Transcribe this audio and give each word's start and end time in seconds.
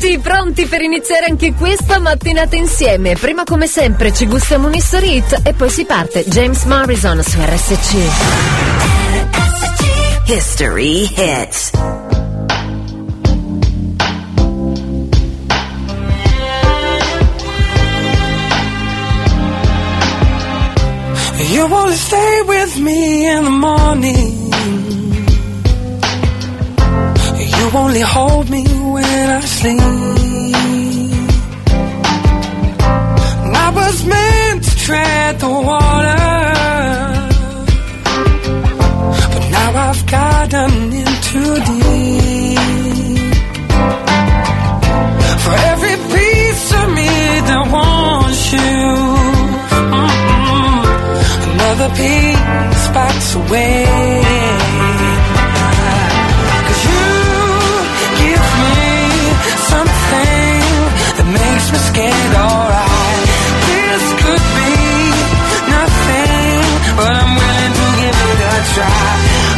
tutti, 0.00 0.18
pronti 0.18 0.64
per 0.64 0.80
iniziare 0.80 1.26
anche 1.26 1.52
questa 1.52 1.98
mattinata 1.98 2.56
insieme? 2.56 3.14
Prima 3.16 3.44
come 3.44 3.66
sempre 3.66 4.12
ci 4.14 4.26
gustiamo 4.26 4.66
un 4.66 4.74
history 4.74 5.16
hit 5.16 5.42
e 5.44 5.52
poi 5.52 5.68
si 5.68 5.84
parte 5.84 6.24
James 6.24 6.64
Morrison 6.64 7.22
su 7.22 7.38
RSC. 7.38 7.96
History 10.24 11.02
hits. 11.02 11.70
You 21.52 21.66
wanna 21.66 21.92
stay 21.92 22.42
with 22.46 22.76
me 22.76 23.26
in 23.36 23.44
the 23.44 23.50
morning. 23.50 24.39
You 27.60 27.68
only 27.74 28.00
hold 28.00 28.48
me 28.48 28.64
when 28.64 29.04
I 29.04 29.40
sleep. 29.40 29.80
I 33.64 33.68
was 33.80 33.96
meant 34.06 34.64
to 34.64 34.76
tread 34.78 35.40
the 35.40 35.50
water, 35.70 36.24
but 39.32 39.44
now 39.56 39.70
I've 39.88 40.02
gotten 40.06 40.72
in 41.00 41.10
too 41.28 41.54
deep. 41.68 43.34
For 45.44 45.54
every 45.72 45.96
piece 46.14 46.66
of 46.80 46.86
me 46.98 47.12
that 47.48 47.64
wants 47.76 48.52
you, 48.54 48.82
mm-mm, 50.00 50.78
another 51.52 51.90
piece 52.00 52.84
backs 52.96 53.34
away. 53.34 54.79
Me 61.72 61.78
scared, 61.90 62.34
alright. 62.44 63.26
This 63.70 64.04
could 64.22 64.44
be 64.58 64.74
nothing, 65.76 66.62
but 66.98 67.12
I'm 67.20 67.32
willing 67.40 67.74
to 67.80 67.86
give 68.00 68.16
it 68.30 68.40
a 68.50 68.56
try. 68.74 69.10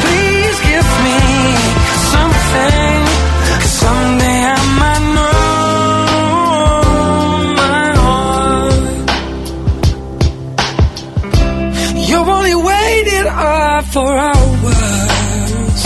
Please 0.04 0.56
give 0.70 0.88
me 1.06 1.20
something, 2.12 2.98
cause 3.60 3.74
someday 3.84 4.40
I 4.56 4.60
might 4.80 5.04
know 5.16 5.42
my 7.62 7.84
heart. 8.02 8.86
You 12.08 12.18
only 12.36 12.56
waited 12.70 13.26
up 13.26 13.36
uh, 13.36 13.92
for 13.94 14.10
hours 14.30 15.80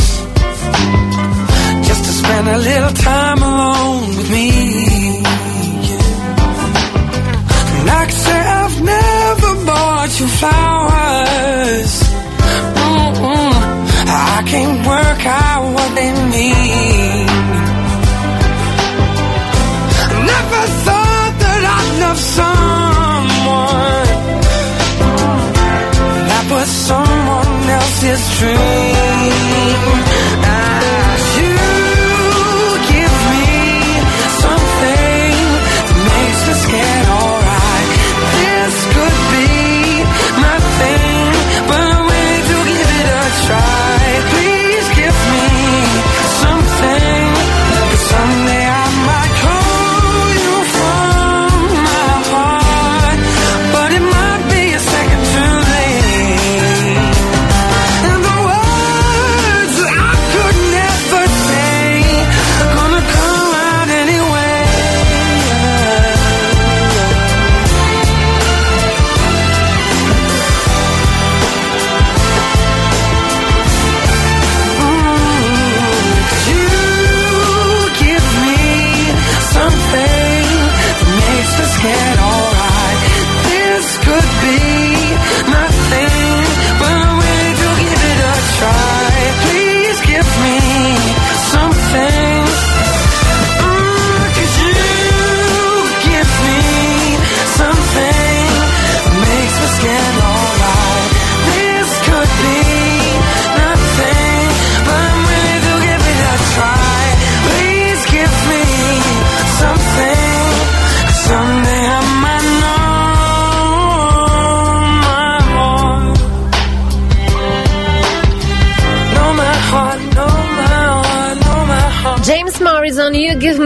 just 1.89 2.03
to 2.07 2.13
spend 2.21 2.47
a 2.49 2.59
little 2.59 2.93
time 2.93 3.36
bought 9.77 10.13
you 10.21 10.29
flowers. 10.41 11.93
Mm-mm. 12.87 13.55
I 14.35 14.37
can't 14.53 14.79
work 14.93 15.23
out 15.49 15.65
what 15.77 15.91
they 15.99 16.11
mean. 16.35 17.27
Never 20.33 20.63
thought 20.85 21.35
that 21.43 21.63
I'd 21.77 21.91
love 22.05 22.21
someone 22.39 24.09
that 26.31 26.45
was 26.55 26.69
someone 26.89 27.55
else's 27.79 28.25
dream. 28.39 30.06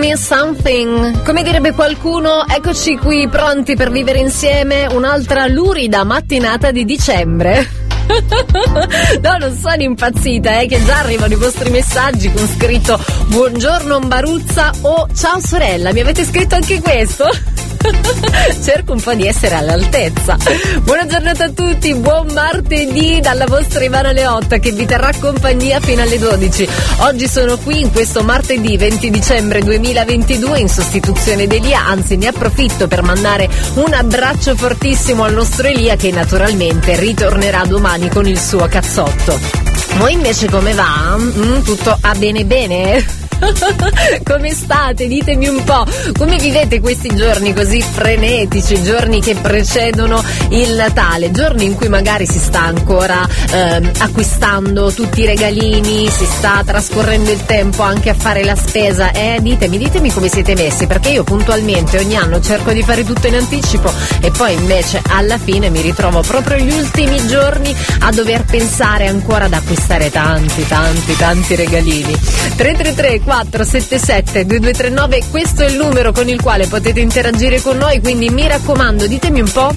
Me 0.00 0.16
Something. 0.16 1.22
Come 1.24 1.42
direbbe 1.42 1.72
qualcuno, 1.72 2.46
eccoci 2.48 2.96
qui 2.96 3.28
pronti 3.28 3.76
per 3.76 3.90
vivere 3.90 4.18
insieme 4.18 4.86
un'altra 4.86 5.46
lurida 5.46 6.04
mattinata 6.04 6.70
di 6.70 6.86
dicembre. 6.86 7.68
No, 9.20 9.36
non 9.38 9.56
sono 9.56 9.82
impazzita, 9.82 10.58
eh, 10.58 10.66
che 10.66 10.82
già 10.84 10.98
arrivano 10.98 11.34
i 11.34 11.36
vostri 11.36 11.70
messaggi 11.70 12.32
con 12.32 12.44
scritto 12.48 12.98
Buongiorno 13.26 14.00
Baruzza 14.00 14.72
o 14.80 15.06
Ciao 15.14 15.38
sorella, 15.38 15.92
mi 15.92 16.00
avete 16.00 16.24
scritto 16.24 16.56
anche 16.56 16.80
questo? 16.80 17.28
Cerco 18.62 18.92
un 18.92 19.00
po' 19.00 19.14
di 19.14 19.26
essere 19.26 19.54
all'altezza. 19.54 20.36
Buona 20.82 21.06
giornata 21.06 21.44
a 21.44 21.50
tutti, 21.50 21.94
buon 21.94 22.28
martedì 22.32 23.20
dalla 23.20 23.46
vostra 23.46 23.84
Ivana 23.84 24.12
Leotta 24.12 24.58
che 24.58 24.72
vi 24.72 24.84
terrà 24.86 25.10
compagnia 25.18 25.80
fino 25.80 26.02
alle 26.02 26.18
12. 26.18 26.68
Oggi 26.98 27.28
sono 27.28 27.56
qui 27.58 27.80
in 27.80 27.92
questo 27.92 28.22
martedì 28.22 28.76
20 28.76 29.10
dicembre 29.10 29.60
2022 29.62 30.58
in 30.58 30.68
sostituzione 30.68 31.46
di 31.46 31.56
Elia, 31.56 31.86
anzi 31.86 32.16
ne 32.16 32.28
approfitto 32.28 32.86
per 32.86 33.02
mandare 33.02 33.48
un 33.74 33.92
abbraccio 33.92 34.56
fortissimo 34.56 35.24
al 35.24 35.32
nostro 35.32 35.66
Elia 35.66 35.96
che 35.96 36.10
naturalmente 36.10 36.98
ritornerà 36.98 37.64
domani 37.64 38.08
con 38.08 38.26
il 38.26 38.38
suo 38.38 38.66
cazzotto. 38.66 39.38
Voi 39.96 40.12
invece 40.12 40.48
come 40.48 40.72
va? 40.72 41.16
Mm, 41.18 41.62
tutto 41.62 41.96
a 42.00 42.14
bene 42.14 42.44
bene? 42.44 43.19
Come 44.24 44.52
state? 44.52 45.06
Ditemi 45.08 45.48
un 45.48 45.64
po', 45.64 45.84
come 46.18 46.36
vivete 46.38 46.80
questi 46.80 47.14
giorni 47.14 47.54
così 47.54 47.80
frenetici, 47.80 48.82
giorni 48.82 49.20
che 49.20 49.34
precedono 49.34 50.22
il 50.50 50.74
Natale, 50.74 51.30
giorni 51.30 51.64
in 51.64 51.74
cui 51.74 51.88
magari 51.88 52.26
si 52.26 52.38
sta 52.38 52.62
ancora 52.62 53.26
ehm, 53.50 53.90
acquistando 53.98 54.92
tutti 54.92 55.22
i 55.22 55.26
regalini, 55.26 56.08
si 56.08 56.24
sta 56.24 56.62
trascorrendo 56.64 57.30
il 57.30 57.44
tempo 57.44 57.82
anche 57.82 58.10
a 58.10 58.14
fare 58.14 58.44
la 58.44 58.56
spesa, 58.56 59.12
eh? 59.12 59.38
Ditemi, 59.40 59.78
ditemi 59.78 60.12
come 60.12 60.28
siete 60.28 60.54
messi, 60.54 60.86
perché 60.86 61.10
io 61.10 61.24
puntualmente 61.24 61.98
ogni 61.98 62.16
anno 62.16 62.40
cerco 62.40 62.72
di 62.72 62.82
fare 62.82 63.04
tutto 63.04 63.26
in 63.26 63.34
anticipo 63.34 63.92
e 64.20 64.30
poi 64.30 64.54
invece 64.54 65.02
alla 65.08 65.38
fine 65.38 65.70
mi 65.70 65.80
ritrovo 65.80 66.20
proprio 66.20 66.56
gli 66.58 66.72
ultimi 66.72 67.26
giorni 67.26 67.74
a 68.00 68.10
dover 68.10 68.44
pensare 68.44 69.06
ancora 69.06 69.46
ad 69.46 69.52
acquistare 69.52 70.10
tanti, 70.10 70.66
tanti, 70.66 71.16
tanti 71.16 71.54
regalini. 71.54 72.18
333 72.56 73.20
477 73.30 74.44
2239 74.44 75.22
questo 75.30 75.62
è 75.62 75.68
il 75.68 75.76
numero 75.76 76.10
con 76.10 76.28
il 76.28 76.42
quale 76.42 76.66
potete 76.66 76.98
interagire 76.98 77.60
con 77.62 77.76
noi 77.76 78.00
quindi 78.00 78.28
mi 78.28 78.48
raccomando 78.48 79.06
ditemi 79.06 79.38
un 79.40 79.52
po' 79.52 79.72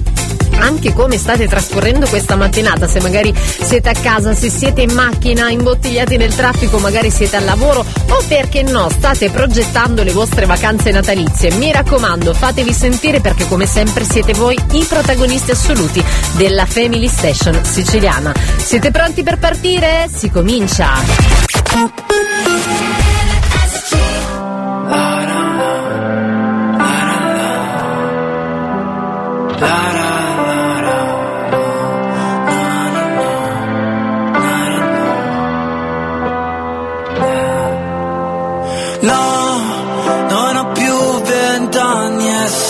anche 0.57 0.91
come 0.91 1.17
state 1.17 1.47
trascorrendo 1.47 2.07
questa 2.07 2.35
mattinata, 2.35 2.88
se 2.88 3.01
magari 3.01 3.33
siete 3.35 3.89
a 3.89 3.94
casa, 3.94 4.33
se 4.33 4.50
siete 4.50 4.81
in 4.81 4.94
macchina, 4.94 5.50
imbottigliati 5.50 6.15
nel 6.15 6.33
traffico, 6.33 6.77
magari 6.77 7.09
siete 7.09 7.35
al 7.35 7.44
lavoro 7.44 7.79
o 7.79 8.23
perché 8.27 8.63
no, 8.63 8.88
state 8.89 9.29
progettando 9.29 10.03
le 10.03 10.11
vostre 10.13 10.45
vacanze 10.45 10.91
natalizie. 10.91 11.51
Mi 11.55 11.71
raccomando, 11.71 12.33
fatevi 12.33 12.71
sentire 12.71 13.19
perché 13.19 13.45
come 13.47 13.65
sempre 13.65 14.05
siete 14.05 14.33
voi 14.33 14.57
i 14.71 14.85
protagonisti 14.88 15.51
assoluti 15.51 16.01
della 16.38 16.65
Family 16.65 17.09
Station 17.09 17.59
siciliana. 17.63 18.31
Siete 18.57 18.89
pronti 18.91 19.21
per 19.21 19.39
partire? 19.39 20.07
Si 20.13 20.29
comincia! 20.29 20.94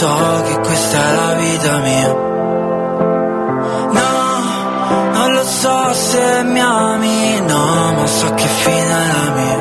So 0.04 0.44
che 0.48 0.60
questa 0.60 0.98
è 0.98 1.14
la 1.14 1.34
vita 1.36 1.78
mia. 1.78 2.14
No, 4.00 4.12
non 5.14 5.32
lo 5.32 5.44
so 5.46 5.94
se 5.94 6.44
mi 6.44 6.60
ami, 6.60 7.40
no, 7.40 7.94
ma 7.96 8.06
so 8.06 8.34
che 8.34 8.48
fine 8.64 8.94
è 9.04 9.08
la 9.16 9.30
mia. 9.38 9.60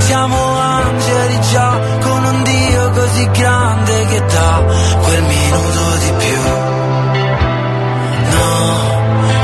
Siamo 0.00 0.38
angeli 0.58 1.40
già 1.52 1.70
con 2.06 2.24
un 2.24 2.42
Dio 2.42 2.90
così 2.90 3.30
grande 3.30 4.06
che 4.10 4.20
dà 4.34 4.52
quel 5.04 5.22
minuto 5.22 5.80
di 6.04 6.12
più. 6.22 6.42
No, 8.34 8.50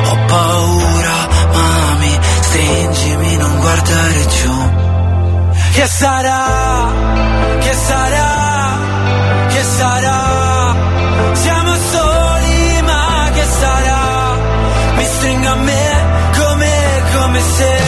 ho 0.09 0.17
paura, 0.27 1.17
mami, 1.53 2.19
stringimi, 2.41 3.37
non 3.37 3.61
guardare 3.61 4.27
giù. 4.37 4.55
Che 5.75 5.87
sarà, 5.87 6.45
che 7.61 7.73
sarà, 7.73 8.46
Mi 15.27 15.33
stringo 15.33 15.49
a 15.49 15.57
me 15.57 16.05
come, 16.39 17.03
come 17.15 17.41
se 17.41 17.79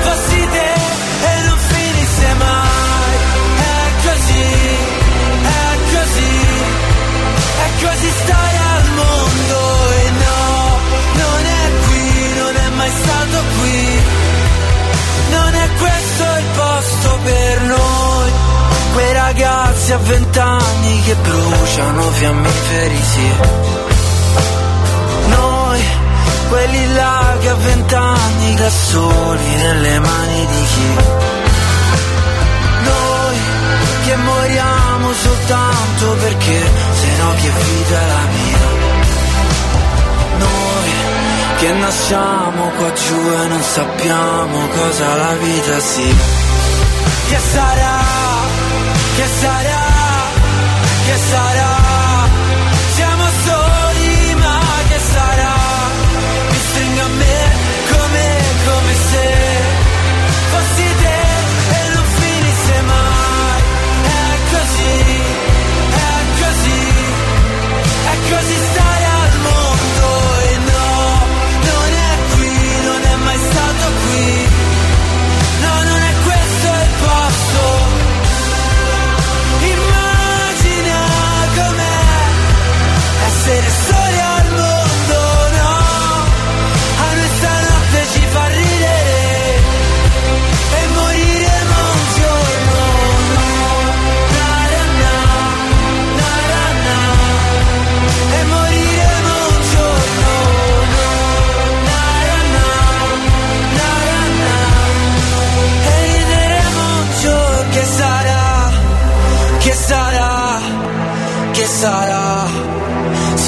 fossi 0.00 0.48
te 0.50 0.72
e 1.28 1.42
non 1.46 1.58
finisse 1.58 2.34
mai. 2.38 3.16
È 3.56 4.06
così, 4.06 4.44
è 5.42 5.76
così, 5.92 6.34
è 7.64 7.84
così 7.84 8.10
stai 8.22 8.56
al 8.72 8.84
mondo 8.94 9.58
e 9.92 10.10
no, 10.24 10.78
non 11.20 11.44
è 11.44 11.64
qui, 11.84 12.34
non 12.38 12.56
è 12.56 12.68
mai 12.76 12.90
stato 13.02 13.38
qui. 13.58 14.02
Non 15.32 15.54
è 15.54 15.68
questo 15.80 16.24
il 16.38 16.46
posto 16.56 17.18
per 17.24 17.60
noi. 17.60 18.30
Quei 18.94 19.12
ragazzi 19.12 19.92
a 19.92 19.98
vent'anni 19.98 21.02
che 21.02 21.14
bruciano 21.14 22.10
fiammiferi, 22.10 23.02
sì. 23.02 23.71
Quelli 26.52 26.92
là 26.92 27.34
che 27.40 27.48
a 27.48 27.54
vent'anni 27.54 28.54
da 28.56 28.68
soli 28.68 29.54
nelle 29.54 29.98
mani 30.00 30.46
di 30.52 30.64
chi. 30.72 30.96
Noi 32.90 33.36
che 34.04 34.16
moriamo 34.16 35.12
soltanto 35.14 36.06
perché 36.20 36.60
se 37.00 37.08
no 37.20 37.30
che 37.40 37.50
vita 37.58 38.00
è 38.02 38.06
la 38.06 38.24
mia. 38.36 38.66
Noi 40.44 40.90
che 41.56 41.72
nasciamo 41.72 42.68
qua 42.76 42.92
giù 42.92 43.30
e 43.30 43.46
non 43.48 43.62
sappiamo 43.62 44.68
cosa 44.76 45.14
la 45.14 45.32
vita 45.32 45.80
sia. 45.80 46.14
Che 47.28 47.38
sarà, 47.50 47.98
che 49.16 49.26
sarà, 49.40 49.84
che 51.06 51.16
sarà? 51.30 51.81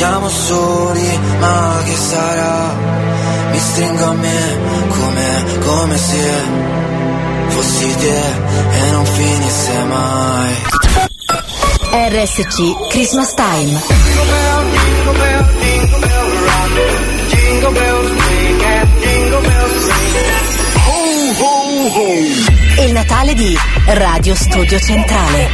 Siamo 0.07 0.29
soli, 0.29 1.19
ma 1.39 1.81
che 1.83 1.97
sarà? 1.97 2.77
Mi 3.53 3.59
stringo 3.59 4.05
a 4.05 4.13
me 4.13 4.59
come, 4.89 5.45
come 5.61 5.97
se 5.97 6.31
fossi 7.49 7.97
te 7.97 8.19
e 8.71 8.91
non 8.91 9.07
finisse 9.07 9.85
mai. 9.85 10.55
RSC 12.11 12.89
Christmas 12.91 13.33
Time. 13.33 13.83
Il 22.87 22.93
Natale 22.93 23.33
di 23.33 23.57
Radio 23.87 24.35
Studio 24.35 24.79
Centrale. 24.79 25.49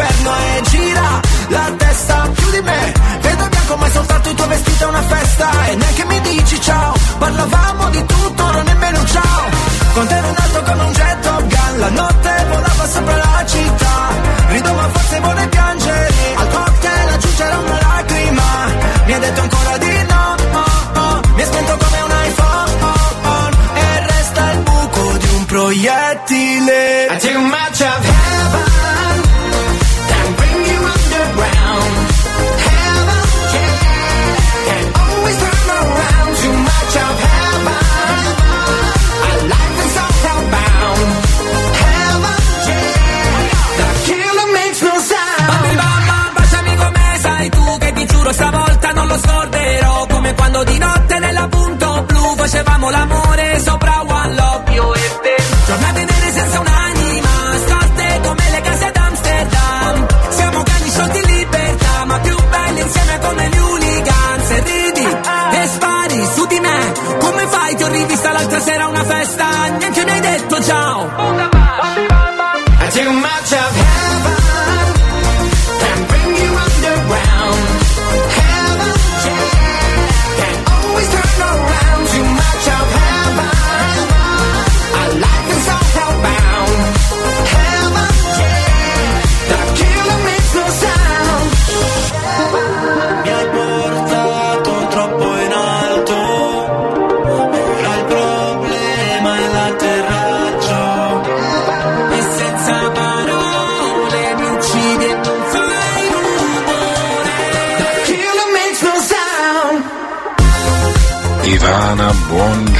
Inferno 0.00 0.32
e 0.34 0.62
gira 0.70 1.20
la 1.48 1.72
testa 1.76 2.28
più 2.34 2.50
di 2.50 2.60
me. 2.62 2.92
Vedo 3.20 3.48
bianco 3.48 3.76
ma 3.76 3.86
è 3.86 3.90
soltanto 3.90 4.28
il 4.30 4.34
tuo 4.34 4.46
vestito 4.46 4.84
è 4.84 4.86
una 4.86 5.02
festa. 5.02 5.50
E 5.66 5.74
neanche 5.76 6.04
mi 6.04 6.20
dici 6.20 6.60
ciao, 6.60 6.94
parlavamo 7.18 7.90
di 7.90 8.04
tutto, 8.06 8.52
non 8.52 8.64
nemmeno 8.64 8.98
un 8.98 9.06
ciao. 9.06 9.44
Con 9.92 10.06
te 10.06 10.14
ero 10.16 10.28
in 10.28 10.36
alto 10.38 10.62
come 10.62 10.82
un 10.84 10.92
jet 10.92 11.20
Top 11.20 11.40
Gun 11.40 11.78
La 11.80 11.88
notte 11.90 12.46
volava 12.48 12.86
sopra 12.86 13.16
la 13.16 13.44
città. 13.46 13.96
Rido 14.48 14.72
ma 14.74 14.88
forse 14.88 15.20
vuole 15.20 15.48
piangere. 15.48 16.14
Al 16.36 16.48
cocktail 16.48 17.08
aggiungerò 17.08 17.60
una 17.60 17.78
lacrima. 17.80 18.42
Mi 19.06 19.12
ha 19.12 19.18
detto 19.18 19.40
ancora 19.40 19.78
di 19.78 20.02
no 20.08 20.34
oh, 20.52 21.00
oh. 21.00 21.20
Mi 21.34 21.42
è 21.42 21.44
spento 21.44 21.76
come 21.76 22.00
un 22.00 22.12
iPhone. 22.24 22.70
Oh, 23.24 23.48
E 23.74 24.06
resta 24.06 24.50
il 24.52 24.58
buco 24.60 25.16
di 25.18 25.28
un 25.34 25.44
proiettile. 25.44 27.06
I 27.10 27.18
take 27.18 27.36
much 27.38 27.80
of 27.80 28.04
heaven. 28.04 29.19
di 50.64 50.78
notte 50.78 51.18
nella 51.18 51.48
punto 51.48 52.04
blu 52.06 52.34
facevamo 52.36 52.90
l'amore 52.90 53.58
sopra 53.60 53.89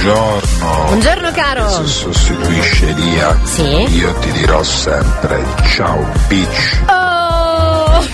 buongiorno. 0.03 0.85
Buongiorno 0.87 1.31
caro. 1.33 1.69
Se 1.69 1.87
sostituisce 1.87 2.87
Lia, 2.93 3.37
Sì? 3.45 3.63
io 3.97 4.13
ti 4.15 4.33
dirò 4.33 4.63
sempre 4.63 5.45
ciao 5.75 6.07
bitch. 6.27 6.81
Oh! 6.89 8.07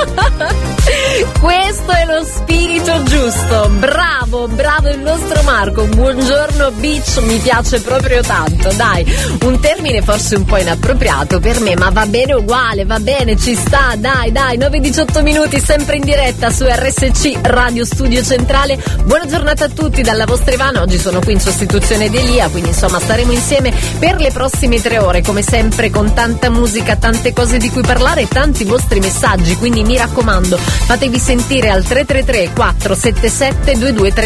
Questo 1.40 1.92
è 1.92 2.04
lo 2.06 2.24
spirito 2.24 3.02
giusto. 3.02 3.68
Bravo, 3.78 4.19
bravo 4.30 4.88
il 4.88 5.00
nostro 5.00 5.42
Marco. 5.42 5.86
Buongiorno 5.86 6.70
Beach, 6.72 7.18
mi 7.22 7.38
piace 7.38 7.80
proprio 7.80 8.22
tanto. 8.22 8.70
Dai, 8.74 9.04
un 9.42 9.58
termine 9.58 10.02
forse 10.02 10.36
un 10.36 10.44
po' 10.44 10.56
inappropriato 10.56 11.40
per 11.40 11.58
me, 11.60 11.74
ma 11.74 11.90
va 11.90 12.06
bene 12.06 12.34
uguale, 12.34 12.84
va 12.84 13.00
bene, 13.00 13.36
ci 13.36 13.56
sta. 13.56 13.94
Dai, 13.96 14.30
dai, 14.30 14.56
9-18 14.56 15.22
minuti 15.22 15.60
sempre 15.60 15.96
in 15.96 16.04
diretta 16.04 16.50
su 16.50 16.64
RSC 16.64 17.40
Radio 17.42 17.84
Studio 17.84 18.22
Centrale. 18.22 18.80
Buona 19.04 19.26
giornata 19.26 19.64
a 19.64 19.68
tutti 19.68 20.02
dalla 20.02 20.26
vostra 20.26 20.54
Ivana. 20.54 20.80
Oggi 20.80 20.98
sono 20.98 21.18
qui 21.18 21.32
in 21.32 21.40
sostituzione 21.40 22.08
di 22.08 22.18
Elia, 22.18 22.48
quindi 22.50 22.68
insomma 22.68 23.00
staremo 23.00 23.32
insieme 23.32 23.74
per 23.98 24.20
le 24.20 24.30
prossime 24.30 24.80
tre 24.80 24.98
ore, 24.98 25.22
come 25.22 25.42
sempre 25.42 25.90
con 25.90 26.14
tanta 26.14 26.50
musica, 26.50 26.94
tante 26.94 27.32
cose 27.32 27.58
di 27.58 27.68
cui 27.68 27.82
parlare 27.82 28.22
e 28.22 28.28
tanti 28.28 28.62
vostri 28.62 29.00
messaggi. 29.00 29.56
Quindi 29.56 29.82
mi 29.82 29.96
raccomando, 29.96 30.56
fatevi 30.56 31.18
sentire 31.18 31.70
al 31.70 31.82
333 31.82 32.52
477 32.54 33.76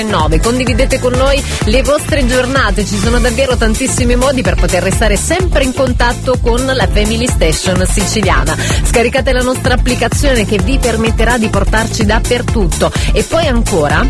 2239. 0.03 0.41
Condividete 0.41 0.99
con 0.99 1.13
noi 1.13 1.43
le 1.67 1.83
vostre 1.83 2.27
giornate, 2.27 2.85
ci 2.85 2.99
sono 2.99 3.21
davvero 3.21 3.57
tantissimi 3.57 4.17
modi 4.17 4.43
per 4.43 4.57
poter 4.57 4.83
restare 4.83 5.17
sempre 5.17 5.63
in 5.63 5.73
contatto 5.73 6.39
con 6.41 6.65
la 6.65 6.89
Family 6.91 7.29
Station 7.29 7.87
siciliana. 7.87 8.57
Scaricate 8.85 9.33
la 9.33 9.43
nostra 9.43 9.75
applicazione 9.75 10.45
che 10.45 10.59
vi 10.59 10.79
permetterà 10.79 11.39
di 11.39 11.49
portarci 11.49 12.05
dappertutto 12.05 12.91
e 13.13 13.23
poi 13.23 13.47
ancora 13.47 14.05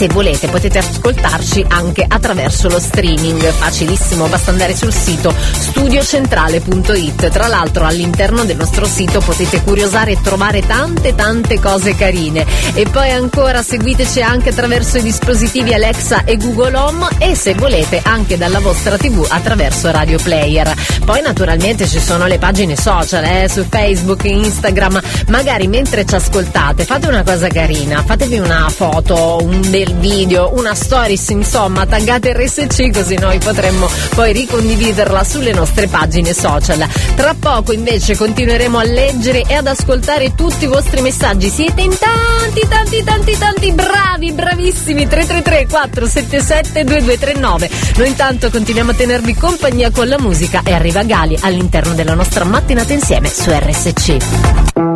se 0.00 0.08
volete 0.08 0.48
potete 0.48 0.78
ascoltarci 0.78 1.62
anche 1.68 2.06
attraverso 2.08 2.70
lo 2.70 2.80
streaming, 2.80 3.42
facilissimo, 3.42 4.28
basta 4.28 4.50
andare 4.50 4.74
sul 4.74 4.94
sito 4.94 5.30
studiocentrale.it. 5.36 7.28
Tra 7.28 7.46
l'altro 7.48 7.84
all'interno 7.84 8.46
del 8.46 8.56
nostro 8.56 8.86
sito 8.86 9.20
potete 9.20 9.60
curiosare 9.60 10.12
e 10.12 10.20
trovare 10.22 10.64
tante 10.64 11.14
tante 11.14 11.60
cose 11.60 11.94
carine. 11.96 12.46
E 12.72 12.86
poi 12.86 13.10
ancora 13.10 13.60
seguiteci 13.60 14.22
anche 14.22 14.48
attraverso 14.48 14.96
i 14.96 15.02
dispositivi 15.02 15.74
Alexa 15.74 16.24
e 16.24 16.38
Google 16.38 16.76
Home 16.76 17.06
e 17.18 17.34
se 17.34 17.52
volete 17.52 18.00
anche 18.02 18.38
dalla 18.38 18.60
vostra 18.60 18.96
TV 18.96 19.26
attraverso 19.28 19.90
Radio 19.90 20.16
Player. 20.16 20.72
Poi 21.04 21.20
naturalmente 21.20 21.86
ci 21.86 22.00
sono 22.00 22.26
le 22.26 22.38
pagine 22.38 22.74
social, 22.74 23.22
eh, 23.24 23.50
su 23.50 23.66
Facebook, 23.68 24.24
Instagram, 24.24 24.98
magari 25.26 25.68
mentre 25.68 26.06
ci 26.06 26.14
ascoltate 26.14 26.86
fate 26.86 27.06
una 27.06 27.22
cosa 27.22 27.48
carina, 27.48 28.02
fatevi 28.02 28.38
una 28.38 28.66
foto, 28.70 29.36
un 29.42 29.60
del 29.90 29.98
video, 29.98 30.50
una 30.54 30.74
stories, 30.74 31.28
insomma, 31.30 31.86
taggate 31.86 32.32
RSC 32.32 32.90
così 32.92 33.16
noi 33.16 33.38
potremmo 33.38 33.88
poi 34.14 34.32
ricondividerla 34.32 35.24
sulle 35.24 35.52
nostre 35.52 35.88
pagine 35.88 36.32
social. 36.32 36.86
Tra 37.14 37.34
poco 37.38 37.72
invece 37.72 38.16
continueremo 38.16 38.78
a 38.78 38.84
leggere 38.84 39.42
e 39.46 39.54
ad 39.54 39.66
ascoltare 39.66 40.34
tutti 40.34 40.64
i 40.64 40.68
vostri 40.68 41.00
messaggi. 41.00 41.48
Siete 41.48 41.82
in 41.82 41.96
tanti, 41.98 42.66
tanti, 42.68 43.02
tanti, 43.02 43.38
tanti 43.38 43.72
bravi, 43.72 44.32
bravissimi. 44.32 45.06
333 45.06 45.66
477 45.66 46.84
2239. 46.84 47.70
Noi 47.96 48.08
intanto 48.08 48.50
continuiamo 48.50 48.92
a 48.92 48.94
tenervi 48.94 49.34
compagnia 49.34 49.90
con 49.90 50.08
la 50.08 50.18
musica 50.18 50.62
e 50.64 50.72
arriva 50.72 51.02
Gali 51.02 51.36
all'interno 51.40 51.94
della 51.94 52.14
nostra 52.14 52.44
mattinata 52.44 52.92
insieme 52.92 53.28
su 53.28 53.50
RSC. 53.50 54.89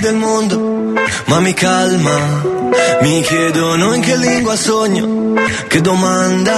Del 0.00 0.14
mondo, 0.14 0.92
ma 1.26 1.40
mi 1.40 1.54
calma. 1.54 2.54
Mi 3.02 3.22
chiedono 3.22 3.94
in 3.94 4.02
che 4.02 4.16
lingua 4.16 4.56
sogno, 4.56 5.34
che 5.68 5.80
domanda. 5.80 6.54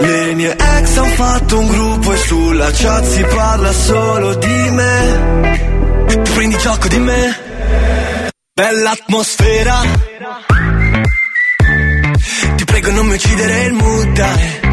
Le 0.00 0.34
mie 0.34 0.56
ex 0.56 0.96
han 0.96 1.10
fatto 1.10 1.58
un 1.58 1.66
gruppo 1.68 2.12
e 2.12 2.16
sulla 2.16 2.70
chat 2.72 3.04
si 3.04 3.22
parla 3.24 3.72
solo 3.72 4.34
di 4.34 4.70
me. 4.70 6.04
Tu 6.22 6.32
prendi 6.34 6.56
gioco 6.58 6.88
di 6.88 6.98
me, 6.98 7.38
bella 8.52 8.90
atmosfera. 8.90 9.80
Ti 12.56 12.64
prego 12.64 12.90
non 12.90 13.06
mi 13.06 13.14
uccidere 13.14 13.64
il 13.64 13.72
mood, 13.72 14.12
dai. 14.12 14.71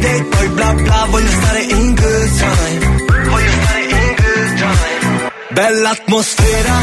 Dei 0.00 0.28
tuoi 0.28 0.48
bla 0.48 0.72
bla 0.72 1.06
Voglio 1.08 1.30
stare 1.30 1.60
in 1.62 1.94
good 1.94 2.38
time. 2.38 3.04
Voglio 3.28 3.52
stare 3.62 3.82
in 3.82 4.14
good 4.16 4.54
time. 4.56 5.30
Bella 5.50 5.90
atmosfera. 5.90 6.74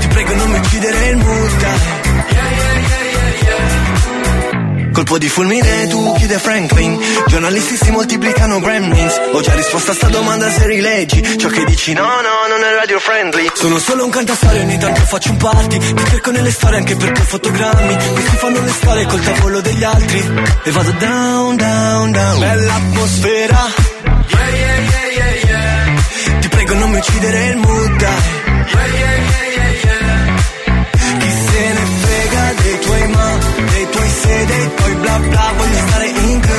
Ti 0.00 0.06
prego 0.08 0.34
non 0.34 0.50
mi 0.50 0.58
uccidere 0.58 1.08
il 1.08 1.16
mood 1.16 1.66
Colpo 4.92 5.16
di 5.18 5.28
fulmine 5.28 5.86
tu 5.88 6.12
chiede 6.16 6.38
Franklin. 6.38 6.98
Giornalisti 7.26 7.76
si 7.76 7.90
moltiplicano 7.90 8.60
gremlins. 8.60 9.14
Ho 9.32 9.40
già 9.40 9.54
risposto 9.54 9.90
a 9.92 9.94
sta 9.94 10.08
domanda 10.08 10.50
se 10.50 10.66
rileggi 10.66 11.38
Ciò 11.38 11.48
che 11.48 11.64
dici. 11.64 11.92
No 11.94 12.02
no 12.02 12.46
non 12.48 12.62
è 12.62 12.74
radio 12.74 12.98
friendly. 12.98 13.50
Sono 13.54 13.78
solo 13.78 14.04
un 14.04 14.10
cantastorie 14.10 14.60
ogni 14.60 14.78
tanto 14.78 15.00
faccio 15.02 15.30
un 15.30 15.36
party. 15.38 15.78
Ti 15.78 16.04
cerco 16.10 16.30
nelle 16.30 16.50
storie 16.50 16.78
anche 16.78 16.94
perché 16.96 17.20
ho 17.20 17.24
fotogrammi. 17.24 17.96
Questi 18.12 18.36
fanno 18.36 18.60
le 18.60 18.70
storie 18.70 19.06
col 19.06 19.20
tavolo 19.20 19.60
degli 19.60 19.84
altri. 19.84 20.18
E 20.64 20.70
vado 20.70 20.90
down 20.98 21.56
down 21.56 22.12
down. 22.12 22.38
Bella 22.38 22.74
atmosfera. 22.74 23.60
Yeah 24.28 24.48
yeah 24.48 24.78
yeah 24.78 25.06
yeah 25.16 25.34
yeah. 25.46 26.40
Ti 26.40 26.48
prego 26.48 26.74
non 26.74 26.90
mi 26.90 26.98
uccidere 26.98 27.46
il 27.46 27.56
mood 27.56 28.00
Yeah 28.00 28.86
yeah 28.86 29.16
yeah 29.16 29.46
yeah 29.56 29.70
yeah. 29.84 31.18
Chi 31.18 31.30
se 31.30 31.72
ne 31.72 31.84
frega 32.02 32.52
dei 32.62 32.78
tuoi 32.80 33.08
ma, 33.08 33.38
dei 33.70 33.81
tuoi 34.22 34.22
se, 34.22 34.46
dei 34.46 34.74
tuoi 34.74 34.94
bla 34.94 35.18
bla 35.18 35.52
Voglio 35.56 35.78
stare 35.86 36.06
in 36.06 36.40
good 36.40 36.50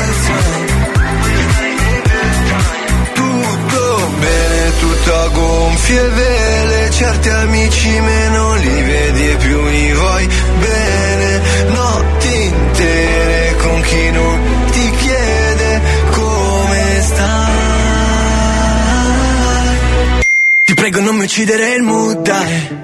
Tutto 3.13 4.12
bene, 4.20 4.72
tutto 4.79 5.15
a 5.15 5.27
gonfie 5.29 6.10
vele 6.10 6.91
Certi 6.91 7.29
amici 7.29 8.00
meno 8.00 8.55
li 8.55 8.82
vedi 8.82 9.29
e 9.29 9.36
più 9.38 9.65
li 9.67 9.93
vuoi 9.93 10.27
bene. 10.60 11.41
Notti 11.67 12.43
intere 12.43 13.55
con 13.58 13.82
chi 13.82 14.12
non 14.12 14.39
ti 14.72 14.91
chiede 14.91 15.82
come 16.12 17.01
stai. 17.01 17.51
Ti 20.63 20.74
prego 20.75 21.00
non 21.01 21.15
mi 21.15 21.24
uccidere 21.24 21.74
il 21.74 21.82
mood, 21.82 22.22
dai 22.22 22.82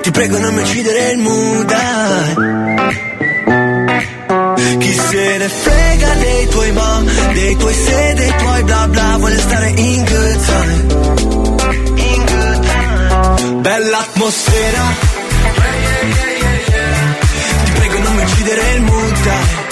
ti 0.00 0.10
prego 0.10 0.38
non 0.38 0.54
mi 0.54 0.62
uccidere 0.62 1.10
il 1.10 1.64
dai. 1.66 2.34
Chi 4.78 4.92
se 4.92 5.36
ne 5.38 5.48
frega 5.48 6.14
dei 6.14 6.48
tuoi 6.48 6.72
ma 6.72 7.02
Dei 7.32 7.56
tuoi 7.56 7.74
se, 7.74 8.14
dei 8.14 8.34
tuoi 8.38 8.62
bla 8.64 8.88
bla 8.88 9.16
Voglio 9.18 9.38
stare 9.40 9.68
in 9.68 10.04
good 10.04 10.44
time 10.46 10.74
In 11.96 12.24
good 12.24 12.66
time 12.66 13.60
Bella 13.60 13.98
atmosfera 13.98 14.82
Ti 17.64 17.70
prego 17.72 17.98
non 17.98 18.14
mi 18.14 18.22
uccidere 18.22 18.72
il 18.74 18.82
dai. 19.22 19.70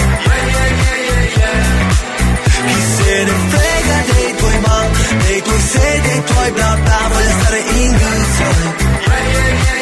Chi 2.66 2.82
se 2.96 3.24
ne 3.24 3.32
frega 3.48 3.96
dei 4.12 4.34
tuoi 4.36 4.58
ma, 4.60 4.86
dei 5.26 5.42
tuoi 5.42 5.60
se, 5.60 6.00
dei 6.02 6.24
tuoi 6.24 6.50
bla 6.52 6.78
bla, 6.82 6.98
voglio 7.12 7.30
stare 7.40 7.58
in 7.58 7.90
good 7.90 8.26
time. 8.36 9.79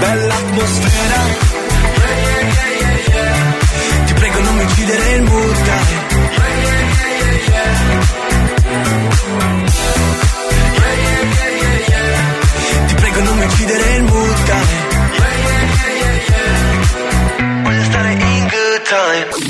Bella 0.00 0.34
atmosfera. 0.34 1.20
Ti 4.06 4.12
prego 4.14 4.40
non 4.40 4.54
mi 4.56 4.62
uccidere 4.64 5.12
il 5.12 5.22
mood. 5.22 5.70
Ti 12.86 12.94
prego 12.94 13.20
non 13.20 13.38
mi 13.38 13.44
uccidere 13.44 13.94
il 13.96 14.02
mood. 14.04 14.52
Voglio 17.62 17.84
stare 17.84 18.12
in 18.12 18.48
good 18.48 18.82
time. 18.82 19.49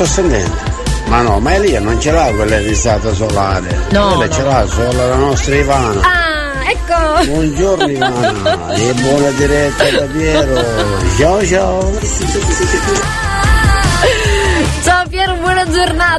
sto 0.00 0.04
sentendo? 0.06 0.56
Ma 1.08 1.20
no, 1.22 1.40
ma 1.40 1.54
Elia 1.54 1.80
non 1.80 2.00
ce 2.00 2.10
l'ha 2.12 2.30
quella 2.34 2.58
risata 2.58 3.12
solare. 3.12 3.86
No, 3.90 4.14
Quella 4.14 4.26
no. 4.26 4.32
ce 4.32 4.42
l'ha 4.42 4.66
solo 4.66 5.06
la 5.08 5.16
nostra 5.16 5.54
Ivana. 5.56 6.00
Ah, 6.02 6.52
ecco! 6.70 7.24
Buongiorno 7.30 7.88
Ivana 7.88 8.72
e 8.74 8.92
buona 8.94 9.30
diretta 9.30 9.90
da 9.90 10.04
Piero. 10.04 10.64
Ciao 11.18 11.44
ciao. 11.44 11.92
Ciao 12.00 12.99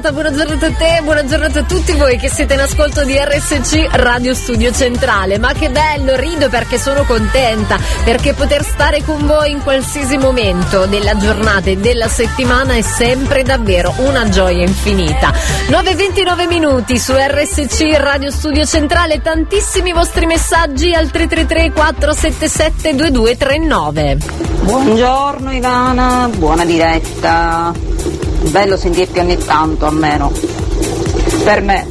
giornata, 0.02 0.12
buona 0.12 0.32
giornata 0.32 0.66
a 0.66 0.72
te, 0.72 1.02
buona 1.04 1.26
giornata 1.26 1.60
a 1.60 1.64
tutti 1.64 1.92
voi 1.94 2.18
che 2.18 2.30
siete 2.30 2.56
in 2.56 2.60
ascolto 2.60 3.04
di 3.04 3.16
RSC 3.18 3.88
Radio 3.92 4.34
Studio 4.34 4.72
Centrale. 4.72 5.38
Ma 5.38 5.54
che 5.54 5.70
bello, 5.70 6.16
rido 6.16 6.50
perché 6.50 6.80
sono 6.80 7.04
contenta, 7.04 7.78
perché 8.04 8.34
poter 8.34 8.64
stare 8.64 9.04
con 9.04 9.26
voi 9.26 9.52
in 9.52 9.62
qualsiasi 9.62 10.18
momento 10.18 10.88
della 10.88 11.16
giornata 11.16 11.70
e 11.70 11.78
della 11.78 12.08
settimana 12.08 12.74
è 12.74 12.82
sempre 12.82 13.44
davvero 13.44 13.94
una 13.98 14.28
gioia 14.30 14.64
infinita. 14.64 15.32
9.29 15.68 16.48
minuti 16.48 16.98
su 16.98 17.14
RSC 17.14 17.96
Radio 17.98 18.32
Studio 18.32 18.66
Centrale, 18.66 19.22
tantissimi 19.22 19.94
vostri 19.94 20.26
messaggi 20.26 20.94
al 20.94 21.12
333 21.12 21.72
477 21.72 22.96
2239. 22.96 24.18
Buongiorno 24.64 25.52
Ivana, 25.52 26.30
buona 26.34 26.66
diretta. 26.66 27.81
Bello 28.52 28.76
sentirti 28.76 29.18
ogni 29.18 29.38
tanto 29.38 29.86
almeno. 29.86 30.30
Per 31.42 31.62
me, 31.62 31.88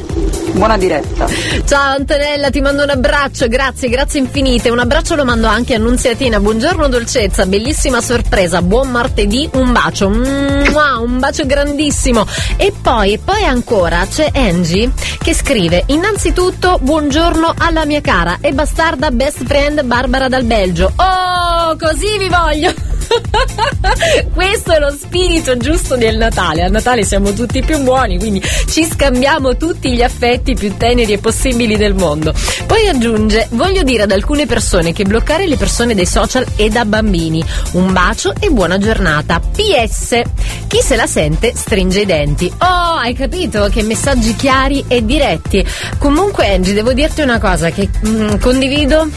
buona 0.52 0.76
diretta. 0.76 1.26
Ciao 1.64 1.94
Antonella, 1.96 2.50
ti 2.50 2.60
mando 2.60 2.82
un 2.82 2.90
abbraccio, 2.90 3.48
grazie, 3.48 3.88
grazie 3.88 4.20
infinite. 4.20 4.68
Un 4.68 4.78
abbraccio 4.78 5.14
lo 5.14 5.24
mando 5.24 5.46
anche 5.46 5.72
a 5.72 5.78
Nunziatina. 5.78 6.38
Buongiorno 6.38 6.86
dolcezza, 6.88 7.46
bellissima 7.46 8.02
sorpresa. 8.02 8.60
Buon 8.60 8.90
martedì, 8.90 9.48
un 9.54 9.72
bacio. 9.72 10.10
Mua, 10.10 10.98
un 10.98 11.18
bacio 11.18 11.46
grandissimo. 11.46 12.26
E 12.58 12.74
poi, 12.78 13.14
e 13.14 13.18
poi 13.18 13.42
ancora 13.42 14.06
c'è 14.06 14.30
Angie 14.34 14.90
che 15.18 15.32
scrive: 15.32 15.84
Innanzitutto, 15.86 16.78
buongiorno 16.78 17.54
alla 17.56 17.86
mia 17.86 18.02
cara 18.02 18.36
e 18.42 18.52
bastarda 18.52 19.10
best 19.10 19.44
friend 19.46 19.82
Barbara 19.84 20.28
dal 20.28 20.44
Belgio. 20.44 20.92
Oh, 20.94 21.74
così 21.78 22.18
vi 22.18 22.28
voglio! 22.28 22.79
Questo 24.32 24.72
è 24.72 24.78
lo 24.78 24.90
spirito 24.90 25.56
giusto 25.56 25.96
del 25.96 26.16
Natale. 26.16 26.62
Al 26.62 26.70
Natale 26.70 27.04
siamo 27.04 27.32
tutti 27.32 27.62
più 27.62 27.78
buoni, 27.82 28.18
quindi 28.18 28.42
ci 28.68 28.84
scambiamo 28.84 29.56
tutti 29.56 29.92
gli 29.92 30.02
affetti 30.02 30.54
più 30.54 30.76
teneri 30.76 31.12
e 31.12 31.18
possibili 31.18 31.76
del 31.76 31.94
mondo. 31.94 32.32
Poi 32.66 32.88
aggiunge: 32.88 33.48
Voglio 33.50 33.82
dire 33.82 34.04
ad 34.04 34.12
alcune 34.12 34.46
persone 34.46 34.92
che 34.92 35.04
bloccare 35.04 35.46
le 35.46 35.56
persone 35.56 35.94
dai 35.94 36.06
social 36.06 36.46
è 36.54 36.68
da 36.68 36.84
bambini. 36.84 37.44
Un 37.72 37.92
bacio 37.92 38.32
e 38.38 38.50
buona 38.50 38.78
giornata. 38.78 39.40
PS: 39.40 40.22
Chi 40.68 40.80
se 40.80 40.96
la 40.96 41.06
sente 41.06 41.52
stringe 41.54 42.00
i 42.00 42.06
denti. 42.06 42.52
Oh, 42.58 42.94
hai 42.96 43.14
capito? 43.14 43.68
Che 43.70 43.82
messaggi 43.82 44.36
chiari 44.36 44.84
e 44.86 45.04
diretti. 45.04 45.64
Comunque, 45.98 46.52
Angie, 46.52 46.74
devo 46.74 46.92
dirti 46.92 47.22
una 47.22 47.38
cosa 47.38 47.70
che 47.70 47.88
mm, 48.06 48.36
condivido 48.40 49.08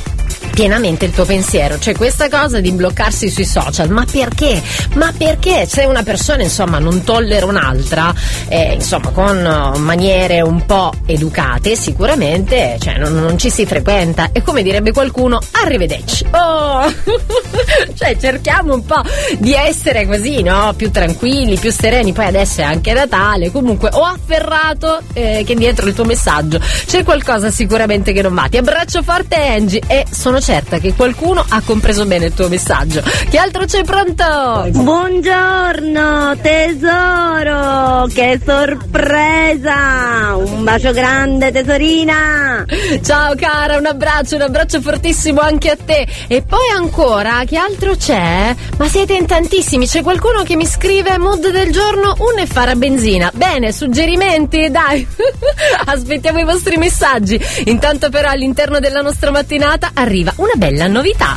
pienamente 0.53 1.05
il 1.05 1.11
tuo 1.11 1.25
pensiero. 1.25 1.79
Cioè 1.79 1.95
questa 1.95 2.29
cosa 2.29 2.59
di 2.59 2.71
bloccarsi 2.71 3.29
sui 3.29 3.45
social, 3.45 3.89
ma 3.89 4.05
perché? 4.09 4.61
Ma 4.95 5.11
perché 5.15 5.65
se 5.67 5.83
una 5.85 6.03
persona 6.03 6.43
insomma 6.43 6.79
non 6.79 7.03
tollera 7.03 7.45
un'altra, 7.45 8.13
eh, 8.47 8.73
insomma 8.73 9.09
con 9.09 9.37
eh, 9.37 9.77
maniere 9.79 10.41
un 10.41 10.65
po' 10.65 10.93
educate, 11.05 11.75
sicuramente 11.75 12.77
cioè, 12.79 12.97
non, 12.97 13.13
non 13.13 13.37
ci 13.37 13.49
si 13.49 13.65
frequenta. 13.65 14.29
E 14.31 14.41
come 14.41 14.61
direbbe 14.61 14.91
qualcuno, 14.91 15.39
arrivederci. 15.51 16.25
Oh! 16.31 16.91
cioè 17.95 18.15
cerchiamo 18.17 18.75
un 18.75 18.85
po' 18.85 19.01
di 19.39 19.53
essere 19.53 20.05
così, 20.05 20.43
no? 20.43 20.73
Più 20.75 20.91
tranquilli, 20.91 21.57
più 21.57 21.71
sereni. 21.71 22.13
Poi 22.13 22.25
adesso 22.25 22.61
è 22.61 22.63
anche 22.63 22.93
Natale. 22.93 23.51
Comunque 23.51 23.89
ho 23.91 24.03
afferrato 24.03 24.99
eh, 25.13 25.43
che 25.45 25.55
dietro 25.55 25.87
il 25.87 25.93
tuo 25.93 26.05
messaggio 26.05 26.59
c'è 26.85 27.03
qualcosa 27.03 27.49
sicuramente 27.49 28.13
che 28.13 28.21
non 28.21 28.33
va. 28.33 28.47
Ti 28.49 28.57
abbraccio 28.57 29.01
forte 29.01 29.35
Angie 29.35 29.81
e 29.87 30.05
sono 30.09 30.39
certa 30.43 30.77
che 30.77 30.93
qualcuno 30.93 31.43
ha 31.47 31.61
compreso 31.61 32.05
bene 32.05 32.25
il 32.25 32.33
tuo 32.33 32.49
messaggio. 32.49 33.01
Che 33.01 33.37
altro 33.37 33.63
c'è 33.63 33.81
pronto? 33.85 34.67
Buongiorno 34.71 36.35
tesoro, 36.41 38.05
che 38.13 38.41
sorpresa! 38.45 40.35
Un 40.35 40.65
bacio 40.65 40.91
grande 40.91 41.49
tesorina! 41.49 42.65
Ciao 43.01 43.35
cara, 43.35 43.77
un 43.77 43.85
abbraccio, 43.85 44.35
un 44.35 44.41
abbraccio 44.41 44.81
fortissimo 44.81 45.39
anche 45.39 45.69
a 45.69 45.77
te. 45.77 46.05
E 46.27 46.41
poi 46.41 46.67
ancora, 46.75 47.43
che 47.45 47.55
altro 47.55 47.95
c'è? 47.95 48.53
Ma 48.77 48.87
siete 48.89 49.13
in 49.13 49.25
tantissimi, 49.25 49.87
c'è 49.87 50.01
qualcuno 50.01 50.43
che 50.43 50.57
mi 50.57 50.65
scrive 50.65 51.17
mood 51.17 51.51
del 51.51 51.71
giorno 51.71 52.15
un 52.17 52.39
e 52.39 52.47
fare 52.47 52.71
a 52.71 52.75
benzina. 52.75 53.31
Bene, 53.33 53.71
suggerimenti? 53.71 54.69
Dai, 54.69 55.07
aspettiamo 55.85 56.39
i 56.39 56.43
vostri 56.43 56.75
messaggi. 56.75 57.39
Intanto 57.65 58.09
però 58.09 58.27
all'interno 58.27 58.79
della 58.79 58.99
nostra 58.99 59.31
mattinata 59.31 59.91
arriva 59.93 60.32
una 60.37 60.53
bella 60.55 60.87
novità. 60.87 61.35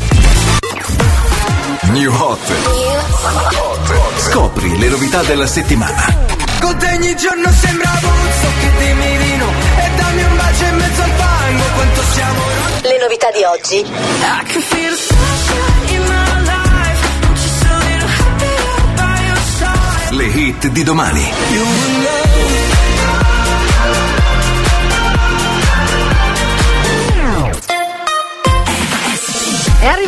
New 1.90 2.12
Hot. 2.12 2.38
Scopri 4.18 4.78
le 4.78 4.88
novità 4.88 5.22
della 5.22 5.46
settimana. 5.46 6.24
Con 6.60 6.76
te 6.78 6.86
ogni 6.86 7.14
giorno 7.16 7.50
sembra 7.52 7.90
Buzzo 8.00 8.48
che 8.60 8.70
dimmi 8.78 9.18
di 9.18 9.36
no 9.36 9.52
E 9.76 9.90
dammi 9.94 10.22
un 10.22 10.36
bacio 10.36 10.64
in 10.64 10.76
mezzo 10.76 11.02
al 11.02 11.10
fango 11.10 11.62
Quanto 11.74 12.00
siamo 12.14 12.40
Le 12.80 12.98
novità 12.98 13.30
di 13.30 13.44
oggi. 13.44 13.76
I 13.76 14.42
can 14.46 14.62
feel 14.62 14.90
the 14.90 14.96
sunshine 14.96 15.94
in 15.94 16.00
my 16.00 16.40
life 16.44 17.34
Just 17.34 17.62
a 17.62 17.76
little 17.76 18.08
happier 18.08 18.94
by 18.96 19.26
your 19.26 19.42
side 19.58 20.16
Le 20.16 20.24
hit 20.24 20.66
di 20.68 20.82
domani. 20.82 21.20
You 21.52 21.62
will 21.62 22.35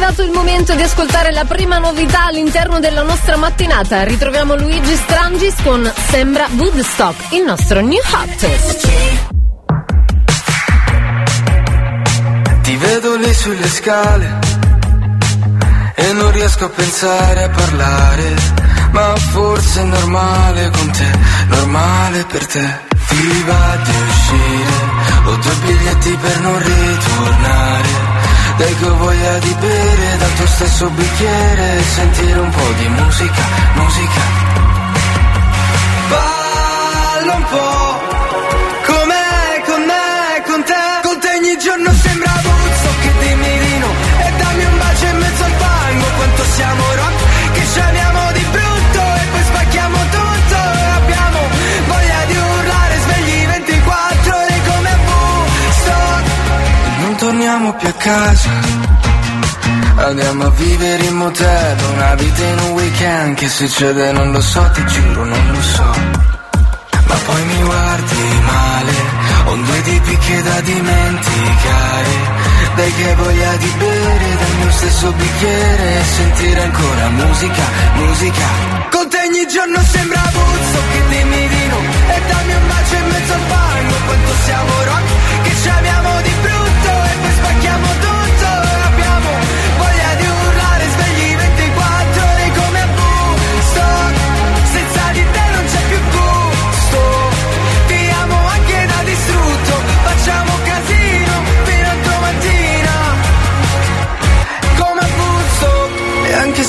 arrivato 0.09 0.23
il 0.23 0.31
momento 0.31 0.75
di 0.75 0.83
ascoltare 0.83 1.33
la 1.33 1.45
prima 1.45 1.79
novità 1.79 2.27
all'interno 2.27 2.81
della 2.81 3.03
nostra 3.03 3.37
mattinata. 3.37 4.05
Ritroviamo 4.05 4.57
Luigi 4.57 4.95
Strangis 4.95 5.55
con 5.63 5.93
Sembra 6.09 6.47
Woodstock, 6.57 7.33
il 7.33 7.43
nostro 7.43 7.81
new 7.81 8.01
hot. 8.13 8.47
Ti 12.63 12.77
vedo 12.77 13.17
lì 13.17 13.35
sulle 13.35 13.69
scale 13.69 14.39
e 15.95 16.13
non 16.13 16.31
riesco 16.33 16.65
a 16.65 16.69
pensare 16.69 17.43
a 17.45 17.49
parlare, 17.51 18.35
ma 18.93 19.15
forse 19.17 19.81
è 19.81 19.85
normale 19.85 20.71
con 20.71 20.91
te, 20.91 21.11
normale 21.49 22.25
per 22.25 22.47
te. 22.47 22.87
Ti 23.09 23.45
va 23.47 23.77
di 23.85 23.91
uscire, 24.09 24.73
ho 25.25 25.37
due 25.37 25.55
biglietti 25.65 26.19
per 26.21 26.41
non 26.41 26.59
ritornare. 26.59 28.18
Dai 28.59 28.75
che 28.75 28.87
ho 28.87 28.97
voglia 28.97 29.39
di 29.39 29.55
bere 29.61 30.17
dal 30.19 30.35
tuo 30.35 30.47
stesso 30.47 30.91
bicchiere 30.91 31.79
e 31.79 31.83
sentire 31.83 32.39
un 32.41 32.51
po' 32.51 32.73
di 32.77 32.89
musica, 32.89 33.43
musica. 33.75 34.21
Balla 36.09 37.35
un 37.35 37.45
po' 37.45 38.01
com'è 38.85 39.63
con 39.65 39.83
me, 39.85 40.43
con 40.45 40.63
te 40.65 40.85
Con 41.03 41.21
te 41.21 41.29
ogni 41.39 41.57
giorno 41.59 41.93
sembra 41.93 42.33
Buzzo 42.43 42.91
che 43.03 43.11
di 43.21 43.79
no 43.79 43.91
E 44.25 44.33
dammi 44.39 44.65
un 44.65 44.79
bacio 44.79 45.07
in 45.07 45.17
mezzo 45.19 45.45
al 45.45 45.53
fango 45.53 46.07
Quanto 46.17 46.45
siamo 46.57 46.88
torniamo 57.69 57.73
più 57.75 57.89
a 57.89 57.93
casa. 57.93 58.51
Andiamo 59.97 60.45
a 60.45 60.51
vivere 60.51 61.05
in 61.05 61.17
motel 61.17 61.77
Una 61.93 62.15
vita 62.15 62.45
in 62.45 62.59
un 62.61 62.71
weekend 62.71 63.35
Che 63.35 63.49
succede 63.49 64.13
non 64.13 64.31
lo 64.31 64.41
so, 64.41 64.71
ti 64.73 64.87
giuro 64.87 65.25
non 65.25 65.51
lo 65.53 65.61
so. 65.61 65.83
Ma 65.83 67.15
poi 67.27 67.45
mi 67.45 67.63
guardi 67.65 68.41
male 68.45 68.93
Ho 69.47 69.55
due 69.57 69.83
tipi 69.83 70.17
che 70.19 70.43
da 70.43 70.61
dimenticare. 70.61 72.37
Dai 72.77 72.95
che 72.95 73.15
voglia 73.17 73.57
di 73.57 73.73
bere 73.77 74.37
dal 74.39 74.57
mio 74.61 74.71
stesso 74.71 75.13
bicchiere 75.13 75.99
E 75.99 76.05
sentire 76.05 76.63
ancora 76.63 77.09
musica, 77.09 77.65
musica. 77.95 78.47
Con 78.91 79.09
te 79.09 79.19
ogni 79.19 79.47
giorno 79.49 79.83
sembra 79.83 80.23
Buzzo 80.33 80.81
che 80.93 81.09
dimmi 81.09 81.49
di 81.49 81.67
no. 81.69 81.79
E 82.15 82.21
dammi 82.29 82.55
un 82.55 82.69
bacio 82.69 82.95
in 82.95 83.09
mezzo 83.09 83.33
al 83.33 83.41
fango 83.49 83.95
Quanto 84.07 84.33
siamo 84.45 84.73
rock 84.85 85.43
che 85.43 85.55
ci 85.61 85.69
amiamo 85.69 86.21
di 86.23 86.31
brutto 86.41 86.48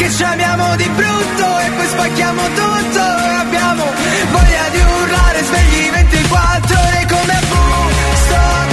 che 0.00 0.10
ci 0.10 0.22
amiamo 0.22 0.76
di 0.76 0.88
brutto 0.88 1.58
e 1.58 1.70
poi 1.76 1.86
spacchiamo 1.86 2.42
tutto 2.54 3.00
e 3.00 3.34
abbiamo 3.34 3.84
voglia 4.30 4.68
di 4.70 4.80
urlare 4.80 5.42
svegli 5.42 5.90
24 5.90 6.78
ore 6.78 7.06
come 7.06 7.32
a 7.32 7.40
Woodstock 7.50 8.72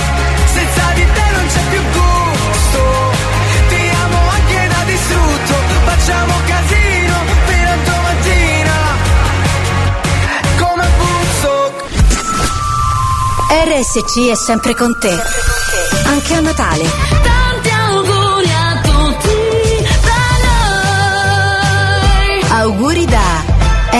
senza 0.53 0.83
di 0.93 1.05
te 1.15 1.25
non 1.35 1.45
c'è 1.47 1.61
più 1.69 1.81
gusto 1.99 2.81
ti 3.67 3.89
amo 4.03 4.19
anche 4.29 4.67
da 4.69 4.83
distrutto 4.85 5.53
facciamo 5.83 6.33
casino 6.45 7.15
fino 7.45 7.69
a 7.71 7.77
domattina 7.83 8.75
come 10.59 10.83
a 10.83 10.89
Woodstock 10.97 11.75
RSC 13.65 14.29
è 14.31 14.35
sempre 14.35 14.73
con 14.75 14.97
te. 14.97 15.13
Anche 16.05 16.33
a 16.33 16.39
Natale. 16.39 17.46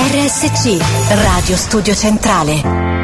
RSC, 0.10 0.80
Radio 1.10 1.58
Studio 1.58 1.94
Centrale. 1.94 2.96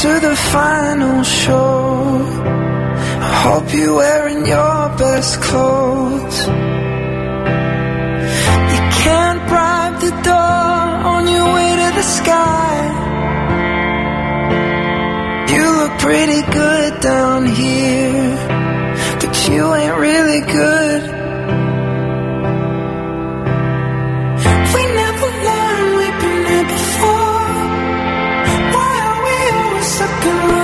To 0.00 0.18
the 0.18 0.34
final 0.34 1.22
show. 1.24 2.49
Hope 3.42 3.72
you're 3.72 3.94
wearing 3.94 4.44
your 4.44 4.88
best 4.98 5.40
clothes. 5.40 6.38
You 8.72 8.80
can't 9.00 9.40
bribe 9.48 9.96
the 9.98 10.10
door 10.28 10.86
on 11.12 11.26
your 11.26 11.48
way 11.54 11.70
to 11.82 11.88
the 12.00 12.06
sky. 12.18 12.76
You 15.54 15.64
look 15.80 15.94
pretty 16.00 16.42
good 16.52 17.00
down 17.00 17.46
here, 17.46 18.36
but 19.20 19.32
you 19.48 19.74
ain't 19.74 19.96
really 19.96 20.40
good. 20.40 21.02
We 24.74 24.82
never 25.00 25.28
learned 25.48 25.90
we've 25.98 26.18
been 26.24 26.42
here 26.52 26.68
before. 26.76 27.48
Why 28.74 28.92
are 29.08 29.20
we 29.26 29.36
always 29.56 29.86
stuck 29.86 30.24
and 30.26 30.59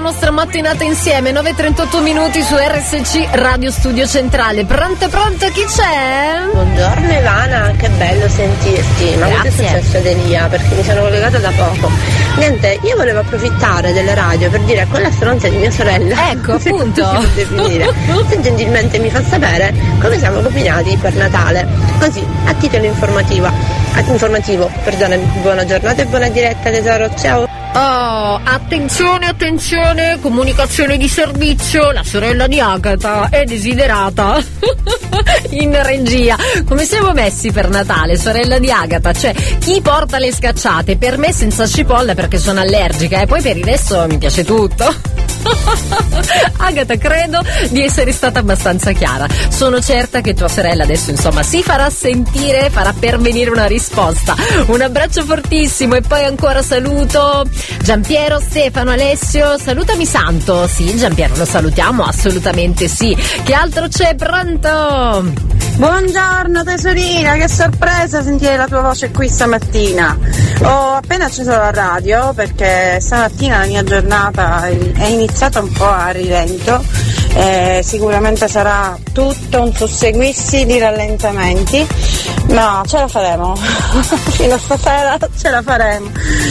nostra 0.00 0.30
mattinata 0.30 0.82
insieme, 0.82 1.30
9.38 1.30 2.02
minuti 2.02 2.42
su 2.42 2.54
RSC 2.56 3.28
Radio 3.32 3.70
Studio 3.70 4.06
Centrale. 4.06 4.64
Pronto, 4.64 5.08
pronto, 5.08 5.46
chi 5.48 5.64
c'è? 5.64 6.40
Buongiorno 6.52 7.12
Ivana, 7.12 7.72
che 7.76 7.88
bello 7.90 8.28
sentirti. 8.28 9.16
Ma 9.18 9.26
cosa 9.26 9.42
è 9.42 9.50
successo 9.50 9.98
ad 9.98 10.06
Elia? 10.06 10.46
Perché 10.48 10.74
mi 10.74 10.82
sono 10.82 11.02
collegata 11.02 11.38
da 11.38 11.50
poco. 11.50 11.90
Niente, 12.36 12.78
io 12.82 12.96
volevo 12.96 13.20
approfittare 13.20 13.92
delle 13.92 14.14
radio 14.14 14.48
per 14.48 14.60
dire 14.60 14.80
a 14.82 14.86
quella 14.86 15.10
stronza 15.10 15.48
di 15.48 15.56
mia 15.56 15.70
sorella. 15.70 16.28
Ecco, 16.30 16.52
appunto. 16.54 17.04
se 18.28 18.40
gentilmente 18.40 18.98
mi 18.98 19.10
fa 19.10 19.22
sapere 19.24 19.74
come 20.00 20.16
siamo 20.18 20.40
combinati 20.40 20.96
per 20.96 21.14
Natale. 21.14 21.66
Così, 21.98 22.24
a 22.46 22.54
titolo 22.54 22.84
informativa. 22.84 23.52
ah, 23.94 24.00
informativo, 24.00 24.70
perdonami, 24.84 25.24
buona 25.42 25.64
giornata 25.64 26.02
e 26.02 26.06
buona 26.06 26.28
diretta 26.28 26.70
tesoro, 26.70 27.10
ciao! 27.16 27.59
Oh, 27.72 28.40
attenzione, 28.42 29.26
attenzione, 29.26 30.18
comunicazione 30.20 30.96
di 30.96 31.06
servizio, 31.06 31.92
la 31.92 32.02
sorella 32.02 32.48
di 32.48 32.58
Agatha 32.58 33.28
è 33.30 33.44
desiderata 33.44 34.42
in 35.50 35.80
regia. 35.80 36.36
Come 36.66 36.84
siamo 36.84 37.12
messi 37.12 37.52
per 37.52 37.68
Natale, 37.68 38.16
sorella 38.16 38.58
di 38.58 38.72
Agatha? 38.72 39.12
Cioè, 39.12 39.32
chi 39.60 39.80
porta 39.82 40.18
le 40.18 40.32
scacciate? 40.32 40.96
Per 40.96 41.16
me 41.16 41.32
senza 41.32 41.64
cipolla 41.68 42.14
perché 42.14 42.38
sono 42.38 42.58
allergica 42.58 43.20
e 43.20 43.26
poi 43.26 43.40
per 43.40 43.56
il 43.56 43.64
resto 43.64 44.04
mi 44.08 44.18
piace 44.18 44.44
tutto. 44.44 44.92
Agatha, 46.58 46.96
credo 46.96 47.42
di 47.70 47.82
essere 47.82 48.12
stata 48.12 48.40
abbastanza 48.40 48.92
chiara. 48.92 49.26
Sono 49.48 49.80
certa 49.80 50.20
che 50.20 50.34
tua 50.34 50.48
sorella 50.48 50.84
adesso, 50.84 51.10
insomma, 51.10 51.42
si 51.42 51.62
farà 51.62 51.90
sentire, 51.90 52.70
farà 52.70 52.94
pervenire 52.98 53.50
una 53.50 53.66
risposta. 53.66 54.34
Un 54.66 54.80
abbraccio 54.80 55.24
fortissimo 55.24 55.94
e 55.96 56.02
poi 56.02 56.24
ancora 56.24 56.62
saluto 56.62 57.44
Giampiero, 57.82 58.40
Stefano, 58.40 58.90
Alessio. 58.90 59.58
Salutami 59.58 60.06
Santo. 60.06 60.66
Sì, 60.66 60.96
Giampiero, 60.96 61.36
lo 61.36 61.44
salutiamo, 61.44 62.04
assolutamente 62.04 62.88
sì. 62.88 63.16
Che 63.42 63.52
altro 63.52 63.88
c'è? 63.88 64.14
Pronto? 64.14 65.59
Buongiorno 65.80 66.62
tesorina, 66.62 67.36
che 67.36 67.48
sorpresa 67.48 68.22
sentire 68.22 68.54
la 68.54 68.66
tua 68.66 68.82
voce 68.82 69.10
qui 69.10 69.30
stamattina. 69.30 70.14
Ho 70.60 70.92
appena 70.92 71.24
acceso 71.24 71.52
la 71.52 71.70
radio 71.70 72.34
perché 72.34 73.00
stamattina 73.00 73.60
la 73.60 73.64
mia 73.64 73.82
giornata 73.82 74.66
è 74.66 75.06
iniziata 75.06 75.60
un 75.60 75.72
po' 75.72 75.88
a 75.88 76.10
rilento. 76.10 76.84
Eh, 77.32 77.80
sicuramente 77.84 78.48
sarà 78.48 78.98
tutto 79.12 79.62
un 79.62 79.72
susseguirsi 79.72 80.66
di 80.66 80.78
rallentamenti, 80.78 81.86
ma 82.48 82.82
ce 82.86 82.98
la 82.98 83.08
faremo. 83.08 83.54
Fino 83.56 84.54
a 84.54 84.58
stasera 84.58 85.16
ce 85.38 85.50
la 85.50 85.62
faremo. 85.62 86.10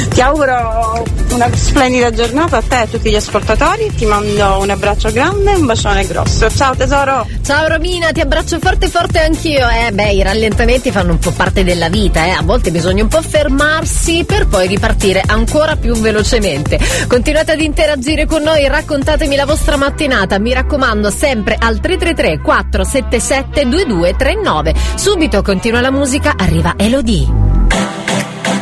Ti 0.10 0.22
auguro 0.22 1.06
una 1.34 1.48
splendida 1.54 2.12
giornata 2.12 2.58
a 2.58 2.62
te 2.62 2.76
e 2.76 2.82
a 2.82 2.88
tutti 2.88 3.12
gli 3.12 3.16
ascoltatori. 3.16 3.94
Ti 3.94 4.06
mando 4.06 4.60
un 4.62 4.70
abbraccio 4.70 5.12
grande 5.12 5.52
e 5.52 5.56
un 5.56 5.66
bacione 5.66 6.08
grosso. 6.08 6.50
Ciao 6.50 6.76
tesoro! 6.76 7.28
Ciao 7.46 7.68
Romina, 7.68 8.12
ti 8.12 8.22
abbraccio 8.22 8.58
forte 8.60 8.88
forte 8.88 9.20
anch'io. 9.20 9.68
Eh, 9.68 9.92
beh, 9.92 10.12
i 10.12 10.24
rallentamenti 10.24 10.92
fanno 10.92 11.12
un 11.12 11.20
po' 11.20 11.32
parte 11.32 11.64
della 11.64 11.90
vita, 11.90 12.26
eh. 12.26 12.32
A 12.32 12.42
volte 12.42 12.72
bisogna 12.72 13.04
un 13.04 13.10
po' 13.10 13.22
fermarsi 13.22 14.24
per 14.26 14.48
poi 14.48 14.68
ripartire 14.68 15.22
ancora 15.26 15.76
più 15.76 15.94
velocemente. 15.96 16.80
Continuate 17.08 17.52
ad 17.52 17.60
interagire 17.60 18.26
con 18.26 18.42
noi, 18.42 18.68
raccontatemi 18.68 19.36
la 19.36 19.46
vostra 19.46 19.76
mattinata. 19.76 20.40
Mi 20.40 20.54
raccomando, 20.54 20.68
sempre 21.10 21.56
al 21.58 21.80
333 21.80 22.42
477 22.42 23.68
2239. 23.68 24.74
Subito 24.96 25.42
continua 25.42 25.82
la 25.82 25.92
musica, 25.92 26.36
arriva 26.38 26.74
Elodie. 26.78 27.28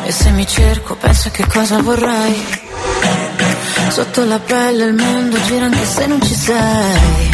E 0.05 0.11
se 0.11 0.29
mi 0.31 0.47
cerco 0.47 0.95
penso 0.95 1.29
che 1.31 1.45
cosa 1.47 1.81
vorrei. 1.81 2.65
Sotto 3.89 4.23
la 4.25 4.39
pelle 4.39 4.85
il 4.85 4.93
mondo 4.93 5.41
gira 5.43 5.65
anche 5.65 5.85
se 5.85 6.07
non 6.07 6.21
ci 6.21 6.33
sei. 6.33 7.29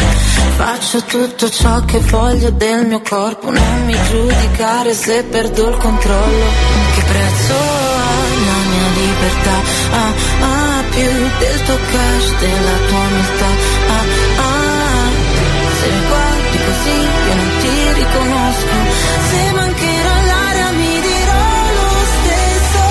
Faccio 0.56 1.02
tutto 1.04 1.50
ciò 1.50 1.84
che 1.84 1.98
voglio 1.98 2.50
del 2.50 2.86
mio 2.86 3.00
corpo 3.00 3.50
Non 3.50 3.84
mi 3.86 3.96
giudicare 4.08 4.94
se 4.94 5.24
perdo 5.24 5.68
il 5.68 5.76
controllo. 5.76 6.46
Che 6.94 7.02
prezzo 7.02 7.54
ha 7.54 8.22
la 8.46 8.58
mia 8.70 8.88
libertà? 9.02 9.56
Ah, 9.90 10.12
ah, 10.40 10.82
più 10.90 11.02
del 11.02 11.62
tuo 11.64 11.76
cash, 11.90 12.38
della 12.38 12.76
tua 12.88 12.98
umiltà 12.98 13.63
conosco. 18.62 19.12
Se 19.28 19.52
mancherà 19.52 20.16
l'aria 20.30 20.70
mi 20.72 21.00
dirò 21.00 21.44
lo 21.78 21.88
stesso. 22.14 22.82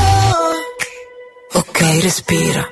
Ok, 1.60 1.80
respira. 2.02 2.71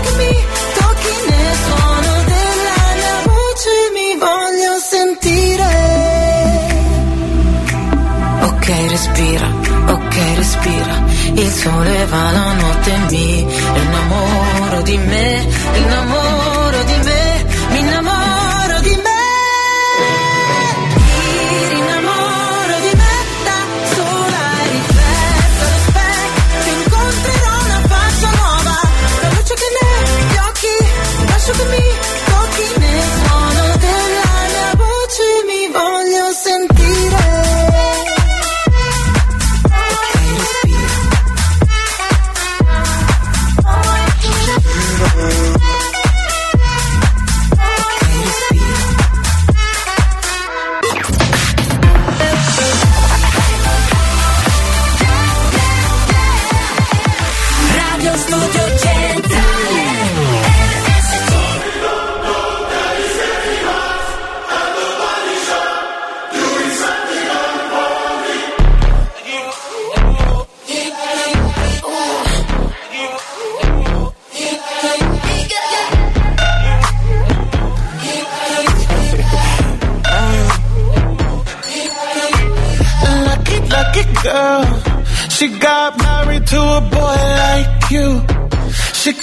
tocchi 0.00 1.16
nel 1.28 1.54
suono 1.66 2.12
della 2.24 2.80
mia 2.98 3.18
voce 3.24 3.72
mi 3.94 4.10
voglio 4.18 4.78
sentire 4.78 5.66
Ok, 8.40 8.66
respira, 8.90 9.48
ok, 9.86 10.16
respira. 10.36 11.04
Il 11.34 11.50
sole 11.50 12.06
va 12.06 12.30
la 12.30 12.52
notte 12.52 12.96
mi 13.10 13.40
innamoro 13.40 14.82
di 14.82 14.96
me, 14.98 15.46
innamoro 15.74 16.82
di 16.84 16.96
me, 17.04 17.17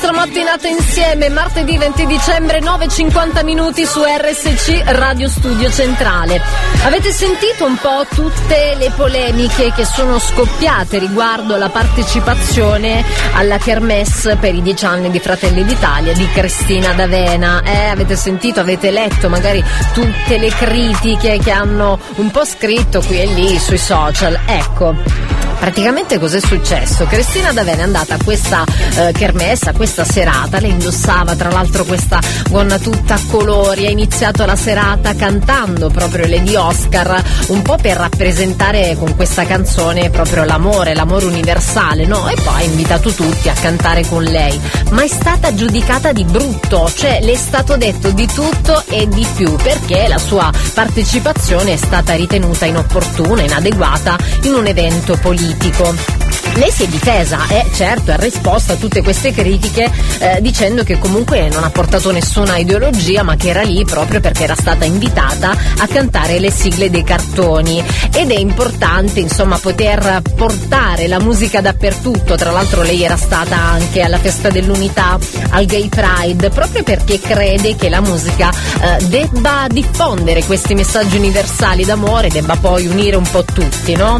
nostra 0.00 0.12
mattinata 0.12 0.68
insieme, 0.68 1.28
martedì 1.28 1.76
20 1.76 2.06
dicembre 2.06 2.60
9.50 2.60 3.42
minuti 3.42 3.84
su 3.84 4.00
RSC 4.00 4.82
Radio 4.84 5.28
Studio 5.28 5.68
Centrale. 5.72 6.40
Avete 6.84 7.10
sentito 7.10 7.64
un 7.64 7.76
po' 7.76 8.06
tutte 8.14 8.76
le 8.78 8.92
polemiche 8.94 9.72
che 9.72 9.84
sono 9.84 10.20
scoppiate 10.20 10.98
riguardo 10.98 11.56
la 11.56 11.68
partecipazione 11.68 13.04
alla 13.32 13.58
Kermesse 13.58 14.36
per 14.36 14.54
i 14.54 14.62
dieci 14.62 14.84
anni 14.84 15.10
di 15.10 15.18
Fratelli 15.18 15.64
d'Italia 15.64 16.12
di 16.12 16.28
Cristina 16.28 16.92
D'Avena. 16.92 17.62
Eh, 17.64 17.86
avete 17.86 18.14
sentito, 18.14 18.60
avete 18.60 18.92
letto 18.92 19.28
magari 19.28 19.64
tutte 19.92 20.38
le 20.38 20.50
critiche 20.50 21.40
che 21.42 21.50
hanno 21.50 21.98
un 22.16 22.30
po' 22.30 22.44
scritto 22.44 23.00
qui 23.00 23.20
e 23.20 23.26
lì 23.26 23.58
sui 23.58 23.78
social. 23.78 24.38
Ecco. 24.46 25.37
Praticamente 25.58 26.18
cos'è 26.18 26.40
successo? 26.40 27.06
Cristina 27.06 27.52
D'Avena 27.52 27.80
è 27.80 27.84
andata 27.84 28.14
a 28.14 28.18
questa 28.22 28.64
eh, 28.96 29.12
kermesse, 29.12 29.70
a 29.70 29.72
questa 29.72 30.04
serata, 30.04 30.60
lei 30.60 30.70
indossava 30.70 31.34
tra 31.34 31.50
l'altro 31.50 31.84
questa 31.84 32.20
gonna 32.48 32.78
tutta 32.78 33.14
a 33.14 33.20
colori, 33.28 33.86
ha 33.86 33.90
iniziato 33.90 34.44
la 34.44 34.56
serata 34.56 35.14
cantando 35.14 35.90
proprio 35.90 36.26
Lady 36.26 36.54
Oscar, 36.54 37.22
un 37.48 37.62
po' 37.62 37.76
per 37.76 37.96
rappresentare 37.96 38.96
con 38.98 39.14
questa 39.16 39.44
canzone 39.44 40.10
proprio 40.10 40.44
l'amore, 40.44 40.94
l'amore 40.94 41.26
universale, 41.26 42.06
no? 42.06 42.28
E 42.28 42.34
poi 42.42 42.54
ha 42.54 42.62
invitato 42.62 43.10
tutti 43.10 43.48
a 43.48 43.54
cantare 43.54 44.06
con 44.06 44.22
lei, 44.22 44.58
ma 44.90 45.02
è 45.02 45.08
stata 45.08 45.54
giudicata 45.54 46.12
di 46.12 46.24
brutto, 46.24 46.90
cioè 46.94 47.20
le 47.22 47.32
è 47.32 47.36
stato 47.36 47.76
detto 47.76 48.10
di 48.10 48.26
tutto 48.26 48.84
e 48.88 49.08
di 49.08 49.26
più, 49.34 49.54
perché 49.56 50.06
la 50.08 50.18
sua 50.18 50.50
partecipazione 50.74 51.72
è 51.72 51.76
stata 51.76 52.14
ritenuta 52.14 52.64
inopportuna, 52.64 53.42
inadeguata 53.42 54.16
in 54.42 54.54
un 54.54 54.66
evento 54.66 55.16
politico. 55.20 55.47
político. 55.48 56.27
Lei 56.54 56.70
si 56.70 56.84
è 56.84 56.86
difesa 56.88 57.46
e 57.48 57.66
certo 57.74 58.12
ha 58.12 58.16
risposto 58.16 58.72
a 58.72 58.76
tutte 58.76 59.02
queste 59.02 59.32
critiche 59.32 59.90
eh, 60.18 60.38
dicendo 60.40 60.82
che 60.82 60.98
comunque 60.98 61.48
non 61.48 61.64
ha 61.64 61.70
portato 61.70 62.10
nessuna 62.10 62.56
ideologia 62.56 63.22
ma 63.22 63.36
che 63.36 63.48
era 63.50 63.62
lì 63.62 63.84
proprio 63.84 64.20
perché 64.20 64.44
era 64.44 64.56
stata 64.56 64.84
invitata 64.84 65.50
a 65.50 65.86
cantare 65.86 66.38
le 66.38 66.50
sigle 66.50 66.90
dei 66.90 67.04
cartoni 67.04 67.82
ed 68.12 68.30
è 68.30 68.38
importante 68.38 69.20
insomma 69.20 69.58
poter 69.58 70.22
portare 70.36 71.06
la 71.06 71.20
musica 71.20 71.60
dappertutto, 71.60 72.36
tra 72.36 72.50
l'altro 72.50 72.82
lei 72.82 73.02
era 73.02 73.16
stata 73.16 73.56
anche 73.56 74.00
alla 74.00 74.18
festa 74.18 74.48
dell'unità, 74.50 75.18
al 75.50 75.66
Gay 75.66 75.88
Pride, 75.88 76.50
proprio 76.50 76.82
perché 76.82 77.20
crede 77.20 77.76
che 77.76 77.88
la 77.88 78.00
musica 78.00 78.50
eh, 78.50 79.04
debba 79.06 79.66
diffondere 79.68 80.44
questi 80.44 80.74
messaggi 80.74 81.16
universali 81.16 81.84
d'amore, 81.84 82.28
debba 82.28 82.56
poi 82.56 82.86
unire 82.86 83.16
un 83.16 83.28
po' 83.30 83.44
tutti, 83.44 83.94
no? 83.94 84.16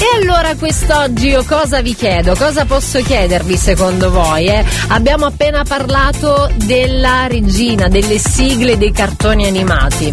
E 0.00 0.22
allora 0.22 0.54
quest'oggi 0.54 1.28
io 1.28 1.44
cosa 1.44 1.69
vi 1.78 1.94
chiedo? 1.94 2.34
Cosa 2.34 2.64
posso 2.64 2.98
chiedervi 3.00 3.56
secondo 3.56 4.10
voi? 4.10 4.46
eh? 4.48 4.64
Abbiamo 4.88 5.26
appena 5.26 5.62
parlato 5.62 6.50
della 6.56 7.26
regina, 7.28 7.86
delle 7.88 8.18
sigle 8.18 8.76
dei 8.76 8.90
cartoni 8.92 9.46
animati. 9.46 10.12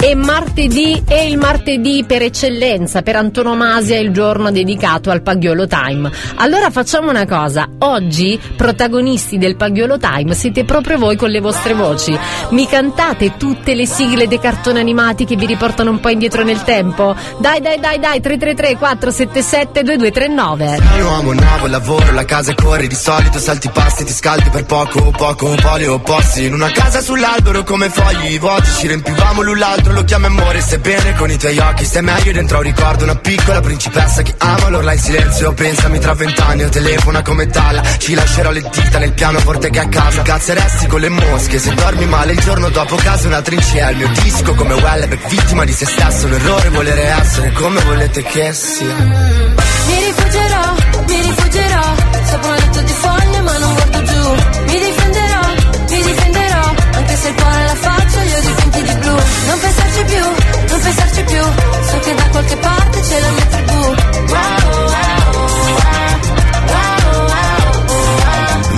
E 0.00 0.14
martedì 0.14 1.02
è 1.08 1.20
il 1.20 1.38
martedì 1.38 2.04
per 2.06 2.22
eccellenza, 2.22 3.02
per 3.02 3.16
antonomasia, 3.16 3.98
il 3.98 4.12
giorno 4.12 4.52
dedicato 4.52 5.10
al 5.10 5.22
Pagliolo 5.22 5.66
Time. 5.66 6.10
Allora 6.36 6.70
facciamo 6.70 7.10
una 7.10 7.26
cosa, 7.26 7.66
oggi 7.78 8.38
protagonisti 8.56 9.38
del 9.38 9.56
Pagliolo 9.56 9.98
Time 9.98 10.34
siete 10.34 10.64
proprio 10.64 10.98
voi 10.98 11.16
con 11.16 11.30
le 11.30 11.40
vostre 11.40 11.74
voci. 11.74 12.16
Mi 12.50 12.68
cantate 12.68 13.36
tutte 13.36 13.74
le 13.74 13.86
sigle 13.86 14.28
dei 14.28 14.38
cartoni 14.38 14.78
animati 14.78 15.24
che 15.24 15.34
vi 15.34 15.46
riportano 15.46 15.90
un 15.90 15.98
po' 16.00 16.10
indietro 16.10 16.44
nel 16.44 16.62
tempo? 16.62 17.16
Dai 17.38 17.60
dai 17.60 17.80
dai 17.80 17.98
dai 17.98 18.20
333 18.20 18.76
477 18.76 19.82
2239. 19.82 20.87
Un 20.94 21.04
uomo 21.04 21.32
nuovo, 21.32 21.66
lavoro, 21.66 22.12
la 22.12 22.24
casa 22.24 22.54
corre 22.54 22.86
di 22.86 22.94
solito, 22.94 23.38
salti 23.38 23.66
i 23.68 23.70
passi, 23.70 24.04
ti 24.04 24.12
scaldi 24.12 24.50
per 24.50 24.64
poco, 24.64 25.10
poco, 25.10 25.54
poli 25.54 25.86
opposti. 25.86 26.44
In 26.44 26.54
una 26.54 26.70
casa 26.70 27.00
sull'albero 27.00 27.62
come 27.62 27.88
fogli 27.88 28.38
vuoti, 28.38 28.70
ci 28.78 28.86
riempivamo 28.88 29.42
l'un 29.42 29.58
l'altro, 29.58 29.92
lo 29.92 30.04
chiamo 30.04 30.26
amore, 30.26 30.60
stai 30.60 30.78
bene 30.78 31.14
con 31.14 31.30
i 31.30 31.36
tuoi 31.36 31.58
occhi, 31.58 31.84
stai 31.84 32.02
meglio 32.02 32.32
dentro 32.32 32.58
un 32.58 32.62
ricordo, 32.64 33.04
una 33.04 33.16
piccola 33.16 33.60
principessa 33.60 34.22
che 34.22 34.34
ama 34.38 34.68
l'orla 34.68 34.92
in 34.92 34.98
silenzio, 34.98 35.52
pensami 35.52 35.98
tra 35.98 36.14
vent'anni, 36.14 36.60
io 36.62 36.68
telefona 36.68 37.22
come 37.22 37.46
talla, 37.46 37.82
ci 37.98 38.14
lascerò 38.14 38.50
le 38.50 38.62
dita 38.62 38.98
nel 38.98 39.12
pianoforte 39.12 39.70
che 39.70 39.78
a 39.78 39.88
casa, 39.88 40.22
cazzeresti 40.22 40.86
con 40.86 41.00
le 41.00 41.08
mosche, 41.08 41.58
se 41.58 41.74
dormi 41.74 42.06
male 42.06 42.32
il 42.32 42.40
giorno 42.40 42.68
dopo 42.70 42.96
casa 42.96 43.28
una 43.28 43.42
trincea, 43.42 43.90
il 43.90 43.96
mio 43.98 44.10
disco 44.22 44.54
come 44.54 44.74
Wellebeck, 44.74 45.28
vittima 45.28 45.64
di 45.64 45.72
se 45.72 45.86
stesso, 45.86 46.26
un 46.26 46.32
errore 46.32 46.68
volere 46.70 47.02
essere 47.04 47.52
come 47.52 47.80
volete 47.82 48.22
che 48.22 48.52
sia. 48.52 49.57
Mi 49.88 49.96
rifuggerò, 50.04 50.62
mi 51.08 51.20
rifuggerò 51.20 51.82
Sopra 52.30 52.48
un 52.50 52.54
letto 52.56 52.80
di 52.82 52.92
foglie 52.92 53.40
ma 53.40 53.58
non 53.58 53.74
guardo 53.74 54.02
giù. 54.02 54.34
Mi 54.66 54.78
difenderò, 54.86 55.40
mi 55.88 56.02
difenderò. 56.02 56.74
Anche 56.92 57.16
se 57.16 57.28
il 57.28 57.34
cuore 57.34 57.64
la 57.64 57.74
faccia 57.74 58.22
io 58.22 58.40
dipinti 58.40 58.82
di 58.82 58.94
blu. 59.00 59.16
Non 59.46 59.58
pensarci 59.60 60.04
più, 60.04 60.24
non 60.68 60.80
pensarci 60.80 61.22
più. 61.22 61.42
So 61.88 61.98
che 62.00 62.14
da 62.14 62.24
qualche 62.30 62.56
parte 62.56 63.00
c'è 63.00 63.20
la 63.20 63.30
mia 63.30 63.46
tribù. 63.46 63.94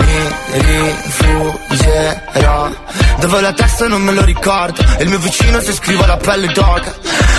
Mi 0.03 0.17
rifuggerò 0.53 2.60
Dove 3.21 3.41
la 3.43 3.53
testa 3.53 3.87
non 3.87 4.03
me 4.03 4.13
lo 4.13 4.25
ricordo. 4.25 4.83
E 4.99 5.03
il 5.03 5.09
mio 5.09 5.19
vicino 5.19 5.61
se 5.61 5.73
scrivo 5.75 6.07
la 6.07 6.17
pelle 6.17 6.47
d'oca. 6.49 6.95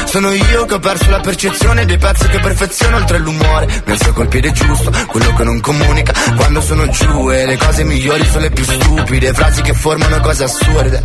Sono 0.06 0.32
io 0.32 0.66
che 0.66 0.74
ho 0.74 0.80
perso 0.80 1.10
la 1.10 1.20
percezione 1.22 1.86
dei 1.86 1.98
pezzi 1.98 2.28
che 2.28 2.40
perfeziono 2.40 2.98
oltre 2.98 3.18
l'umore. 3.18 3.66
Mi 3.86 3.94
alzo 3.94 4.14
col 4.14 4.28
piede 4.28 4.52
giusto, 4.52 4.92
quello 5.08 5.34
che 5.34 5.44
non 5.44 5.60
comunica. 5.60 6.14
Quando 6.36 6.62
sono 6.62 6.88
giù 6.90 7.32
e 7.32 7.46
le 7.46 7.58
cose 7.58 7.84
migliori 7.84 8.24
sono 8.26 8.42
le 8.42 8.52
più 8.52 8.64
stupide. 8.64 9.34
Frasi 9.34 9.62
che 9.62 9.74
formano 9.74 10.20
cose 10.20 10.44
assurde. 10.44 11.02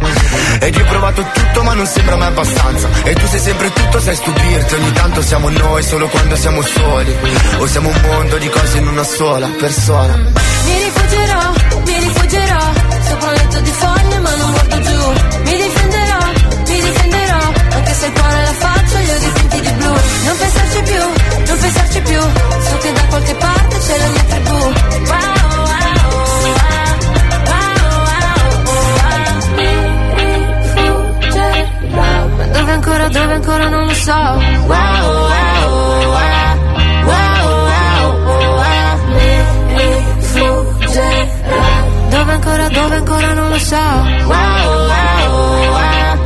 Ed 0.60 0.74
io 0.74 0.82
ho 0.82 0.88
provato 0.88 1.24
tutto 1.32 1.62
ma 1.62 1.72
non 1.72 1.86
sembra 1.86 2.16
mai 2.16 2.28
abbastanza. 2.28 2.88
E 3.04 3.14
tu 3.14 3.26
sei 3.28 3.40
sempre 3.40 3.72
tutto, 3.72 4.00
sai 4.00 4.14
stupirti. 4.14 4.74
Ogni 4.74 4.92
tanto 4.92 5.22
siamo 5.22 5.48
noi 5.48 5.82
solo 5.82 6.06
quando 6.08 6.36
siamo 6.36 6.60
soli. 6.62 7.16
O 7.58 7.66
siamo 7.66 7.88
un 7.88 8.00
mondo 8.02 8.36
di 8.36 8.48
cose 8.48 8.78
in 8.78 8.88
una 8.88 9.04
sola 9.04 9.48
persona. 9.58 10.16
Mi 10.16 10.82
rifuggerò, 10.82 11.52
ma 14.26 14.32
non 14.42 14.50
guardo 14.52 14.76
giù. 14.86 14.98
Mi 15.46 15.54
difenderò, 15.62 16.18
mi 16.68 16.78
difenderò 16.80 17.40
Anche 17.76 17.92
se 17.94 18.06
il 18.06 18.12
cuore 18.12 18.40
la 18.48 18.54
faccia 18.64 18.98
io 19.00 19.16
dipinti 19.18 19.60
di 19.60 19.70
blu. 19.78 19.92
Non 20.26 20.36
pensarci 20.42 20.80
più, 20.90 21.02
non 21.46 21.56
pensarci 21.64 22.00
più. 22.00 22.20
So 22.66 22.74
che 22.82 22.90
da 22.92 23.04
qualche 23.10 23.34
parte 23.34 23.78
c'è 23.78 23.96
la 23.98 24.08
mia 24.14 24.24
tribù. 24.30 24.58
Wow, 25.10 25.48
wow, 25.70 26.04
wow. 27.50 27.66
Mi 29.56 29.70
Ma 31.96 32.10
dove 32.52 32.72
ancora, 32.72 33.08
dove 33.08 33.32
ancora 33.34 33.68
non 33.68 33.86
lo 33.86 33.94
so. 33.94 34.12
Wow, 34.12 34.40
wow, 34.66 36.10
wow 36.14 36.54
Wow, 37.06 37.46
wow, 37.68 38.04
wow 38.60 38.94
Mi 39.14 39.30
rifuggerò 39.76 41.75
dove 42.08 42.32
ancora, 42.32 42.68
dove 42.68 42.96
ancora 42.96 43.32
non 43.34 43.48
lo 43.50 43.58
so. 43.58 43.76
Wow, 43.76 44.26
wow, 44.26 45.70
wow 45.70 46.25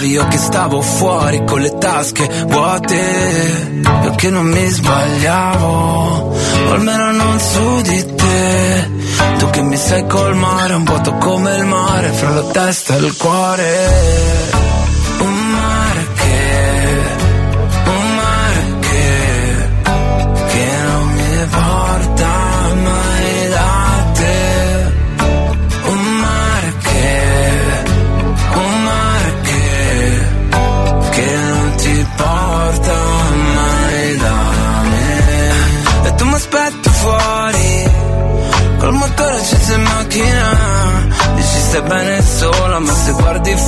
cercavi, 0.00 0.08
io 0.08 0.26
che 0.28 0.38
stavo 0.38 0.80
fuori 0.80 1.44
con 1.44 1.60
le 1.60 1.76
tasche 1.78 2.28
vuote 2.46 3.80
Io 4.02 4.14
che 4.16 4.30
non 4.30 4.46
mi 4.46 4.66
sbagliavo, 4.66 6.34
o 6.66 6.72
almeno 6.72 7.12
non 7.12 7.38
su 7.38 7.80
di 7.82 8.14
te. 8.14 8.90
Tu 9.38 9.50
che 9.50 9.62
mi 9.62 9.76
sai 9.76 10.06
colmare, 10.06 10.74
un 10.74 10.84
vuoto 10.84 11.14
come 11.16 11.56
il 11.56 11.64
mare 11.64 12.08
fra 12.10 12.30
la 12.30 12.42
testa 12.42 12.96
e 12.96 12.98
il 12.98 13.16
cuore 13.16 14.69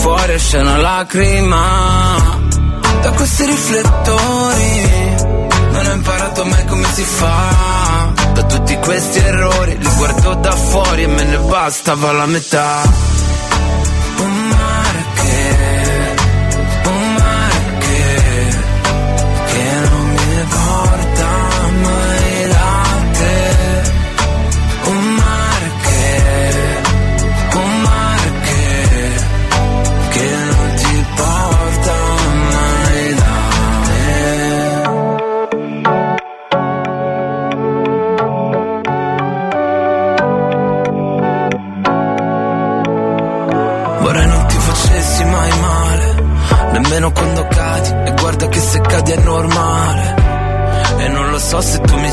fuori 0.00 0.32
esce 0.32 0.58
una 0.58 0.76
lacrima. 0.76 2.40
da 3.02 3.10
questi 3.12 3.44
riflettori. 3.44 4.90
Non 5.70 5.86
ho 5.86 5.92
imparato 5.92 6.44
mai 6.44 6.64
come 6.66 6.86
si 6.92 7.02
fa. 7.02 8.12
Da 8.32 8.42
tutti 8.44 8.76
questi 8.76 9.18
errori 9.18 9.78
li 9.78 9.88
guardo 9.96 10.34
da 10.34 10.52
fuori 10.52 11.02
e 11.02 11.06
me 11.06 11.24
ne 11.24 11.38
bastava 11.38 12.12
la 12.12 12.26
metà. 12.26 12.82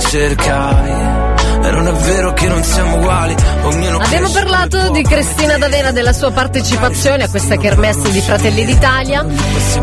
Cercavi, 0.10 0.90
e 1.62 1.70
non 1.70 1.88
è 1.88 1.92
vero 1.92 2.34
che 2.34 2.48
non 2.48 2.64
siamo 2.64 2.96
uguali, 2.96 3.36
ognuno 3.62 4.00
Abbiamo 4.00 4.30
parlato 4.30 4.90
di 4.90 5.04
Cristina 5.04 5.60
D'Avena 5.60 5.92
della 5.92 6.14
sua 6.14 6.32
partecipazione 6.32 7.26
a 7.26 7.30
questa 7.30 7.58
kermesse 7.58 8.10
di 8.10 8.20
Fratelli 8.20 8.66
d'Italia. 8.66 9.24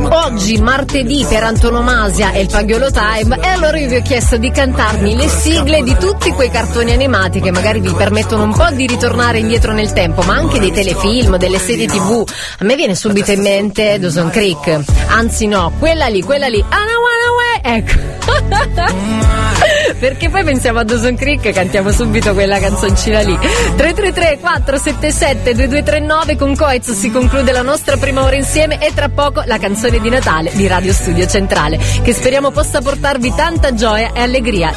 Oggi, 0.08 0.58
martedì, 0.58 1.24
per 1.28 1.44
antonomasia 1.44 2.32
è 2.32 2.38
il 2.38 2.48
Pagliolo 2.48 2.90
Time 2.90 3.38
e 3.40 3.46
allora 3.46 3.78
io 3.78 3.88
vi 3.88 3.94
ho 3.94 4.02
chiesto 4.02 4.36
di 4.36 4.50
cantarmi 4.50 5.14
le 5.14 5.28
sigle 5.28 5.84
di 5.84 5.96
tutti 5.96 6.32
quei 6.32 6.50
cartoni 6.50 6.90
animati 6.90 7.40
che 7.40 7.52
magari 7.52 7.78
vi 7.78 7.92
permettono 7.92 8.42
un 8.42 8.52
po' 8.52 8.70
di 8.72 8.84
ritornare 8.88 9.38
indietro 9.38 9.72
nel 9.72 9.92
tempo, 9.92 10.22
ma 10.22 10.34
anche 10.34 10.58
dei 10.58 10.72
telefilm, 10.72 11.36
delle 11.36 11.60
serie 11.60 11.86
tv. 11.86 12.28
A 12.58 12.64
me 12.64 12.74
viene 12.74 12.96
subito 12.96 13.30
in 13.30 13.42
mente 13.42 14.00
Dawson 14.00 14.30
Creek. 14.30 14.80
Anzi 15.06 15.46
no, 15.46 15.70
quella 15.78 16.08
lì, 16.08 16.20
quella 16.22 16.48
lì. 16.48 16.58
Ah, 16.68 16.78
no, 16.78 16.96
one 16.98 17.22
away. 17.30 17.76
Ecco. 17.76 19.74
Perché 19.98 20.28
poi 20.28 20.44
pensiamo 20.44 20.80
a 20.80 20.84
Dawson 20.84 21.16
Creek 21.16 21.44
e 21.46 21.52
cantiamo 21.52 21.90
subito 21.90 22.34
quella 22.34 22.58
canzoncina 22.58 23.20
lì. 23.20 23.36
333 23.38 24.38
477 24.38 25.54
2239 25.54 26.36
con 26.36 26.54
Coez 26.54 26.92
si 26.92 27.10
conclude 27.10 27.52
la 27.52 27.62
nostra 27.62 27.96
prima 27.96 28.22
ora 28.22 28.36
insieme 28.36 28.78
e 28.84 28.92
tra 28.94 29.08
poco 29.08 29.42
la 29.46 29.58
canzone 29.58 29.98
di 30.00 30.10
Natale 30.10 30.50
di 30.52 30.66
Radio 30.66 30.92
Studio 30.92 31.26
Centrale 31.26 31.78
che 32.02 32.12
speriamo 32.12 32.50
possa 32.50 32.80
portarvi 32.80 33.34
tanta 33.34 33.74
gioia 33.74 34.12
e 34.12 34.20
allegria. 34.20 34.72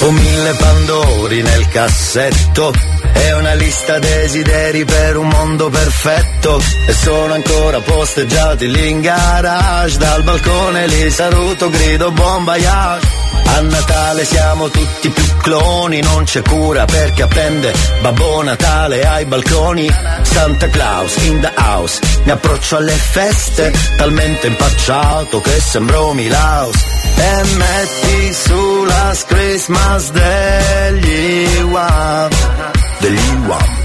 Ho 0.00 0.10
mille 0.12 0.52
pandori 0.54 1.42
nel 1.42 1.68
cassetto 1.68 2.72
e 3.12 3.32
una 3.32 3.54
lista 3.54 3.98
desideri 3.98 4.84
per 4.84 5.16
un 5.16 5.28
mondo 5.28 5.68
perfetto. 5.68 6.60
E 6.86 6.92
sono 6.92 7.34
ancora 7.34 7.80
posteggiati 7.80 8.70
lì 8.70 8.90
in 8.90 9.00
garage. 9.00 9.98
Dal 9.98 10.22
balcone 10.22 10.86
li 10.86 11.10
saluto 11.10 11.70
grido 11.70 12.10
buon 12.10 12.44
voyage. 12.44 13.26
A 13.44 13.60
Natale 13.60 14.24
siamo 14.24 14.68
tutti 14.68 15.08
più 15.08 15.24
cloni 15.38 16.00
non 16.00 16.24
c'è 16.24 16.42
cura 16.42 16.84
perché 16.84 17.22
appende 17.22 17.72
Babbo 18.02 18.42
Natale 18.42 19.06
ai 19.06 19.24
balconi. 19.24 19.88
Santa 20.22 20.68
Claus 20.68 21.16
in 21.24 21.40
the 21.40 21.50
house 21.56 21.98
mi 22.24 22.30
approccio 22.30 22.76
alle 22.76 22.92
feste 22.92 23.72
talmente 23.96 24.46
impacciato 24.46 25.40
che 25.40 25.60
sembro 25.60 26.12
Milaus. 26.12 26.76
E 27.16 27.42
metti 27.56 28.32
su 28.32 28.84
la 28.84 29.16
Christmas 29.26 30.10
degli 30.10 31.62
Wham 31.62 32.87
degli 33.00 33.46
Wham 33.46 33.76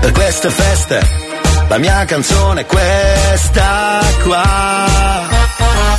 per 0.00 0.12
queste 0.12 0.50
feste 0.50 1.26
la 1.68 1.76
mia 1.76 2.02
canzone 2.06 2.62
è 2.62 2.66
questa 2.66 4.00
qua. 4.22 5.26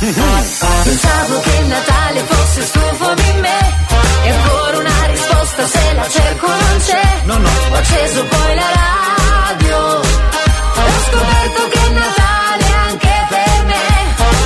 Pensavo 0.00 1.40
che 1.40 1.56
il 1.60 1.66
Natale 1.66 2.20
fosse 2.24 2.62
stufo 2.62 3.14
di 3.14 3.32
me 3.40 3.58
E 4.24 4.30
ancora 4.30 4.78
una 4.78 5.06
risposta 5.06 5.66
se 5.68 5.92
la 5.94 6.08
cerco 6.08 6.46
non 6.48 6.80
c'è. 6.84 7.20
No, 7.24 7.38
no. 7.38 7.48
Ho 7.70 7.74
acceso 7.74 8.24
poi 8.24 8.54
la 8.56 8.70
radio. 8.80 9.76
Ho 9.76 11.00
scoperto 11.08 11.68
che 11.68 11.86
è 11.86 11.90
Natale 11.90 12.64
anche 12.88 13.26
per 13.28 13.64
me 13.66 13.84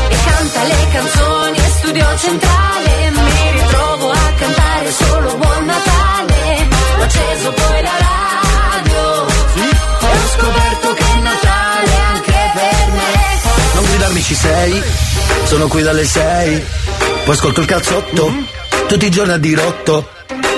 E 0.08 0.16
canta 0.26 0.62
le 0.64 0.88
canzoni 0.92 1.56
e 1.56 1.68
studio 1.78 2.16
centrale. 2.18 3.10
Mi 3.10 3.50
ritrovo 3.52 4.10
a 4.10 4.32
cantare 4.36 4.92
solo 4.92 5.36
Buon 5.36 5.64
Natale. 5.64 6.68
Ho 6.98 7.02
acceso 7.02 7.52
poi 7.52 7.82
la 7.82 7.96
radio 7.98 8.13
scoperto 10.44 10.92
che 10.92 11.04
è 11.04 11.20
Natale 11.20 11.96
anche 12.12 12.32
per 12.54 12.92
me. 12.92 13.74
Non 13.74 13.84
gridarmi 13.84 14.22
ci 14.22 14.34
sei, 14.34 14.82
sono 15.44 15.66
qui 15.68 15.82
dalle 15.82 16.04
sei, 16.04 16.62
poi 17.24 17.34
ascolto 17.34 17.60
il 17.60 17.66
cazzotto, 17.66 18.32
tutti 18.86 19.06
i 19.06 19.10
giorni 19.10 19.32
a 19.32 19.38
dirotto, 19.38 20.08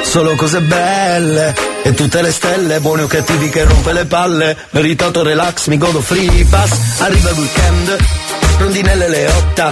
solo 0.03 0.35
cose 0.35 0.61
belle, 0.61 1.55
e 1.83 1.95
tutte 1.95 2.21
le 2.21 2.33
stelle, 2.33 2.81
buoni 2.81 3.03
o 3.03 3.07
cattivi 3.07 3.49
che 3.49 3.65
rompe 3.65 3.93
le 3.93 4.07
palle, 4.07 4.57
meritato 4.71 5.23
relax, 5.23 5.69
mi 5.69 5.79
godo 5.79 6.01
free 6.01 6.45
pass, 6.51 7.01
arriva 7.01 7.31
il 7.31 7.37
weekend, 7.37 7.97
rondinelle 8.59 9.09
le 9.09 9.27
otta, 9.27 9.69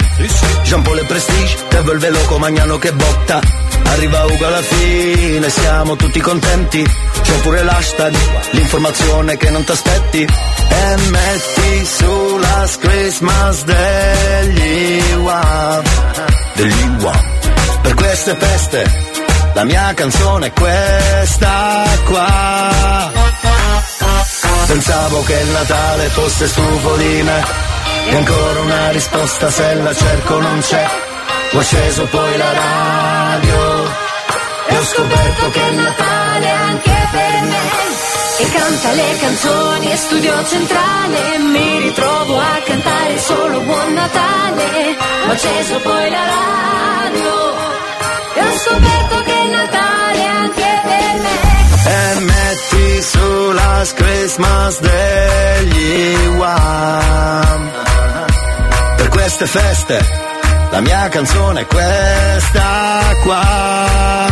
Jean 0.63 0.81
Paul 0.81 0.99
e 0.99 1.03
Prestige, 1.05 1.57
Devo 1.69 1.91
il 1.91 1.99
veloco 1.99 2.37
magnano 2.37 2.77
che 2.77 2.91
botta, 2.93 3.39
arriva 3.85 4.25
Ugo 4.25 4.45
alla 4.45 4.61
fine, 4.61 5.49
siamo 5.49 5.95
tutti 5.95 6.19
contenti, 6.19 6.83
c'è 7.21 7.33
pure 7.41 7.63
l'hashtag, 7.63 8.15
l'informazione 8.51 9.37
che 9.37 9.49
non 9.49 9.63
ti 9.63 9.71
aspetti, 9.71 10.21
e 10.21 10.95
metti 11.09 11.85
sulla 11.85 12.69
Christmas 12.79 13.63
degli 13.63 15.13
Wham, 15.15 15.83
degli 16.53 17.01
Wham, 17.01 17.23
per 17.81 17.93
queste 17.93 18.35
feste, 18.35 19.13
la 19.53 19.63
mia 19.63 19.93
canzone 19.93 20.47
è 20.47 20.53
questa 20.53 21.83
qua. 22.05 23.11
Pensavo 24.67 25.23
che 25.23 25.33
il 25.33 25.47
Natale 25.47 26.07
fosse 26.09 26.47
stufo 26.47 26.95
di 26.95 27.21
me 27.21 27.64
E 28.07 28.15
ancora 28.15 28.59
una 28.61 28.91
risposta 28.91 29.49
se 29.49 29.73
la 29.75 29.93
cerco 29.93 30.39
non 30.39 30.59
c'è. 30.59 30.85
Ho 31.53 31.59
acceso 31.59 32.05
poi 32.05 32.37
la 32.37 32.51
radio 32.51 33.83
E 34.67 34.77
ho 34.77 34.83
scoperto 34.83 35.49
che 35.51 35.67
è 35.67 35.71
Natale 35.71 36.49
anche 36.49 37.07
per 37.11 37.41
me. 37.51 37.63
E 38.37 38.51
canta 38.51 38.91
le 38.91 39.17
canzoni 39.19 39.91
e 39.91 39.95
studio 39.95 40.45
centrale 40.45 41.37
Mi 41.37 41.79
ritrovo 41.79 42.37
a 42.37 42.59
cantare 42.65 43.17
solo 43.19 43.59
Buon 43.61 43.93
Natale. 43.93 44.97
Ho 45.27 45.31
acceso 45.31 45.79
poi 45.79 46.09
la 46.09 46.25
radio 46.25 47.53
E 48.33 48.41
ho 48.41 48.57
scoperto 48.57 49.21
che 49.23 49.33
è 49.33 49.47
Natale 49.47 50.25
anche 50.25 50.53
per 50.53 50.63
me 50.63 50.64
metti 53.05 53.17
sulla 53.17 53.83
Christmas 53.93 54.79
degli 54.79 56.15
Wham. 56.37 57.71
Per 58.97 59.07
queste 59.09 59.45
feste 59.45 60.23
la 60.71 60.81
mia 60.81 61.07
canzone 61.09 61.61
è 61.61 61.65
questa 61.65 63.01
qua. 63.23 64.27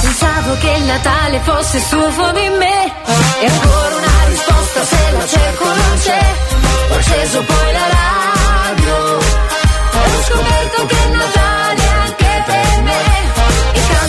Pensavo 0.00 0.56
che 0.58 0.70
il 0.70 0.84
Natale 0.84 1.40
fosse 1.40 1.78
stufo 1.80 2.30
di 2.32 2.48
me. 2.58 2.92
E 3.40 3.46
ancora 3.46 3.96
una 3.96 4.24
risposta 4.28 4.84
se 4.84 5.12
la 5.12 5.26
cerco 5.26 5.64
non 5.64 5.98
c'è. 6.02 6.34
Ho 6.90 6.94
acceso 6.94 7.42
poi 7.42 7.72
la 7.72 7.86
radio. 7.96 9.18
E 9.92 10.16
ho 10.16 10.22
scoperto 10.22 10.86
che 10.86 10.96
è 10.96 11.08
Natale 11.08 11.45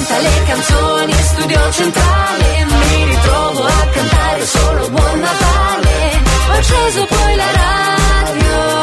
canta 0.07 0.19
le 0.19 0.43
canzoni 0.45 1.11
e 1.11 1.23
studio 1.23 1.71
centrale 1.71 2.65
mi 2.65 3.03
ritrovo 3.05 3.63
a 3.63 3.87
cantare 3.91 4.45
solo 4.45 4.89
Buon 4.89 5.19
Natale 5.19 6.21
Ho 6.47 6.51
acceso 6.53 7.05
poi 7.05 7.35
la 7.35 7.51
radio 7.51 8.81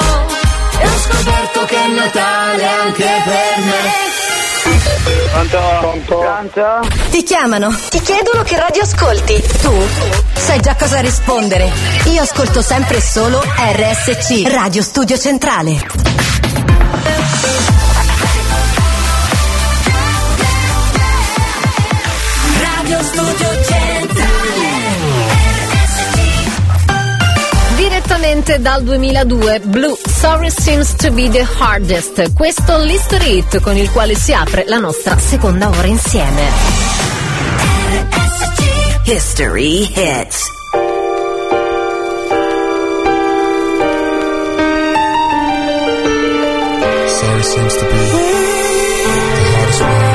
E 0.78 0.86
ho 0.86 0.98
scoperto 0.98 1.64
che 1.64 1.76
è 1.76 1.88
Natale 1.88 2.66
anche 2.66 3.04
per 3.24 3.64
me 3.64 4.12
Pronto? 5.80 6.90
Ti 7.10 7.22
chiamano, 7.22 7.74
ti 7.90 8.00
chiedono 8.00 8.42
che 8.44 8.56
radio 8.56 8.82
ascolti. 8.82 9.42
Tu 9.60 9.72
sai 10.34 10.60
già 10.60 10.74
cosa 10.76 11.00
rispondere. 11.00 11.70
Io 12.06 12.22
ascolto 12.22 12.62
sempre 12.62 12.98
e 12.98 13.00
solo 13.02 13.42
RSC, 13.42 14.48
Radio 14.48 14.82
Studio 14.82 15.18
Centrale. 15.18 16.33
Studio 23.14 23.62
Centrale 23.62 24.32
direttamente 27.76 28.60
dal 28.60 28.82
2002, 28.82 29.60
Blue 29.60 29.96
Sorry 30.04 30.50
Seems 30.50 30.96
to 30.96 31.12
be 31.12 31.28
the 31.28 31.46
hardest. 31.58 32.32
Questo 32.32 32.76
l'history 32.78 33.36
hit 33.36 33.60
con 33.60 33.76
il 33.76 33.88
quale 33.92 34.16
si 34.16 34.32
apre 34.32 34.64
la 34.66 34.78
nostra 34.78 35.16
seconda 35.16 35.68
ora 35.68 35.86
insieme. 35.86 36.50
History 39.04 39.82
hits. 39.94 40.50
Sorry 47.06 47.42
seems 47.44 47.74
to 47.76 47.84
be 47.84 47.90
the 47.90 48.16
hardest 48.16 48.84
What 49.80 50.13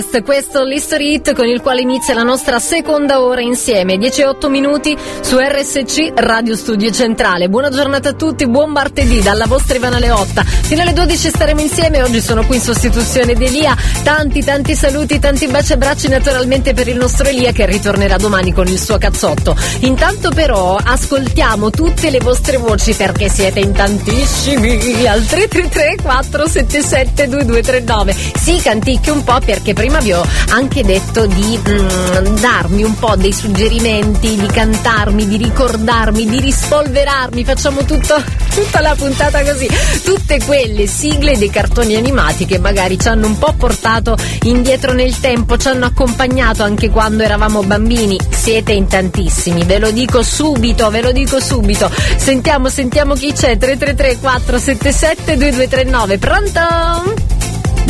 hardest, 0.00 0.22
questo 0.22 0.64
l'history 0.64 1.14
hit 1.14 1.34
con 1.34 1.46
il 1.46 1.60
quale 1.60 1.82
inizia 1.82 2.14
la 2.14 2.22
nostra 2.22 2.58
seconda 2.58 3.20
ora 3.20 3.40
insieme, 3.40 3.98
10 3.98 4.20
e 4.22 4.26
8 4.26 4.48
minuti 4.48 4.96
su 5.20 5.38
RSC 5.38 6.12
Radio 6.14 6.56
Studio 6.56 6.90
Centrale. 6.90 7.48
Buona 7.48 7.70
giornata 7.70 8.10
a 8.10 8.12
tutti, 8.14 8.46
buon 8.48 8.70
martedì 8.70 9.20
dalla 9.20 9.46
vostra 9.46 9.76
Ivana 9.76 9.98
Leotta. 9.98 10.42
Fino 10.42 10.82
alle 10.82 10.92
12 10.92 11.28
staremo 11.28 11.60
insieme, 11.60 12.02
oggi 12.02 12.20
sono 12.20 12.44
qui 12.44 12.56
in 12.56 12.62
sostituzione 12.62 13.34
di 13.34 13.46
Elia. 13.46 13.76
Tanti 14.02 14.42
tanti 14.42 14.74
saluti, 14.74 15.18
tanti 15.18 15.46
baci 15.46 15.72
e 15.72 15.74
abbracci 15.74 16.08
naturalmente 16.08 16.72
per 16.72 16.88
il 16.88 16.96
nostro 16.96 17.28
Elia 17.28 17.52
che 17.52 17.66
ritornerà 17.66 18.16
domani 18.16 18.52
con 18.52 18.66
il 18.66 18.80
suo 18.80 18.98
cazzotto. 18.98 19.56
Intanto 19.80 20.30
però 20.30 20.76
ascoltiamo 20.82 21.70
tutte 21.70 22.10
le 22.10 22.18
vostre 22.18 22.56
voci 22.56 22.94
perché 22.94 23.28
siete 23.28 23.60
in 23.60 23.72
tantissimi 23.72 25.06
al 25.06 25.24
333 25.24 25.96
477 26.02 27.28
2239. 27.28 28.14
Sì, 28.40 28.60
canticchio 28.62 29.12
un 29.12 29.24
po' 29.24 29.38
perché 29.44 29.74
prima 29.74 29.89
vi 29.98 30.12
ho 30.12 30.24
anche 30.50 30.82
detto 30.82 31.26
di 31.26 31.58
mm, 31.58 32.36
darmi 32.36 32.82
un 32.82 32.94
po' 32.96 33.16
dei 33.16 33.32
suggerimenti, 33.32 34.36
di 34.36 34.46
cantarmi, 34.46 35.26
di 35.26 35.36
ricordarmi, 35.36 36.26
di 36.26 36.40
rispolverarmi. 36.40 37.44
Facciamo 37.44 37.84
tutto, 37.84 38.22
tutta 38.54 38.80
la 38.80 38.94
puntata 38.94 39.42
così. 39.42 39.68
Tutte 40.02 40.40
quelle 40.44 40.86
sigle 40.86 41.36
dei 41.36 41.50
cartoni 41.50 41.96
animati 41.96 42.46
che 42.46 42.58
magari 42.58 42.98
ci 42.98 43.08
hanno 43.08 43.26
un 43.26 43.38
po' 43.38 43.54
portato 43.56 44.16
indietro 44.44 44.92
nel 44.92 45.18
tempo, 45.20 45.56
ci 45.56 45.68
hanno 45.68 45.86
accompagnato 45.86 46.62
anche 46.62 46.90
quando 46.90 47.22
eravamo 47.22 47.62
bambini. 47.62 48.18
Siete 48.30 48.72
in 48.72 48.86
tantissimi, 48.86 49.64
ve 49.64 49.78
lo 49.78 49.90
dico 49.90 50.22
subito, 50.22 50.90
ve 50.90 51.02
lo 51.02 51.12
dico 51.12 51.40
subito. 51.40 51.90
Sentiamo, 52.16 52.68
sentiamo 52.68 53.14
chi 53.14 53.32
c'è. 53.32 53.56
333 53.56 54.18
477 54.18 55.36
2239. 55.36 56.18
Pronto? 56.18 57.09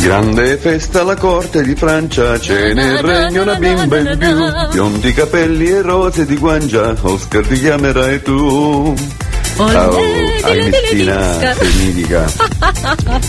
Grande 0.01 0.57
festa 0.57 1.01
alla 1.01 1.15
corte 1.15 1.61
di 1.63 1.75
Francia, 1.75 2.37
c'è 2.39 2.73
nel 2.73 2.97
regno 2.99 3.43
una 3.43 3.55
bimba 3.55 3.97
in 3.99 4.17
più, 4.17 4.69
biondi 4.71 5.13
capelli 5.13 5.67
e 5.69 5.81
rose 5.81 6.25
di 6.25 6.37
guancia, 6.37 6.95
Oscar 7.01 7.45
ti 7.45 7.59
chiamerai 7.59 8.21
tu. 8.23 8.95
Cristina 10.41 11.15
disca. 11.15 11.53
Fenidica. 11.53 12.31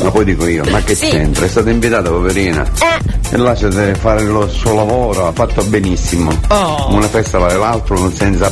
Ma 0.03 0.11
poi 0.11 0.25
dico 0.25 0.47
io, 0.47 0.65
ma 0.71 0.81
che 0.81 0.95
Sì. 0.95 1.09
c'entra? 1.11 1.45
È 1.45 1.49
stata 1.49 1.69
invitata 1.69 2.09
poverina. 2.09 2.63
Eh. 2.63 3.35
E 3.35 3.37
lasciate 3.37 3.95
fare 3.95 4.23
lo 4.23 4.49
suo 4.49 4.75
lavoro, 4.75 5.27
ha 5.27 5.33
fatto 5.33 5.63
benissimo. 5.65 6.31
Oh. 6.49 6.95
Una 6.95 7.09
festa 7.09 7.39
vale 7.39 7.57
l'altro, 7.57 8.11
senza 8.15 8.51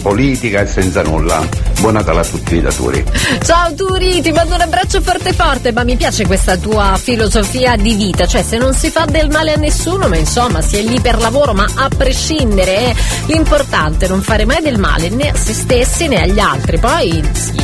politica 0.00 0.60
e 0.60 0.66
senza 0.66 1.02
nulla. 1.02 1.46
Buon 1.80 1.92
Natale 1.92 2.20
a 2.20 2.24
tutti 2.24 2.56
i 2.56 2.60
datori. 2.60 3.04
Ciao 3.44 3.72
Turi, 3.72 4.20
ti 4.20 4.32
mando 4.32 4.54
un 4.54 4.60
abbraccio 4.60 5.00
forte 5.00 5.32
forte, 5.32 5.70
ma 5.72 5.84
mi 5.84 5.96
piace 5.96 6.26
questa 6.26 6.56
tua 6.56 6.98
filosofia 7.00 7.76
di 7.76 7.94
vita, 7.94 8.26
cioè 8.26 8.42
se 8.42 8.58
non 8.58 8.74
si 8.74 8.90
fa 8.90 9.04
del 9.04 9.30
male 9.30 9.52
a 9.52 9.56
nessuno, 9.56 10.08
ma 10.08 10.16
insomma 10.16 10.60
si 10.60 10.76
è 10.76 10.82
lì 10.82 11.00
per 11.00 11.18
lavoro, 11.18 11.54
ma 11.54 11.66
a 11.76 11.88
prescindere 11.88 12.76
è 12.76 12.94
l'importante 13.26 14.08
non 14.08 14.22
fare 14.22 14.44
mai 14.44 14.60
del 14.60 14.78
male 14.78 15.08
né 15.08 15.28
a 15.30 15.36
se 15.36 15.54
stessi 15.54 16.08
né 16.08 16.20
agli 16.20 16.40
altri, 16.40 16.78
poi 16.78 17.22
si, 17.32 17.54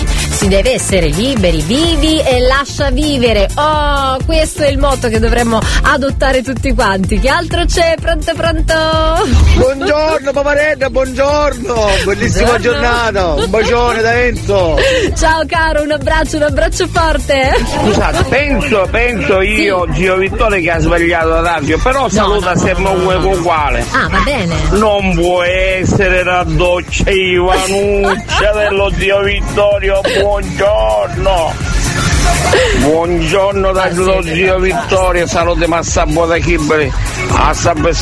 si 0.44 0.50
deve 0.50 0.74
essere 0.74 1.06
liberi, 1.06 1.62
vivi 1.62 2.20
e 2.20 2.40
lascia 2.40 2.90
vivere. 2.90 3.48
Oh, 3.54 4.18
questo 4.26 4.62
è 4.62 4.68
il 4.68 4.76
motto 4.76 5.08
che 5.08 5.18
dovremmo 5.18 5.58
adottare 5.84 6.42
tutti 6.42 6.74
quanti. 6.74 7.18
Che 7.18 7.28
altro 7.30 7.64
c'è? 7.64 7.94
Pronto 7.98 8.32
pronto? 8.34 8.74
Buongiorno 9.56 10.32
paparetta, 10.32 10.90
buongiorno, 10.90 11.74
bellissima 12.04 12.48
Buongiorno. 12.48 12.80
giornata, 12.80 13.32
un 13.32 13.50
bacione 13.50 14.02
da 14.02 14.20
Enzo. 14.22 14.76
Ciao 15.16 15.44
caro, 15.46 15.82
un 15.82 15.92
abbraccio, 15.92 16.36
un 16.36 16.42
abbraccio 16.42 16.88
forte. 16.88 17.54
Scusate, 17.80 18.24
penso, 18.24 18.86
penso 18.90 19.40
io, 19.40 19.86
Gio 19.92 20.16
Vittorio 20.16 20.60
che 20.60 20.70
ha 20.70 20.78
sbagliato 20.78 21.28
la 21.28 21.40
radio, 21.40 21.78
però 21.78 22.06
saluta 22.10 22.54
sempre 22.54 22.92
un 22.92 23.24
uguale. 23.24 23.82
Ah, 23.92 24.08
va 24.10 24.20
bene. 24.22 24.54
Non 24.72 25.14
può 25.14 25.42
essere 25.42 26.22
la 26.22 26.44
doccia 26.46 27.10
Ivanuccia 27.10 28.52
dello 28.68 28.90
zio 28.94 29.22
Vittorio, 29.22 30.00
buongiorno! 30.34 31.73
Buongiorno 32.84 33.72
dallo 33.72 34.22
zio 34.22 34.58
Vittorio, 34.58 35.26
salute 35.26 35.66
Massabo 35.66 36.26
da 36.26 36.36
Chiberi, 36.36 36.92
a 37.30 37.54
Sabbo 37.54 37.88
e 37.88 37.94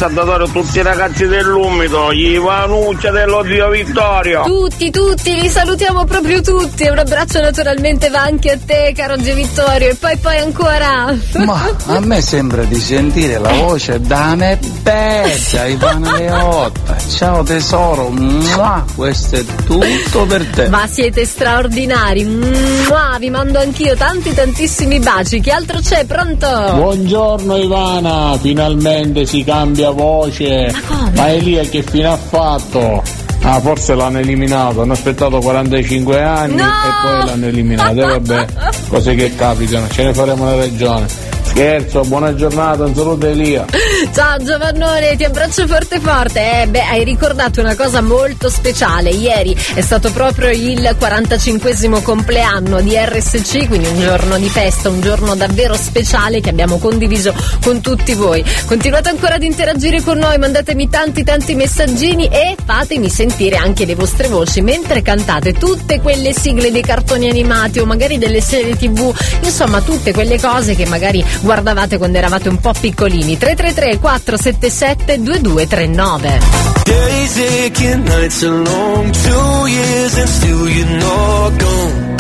tutti 0.53 0.79
i 0.79 0.83
ragazzi 0.83 1.27
dell'umido, 1.27 2.11
Ivanuccia 2.11 3.11
dello 3.11 3.45
zio 3.45 3.71
Vittorio. 3.71 4.43
Tutti, 4.43 4.91
tutti, 4.91 5.41
li 5.41 5.49
salutiamo 5.49 6.05
proprio 6.05 6.41
tutti. 6.41 6.83
E 6.83 6.91
un 6.91 6.99
abbraccio 6.99 7.41
naturalmente 7.41 8.09
va 8.09 8.23
anche 8.23 8.51
a 8.51 8.59
te, 8.59 8.93
caro 8.97 9.17
Gio 9.17 9.35
Vittorio. 9.35 9.91
E 9.91 9.95
poi 9.95 10.17
poi 10.17 10.39
ancora. 10.39 11.15
Ma 11.45 11.71
a 11.87 12.01
me 12.01 12.21
sembra 12.21 12.65
di 12.65 12.81
sentire 12.81 13.39
la 13.39 13.53
voce 13.53 14.01
da 14.01 14.35
Nebbetta, 14.35 15.67
Ivana 15.67 16.17
Leotta. 16.17 16.97
Ciao 17.09 17.43
tesoro, 17.45 18.09
Mua, 18.09 18.85
questo 18.97 19.37
è 19.37 19.45
tutto 19.65 20.25
per 20.27 20.45
te. 20.47 20.69
Ma 20.69 20.87
siete 20.87 21.25
straordinari. 21.25 22.25
Mua, 22.25 23.17
vi 23.19 23.31
mando 23.31 23.59
anch'io 23.61 23.95
tanti 23.97 24.32
tantissimi 24.35 24.99
baci. 24.99 25.41
Che 25.41 25.51
altro 25.51 25.79
c'è? 25.81 26.05
Pronto? 26.05 26.47
Buongiorno 26.75 27.57
Ivana, 27.57 28.37
finalmente 28.41 29.27
si 29.27 29.45
cambia 29.45 29.91
voce. 29.91 30.75
Ma, 31.15 31.29
Elia 31.31 31.63
che 31.63 31.83
fine 31.83 32.07
ha 32.07 32.17
fatto? 32.17 33.03
Ah, 33.45 33.61
forse 33.61 33.95
l'hanno 33.95 34.19
eliminato, 34.19 34.83
hanno 34.83 34.93
aspettato 34.93 35.41
45 35.41 36.23
anni 36.23 36.55
No! 36.57 36.65
e 36.65 36.91
poi 37.03 37.27
l'hanno 37.27 37.47
eliminato. 37.47 38.01
E 38.01 38.05
vabbè, 38.07 38.47
cose 38.89 39.15
che 39.15 39.35
capitano, 39.35 39.89
ce 39.89 40.05
ne 40.05 40.15
faremo 40.15 40.45
una 40.45 40.55
ragione. 40.55 41.07
Scherzo, 41.53 42.01
buona 42.05 42.35
giornata, 42.35 42.85
un 42.85 42.95
saluto 42.95 43.27
Elia. 43.27 43.67
Ciao 44.15 44.39
Giovannone, 44.39 45.17
ti 45.17 45.25
abbraccio 45.25 45.67
forte 45.67 46.01
forte. 46.01 46.63
Eh, 46.63 46.67
beh, 46.67 46.81
hai 46.81 47.05
ricordato 47.05 47.61
una 47.61 47.77
cosa 47.77 48.01
molto 48.01 48.49
speciale. 48.49 49.11
Ieri 49.11 49.55
è 49.75 49.83
stato 49.83 50.11
proprio 50.13 50.49
il 50.49 50.97
45 50.99 52.01
compleanno 52.01 52.81
di 52.81 52.97
RSC, 52.97 53.69
quindi 53.69 53.87
un 53.87 54.01
giorno 54.01 54.39
di 54.39 54.49
festa, 54.49 54.89
un 54.89 55.03
giorno 55.03 55.35
davvero 55.35 55.75
speciale 55.75 56.41
che 56.41 56.49
abbiamo 56.49 56.79
condiviso 56.79 57.35
con 57.63 57.83
tutti 57.83 58.15
voi. 58.15 58.43
Continuate 58.65 59.11
ancora 59.11 59.35
ad 59.35 59.43
interagire 59.43 60.01
con 60.01 60.17
noi, 60.17 60.39
mandatemi 60.39 60.89
tanti 60.89 61.23
tanti 61.23 61.55
messaggini 61.55 62.29
e 62.29 62.57
fatemi 62.65 63.11
sentire 63.11 63.57
anche 63.57 63.85
le 63.85 63.95
vostre 63.95 64.29
voci 64.29 64.63
mentre 64.63 65.03
cantate 65.03 65.53
tutte 65.53 66.01
quelle 66.01 66.33
sigle 66.33 66.73
dei 66.73 66.83
cartoni 66.83 67.29
animati 67.29 67.79
o 67.79 67.85
magari 67.85 68.17
delle 68.17 68.41
serie 68.41 68.75
tv, 68.75 69.15
insomma 69.43 69.83
tutte 69.83 70.15
quelle 70.15 70.41
cose 70.41 70.75
che 70.75 70.87
magari 70.87 71.23
guardavate 71.43 71.99
quando 71.99 72.19
eravate 72.19 72.49
un 72.49 72.59
po' 72.59 72.73
piccolini. 72.73 73.37
333 73.37 73.99
477 73.99 75.23
2239. 75.23 76.39
Days 76.85 77.37
aching, 77.39 78.05
nights 78.05 78.43
are 78.43 78.63
long, 78.63 79.11
two 79.11 79.67
years 79.69 80.17
and 80.19 80.29
still 80.29 80.69
you're 80.69 80.99
not 80.99 81.59
gone. 81.59 82.17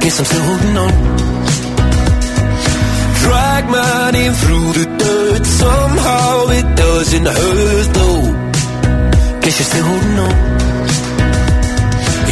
Guess 0.00 0.18
I'm 0.18 0.24
still 0.24 0.42
holding 0.42 0.76
on. 0.76 0.92
Drag 3.22 3.68
my 3.68 4.10
name 4.12 4.32
through 4.32 4.72
the 4.72 4.86
dirt, 4.96 5.44
somehow 5.44 6.48
it 6.50 6.76
doesn't 6.76 7.26
hurt 7.26 7.88
though. 7.92 8.22
Guess 9.40 9.58
you're 9.58 9.70
still 9.70 9.84
holding 9.84 10.18
on. 10.18 10.36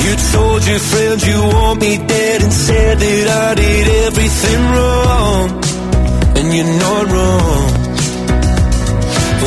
You 0.04 0.14
told 0.32 0.66
your 0.66 0.78
friends 0.78 1.26
you 1.26 1.40
want 1.42 1.80
me 1.80 1.96
dead 1.96 2.42
and 2.42 2.52
said 2.52 2.98
that 2.98 3.28
I 3.28 3.54
did 3.54 3.88
everything 4.06 4.60
wrong. 4.72 5.73
And 6.38 6.48
you're 6.54 6.74
not 6.86 7.04
wrong. 7.12 7.64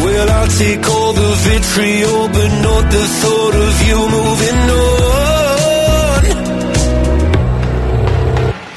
Well, 0.04 0.30
I'll 0.38 0.54
take 0.64 0.84
all 0.90 1.14
the 1.14 1.32
vitriol, 1.48 2.28
but 2.30 2.50
not 2.68 2.84
the 2.96 3.06
thought 3.20 3.56
of 3.68 3.76
you 3.88 4.00
moving 4.18 4.60
on. 4.86 6.22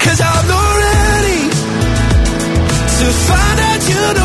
Cause 0.03 0.19
I'm 0.31 0.45
not 0.55 0.71
ready 0.87 1.41
to 2.99 3.07
find 3.27 3.59
out 3.69 3.81
you 3.91 4.20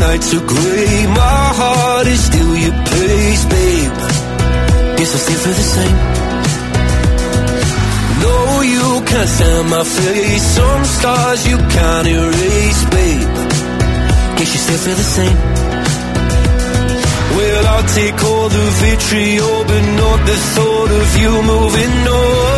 nights 0.00 0.34
are 0.34 0.46
gray. 0.46 1.06
My 1.22 1.44
heart 1.60 2.06
is 2.06 2.20
still 2.28 2.52
your 2.64 2.76
place, 2.90 3.42
babe. 3.54 3.96
Guess 4.96 5.10
I 5.16 5.18
still 5.24 5.40
feel 5.44 5.56
the 5.62 5.68
same. 5.76 5.98
No, 8.24 8.36
you 8.74 8.86
can't 9.10 9.30
stand 9.36 9.66
my 9.70 9.84
face. 9.84 10.44
Some 10.58 10.84
stars 10.96 11.40
you 11.50 11.56
can't 11.76 12.08
erase, 12.08 12.82
babe. 12.94 13.30
Guess 14.36 14.50
you 14.54 14.60
still 14.66 14.80
feel 14.84 14.98
the 15.04 15.10
same. 15.18 15.38
Well, 17.36 17.64
I'll 17.72 17.88
take 18.00 18.18
all 18.30 18.48
the 18.48 18.66
vitriol, 18.82 19.58
but 19.70 19.84
not 20.02 20.18
the 20.30 20.38
thought 20.54 20.90
of 21.00 21.08
you 21.22 21.32
moving 21.52 21.94
on. 22.08 22.48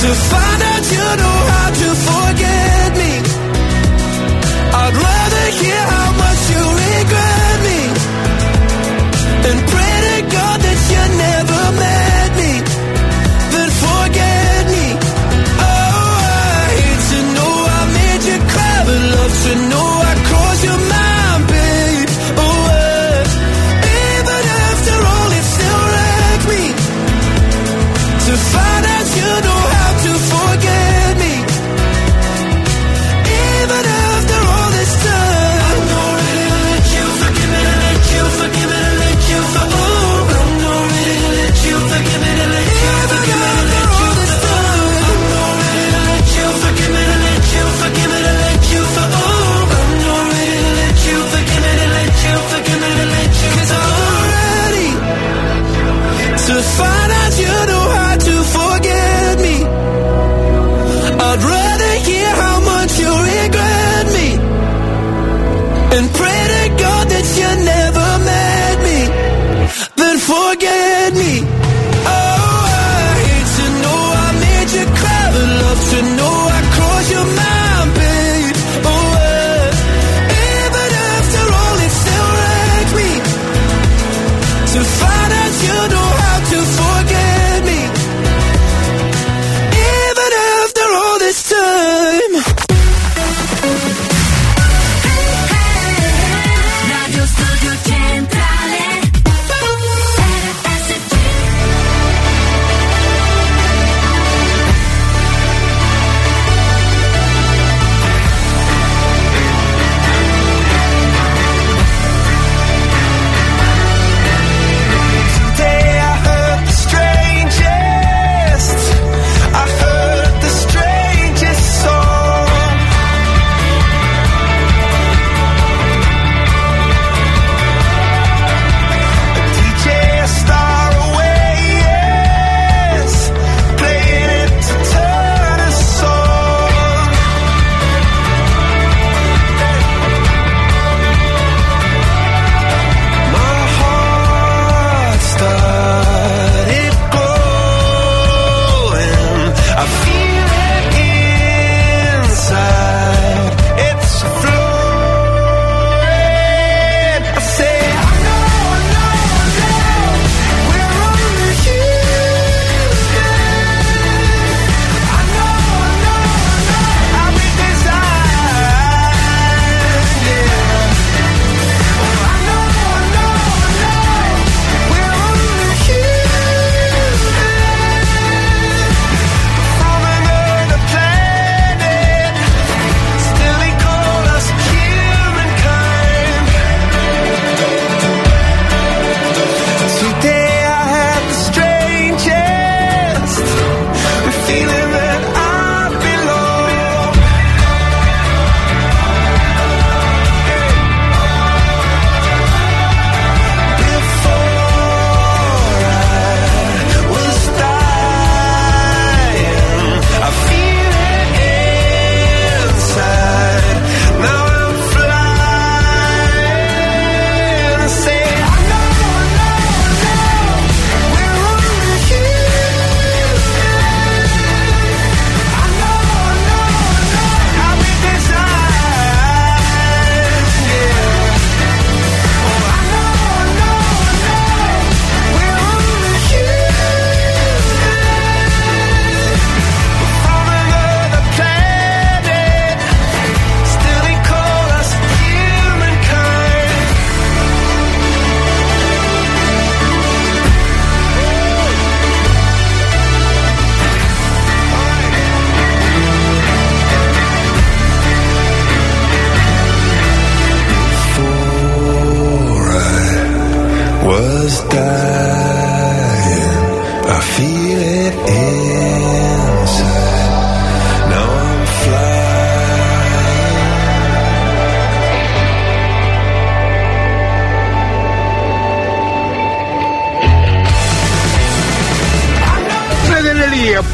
To 0.00 0.06
find 0.06 0.62
out 0.62 0.69
know 1.16 1.38
how 1.54 1.68
to 1.82 1.88
forget 2.08 2.90
me. 3.00 3.12
I'd 4.80 4.94
rather 5.06 5.46
hear 5.60 5.82
how 5.94 6.19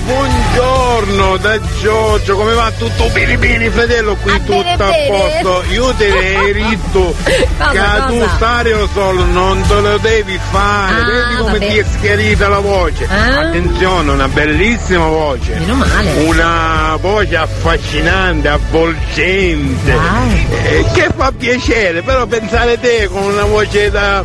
buongiorno 0.06 1.36
da 1.38 1.58
Giorgio, 1.80 2.36
come 2.36 2.54
va 2.54 2.70
tutto 2.78 3.08
bene 3.12 3.36
bene 3.36 3.70
fratello 3.70 4.14
qui 4.16 4.32
tutto 4.44 4.62
bene, 4.62 4.72
a 4.72 4.76
bene. 4.76 5.06
posto. 5.42 5.64
Io 5.72 5.92
te 5.94 6.08
ne 6.08 6.52
ritto 6.52 7.14
che 7.24 7.80
tu 8.06 8.18
cosa? 8.18 8.30
stereo 8.36 8.88
solo 8.92 9.24
non 9.24 9.60
te 9.66 9.80
lo 9.80 9.98
devi 9.98 10.38
fare, 10.50 11.00
Ah, 11.00 11.04
vedi 11.04 11.36
come 11.38 11.52
vabbè. 11.58 11.68
ti 11.68 11.78
è 11.78 11.84
schiarita 11.96 12.48
la 12.48 12.58
voce. 12.60 13.06
Ah. 13.08 13.40
Attenzione, 13.40 14.10
una 14.12 14.28
bellissima 14.28 15.06
voce. 15.06 15.54
Meno 15.58 15.74
male. 15.74 16.12
Una 16.24 16.96
voce 17.00 17.36
affascinante, 17.36 18.48
avvolgente. 18.48 19.92
eh, 20.68 20.84
che 20.94 21.08
fa 21.16 21.32
piacere, 21.36 22.02
però 22.02 22.26
pensare 22.26 22.78
te 22.80 23.08
con 23.10 23.22
una 23.22 23.44
voce 23.44 23.90
da, 23.90 24.24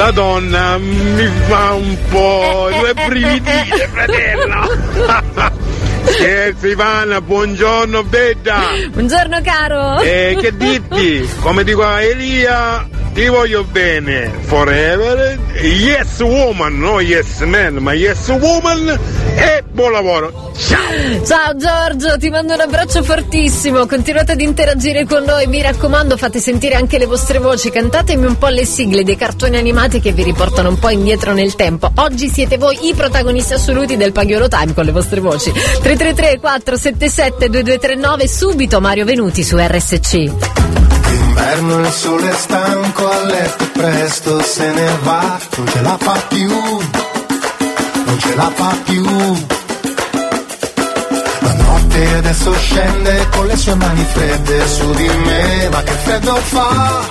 da 0.00 0.10
donna 0.12 0.78
mi 0.78 1.28
fa 1.46 1.74
un 1.74 1.94
po' 2.08 2.68
Eh, 2.70 2.78
due 2.78 2.94
brividine, 2.94 3.88
fratello. 3.92 5.52
Scherzi 6.08 6.68
Ivana, 6.68 7.20
buongiorno 7.20 8.02
Bedda. 8.04 8.60
Buongiorno 8.92 9.42
caro. 9.42 10.00
E 10.00 10.38
che 10.40 10.56
dirti? 10.56 11.28
Come 11.40 11.64
dico 11.64 11.84
a 11.84 12.00
Elia, 12.00 12.88
ti 13.12 13.26
voglio 13.26 13.64
bene, 13.64 14.30
forever, 14.42 15.38
yes 15.62 16.20
woman, 16.20 16.78
no 16.78 17.00
yes 17.00 17.40
man, 17.40 17.76
ma 17.76 17.92
yes 17.92 18.28
woman 18.28 18.98
e 19.34 19.62
buon 19.70 19.92
lavoro. 19.92 20.52
Ciao! 20.56 21.24
Ciao 21.24 21.56
Giorgio, 21.56 22.16
ti 22.18 22.30
mando 22.30 22.54
un 22.54 22.60
abbraccio 22.60 23.02
fortissimo. 23.02 23.86
Continuate 23.86 24.32
ad 24.32 24.40
interagire 24.40 25.06
con 25.06 25.24
noi, 25.24 25.46
mi 25.46 25.62
raccomando, 25.62 26.16
fate 26.16 26.38
sentire 26.38 26.74
anche 26.74 26.98
le 26.98 27.06
vostre 27.06 27.38
voci. 27.38 27.70
Cantatemi 27.70 28.26
un 28.26 28.38
po' 28.38 28.48
le 28.48 28.64
sigle 28.64 29.04
dei 29.04 29.16
cartoni 29.16 29.56
animati 29.56 30.00
che 30.00 30.12
vi 30.12 30.22
riportano 30.22 30.68
un 30.68 30.78
po' 30.78 30.90
indietro 30.90 31.32
nel 31.32 31.54
tempo. 31.54 31.90
Oggi 31.96 32.28
siete 32.28 32.58
voi 32.58 32.88
i 32.88 32.94
protagonisti 32.94 33.54
assoluti 33.54 33.96
del 33.96 34.12
Paghiolo 34.12 34.48
Time 34.48 34.74
con 34.74 34.84
le 34.84 34.92
vostre 34.92 35.20
voci. 35.20 35.50
333 35.52 36.38
477 36.38 37.48
2239 37.48 38.28
subito 38.28 38.80
Mario 38.80 39.04
Venuti 39.04 39.42
su 39.42 39.56
RSC. 39.56 40.89
D'inverno 41.10 41.78
il 41.80 41.90
sole 41.92 42.30
è 42.30 42.34
stanco 42.34 43.10
a 43.10 43.24
letto 43.24 43.64
presto 43.72 44.42
se 44.42 44.70
ne 44.70 44.98
va, 45.02 45.38
non 45.56 45.66
ce 45.68 45.82
la 45.82 45.96
fa 45.98 46.12
più, 46.28 46.48
non 46.48 48.18
ce 48.18 48.34
la 48.34 48.52
fa 48.54 48.76
più. 48.84 49.04
La 51.40 51.52
notte 51.54 52.14
adesso 52.16 52.52
scende 52.54 53.28
con 53.34 53.46
le 53.46 53.56
sue 53.56 53.74
mani 53.74 54.04
fredde 54.12 54.68
su 54.68 54.90
di 54.92 55.08
me, 55.08 55.68
ma 55.70 55.82
che 55.82 55.92
freddo 55.92 56.34
fa, 56.36 57.04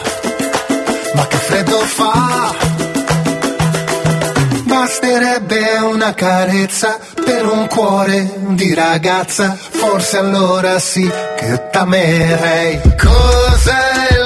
ma 1.16 1.28
che 1.28 1.38
freddo 1.38 1.78
fa. 1.80 2.79
Basterebbe 4.80 5.76
una 5.82 6.14
carezza 6.14 6.98
per 7.14 7.46
un 7.46 7.68
cuore 7.68 8.32
di 8.52 8.74
ragazza, 8.74 9.54
forse 9.54 10.16
allora 10.16 10.80
sì 10.80 11.06
che 11.36 11.68
t'amerei. 11.70 12.80
Cos'è 12.98 14.19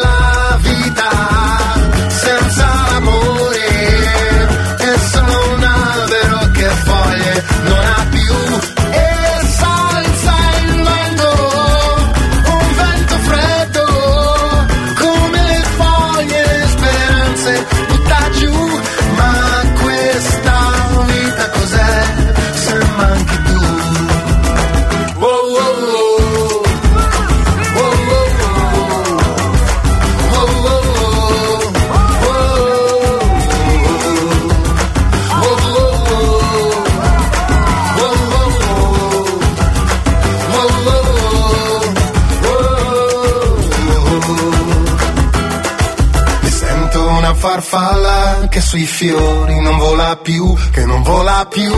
sui 48.63 48.85
fiori 48.85 49.59
non 49.59 49.77
vola 49.77 50.15
più, 50.15 50.55
che 50.71 50.85
non 50.85 51.03
vola 51.03 51.45
più, 51.49 51.71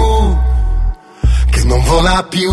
che 1.50 1.64
non 1.64 1.84
vola 1.84 2.26
più. 2.30 2.52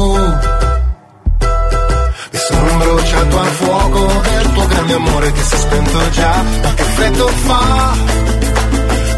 Mi 2.32 2.38
sono 2.48 2.76
bruciato 2.78 3.38
al 3.38 3.46
fuoco 3.46 4.06
del 4.22 4.52
tuo 4.52 4.66
grande 4.66 4.94
amore 4.94 5.32
che 5.32 5.42
si 5.42 5.54
è 5.54 5.58
spento 5.58 6.10
già, 6.10 6.42
ma 6.62 6.74
che 6.74 6.82
freddo 6.82 7.26
fa, 7.28 7.94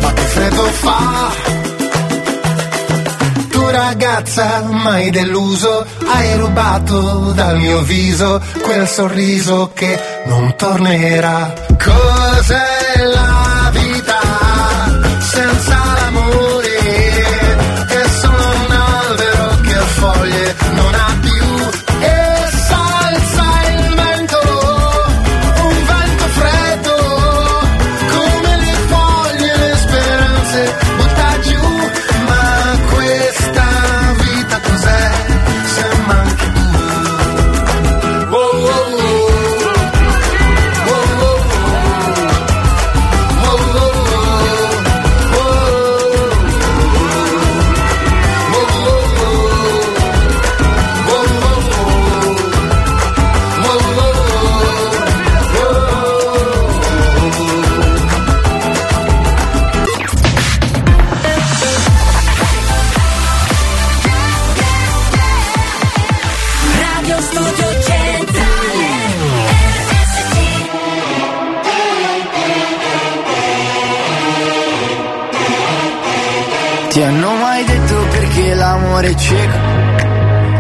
ma 0.01 0.13
che 0.13 0.23
freddo 0.23 0.65
fa. 0.65 1.31
Tu 3.51 3.69
ragazza 3.71 4.63
mai 4.63 5.11
deluso, 5.11 5.87
hai 6.07 6.37
rubato 6.37 7.33
dal 7.33 7.57
mio 7.59 7.81
viso 7.83 8.43
quel 8.63 8.87
sorriso 8.89 9.71
che 9.73 9.99
non 10.27 10.55
tornerà. 10.57 11.55
Cos'è 11.79 13.05
la 13.05 13.54
non 20.75 20.95
ha 20.95 21.04
è 79.03 79.15
cieco? 79.15 79.57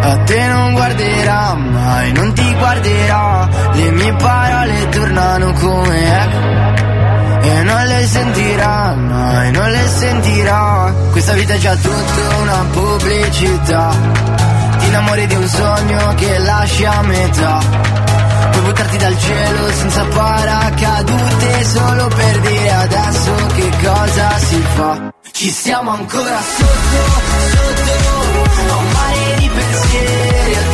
A 0.01 0.16
te 0.24 0.47
non 0.47 0.72
guarderà 0.72 1.55
mai, 1.55 2.12
non 2.12 2.32
ti 2.35 2.55
guarderà. 2.55 3.49
Le 3.72 3.91
mie 3.91 4.12
parole 4.14 4.89
tornano 4.91 5.53
come 5.53 6.22
eco. 6.22 7.49
E 7.49 7.62
non 7.62 7.85
le 7.85 8.07
sentirà 8.07 8.95
mai, 8.95 9.51
non 9.53 9.70
le 9.70 9.87
sentirà. 9.87 10.93
Questa 11.11 11.32
vita 11.35 11.55
è 11.55 11.59
già 11.59 11.74
tutta 11.76 12.37
una 12.43 12.66
pubblicità. 12.70 13.91
Ti 14.78 14.87
innamori 14.87 15.26
di 15.26 15.35
un 15.35 15.49
sogno 15.49 16.14
che 16.16 16.39
lasci 16.39 16.85
a 16.85 17.03
metà. 17.03 17.59
Puoi 18.51 18.64
buttarti 18.64 18.97
dal 18.97 19.18
cielo 19.18 19.72
senza 19.72 20.05
paracadute 20.05 21.64
solo 21.64 22.09
per 22.09 22.41
dire 22.41 22.72
adesso 22.72 23.35
che 23.55 23.70
cosa 23.82 24.39
si 24.39 24.64
fa. 24.74 25.12
Ci 25.32 25.51
siamo 25.51 25.91
ancora 25.91 26.41
sotto, 26.41 27.22
sotto, 27.51 28.14
pensieri, 29.57 30.74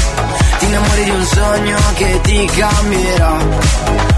Ti 0.61 0.67
innamori 0.67 1.03
di 1.03 1.09
un 1.09 1.25
sogno 1.25 1.77
che 1.95 2.21
ti 2.21 2.45
cambierà. 2.45 3.37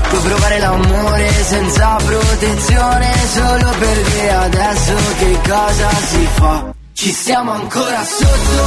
Puoi 0.10 0.22
provare 0.22 0.60
l'amore 0.60 1.32
senza 1.44 1.96
protezione 1.96 3.12
Solo 3.34 3.74
per 3.80 4.02
dire 4.02 4.34
adesso 4.34 4.94
che 5.18 5.39
cosa 5.48 5.89
si 5.89 6.28
fa? 6.34 6.74
Ci 6.91 7.12
stiamo 7.14 7.52
ancora 7.54 8.04
sotto, 8.04 8.66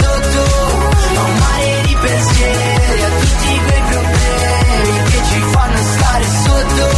sotto 0.00 1.18
A 1.18 1.22
un 1.22 1.38
mare 1.38 1.82
di 1.86 1.96
pensieri 2.00 3.02
A 3.02 3.08
tutti 3.20 3.60
quei 3.66 3.82
problemi 3.90 5.10
Che 5.10 5.20
ci 5.30 5.40
fanno 5.52 5.78
stare 5.92 6.24
sotto, 6.24 6.90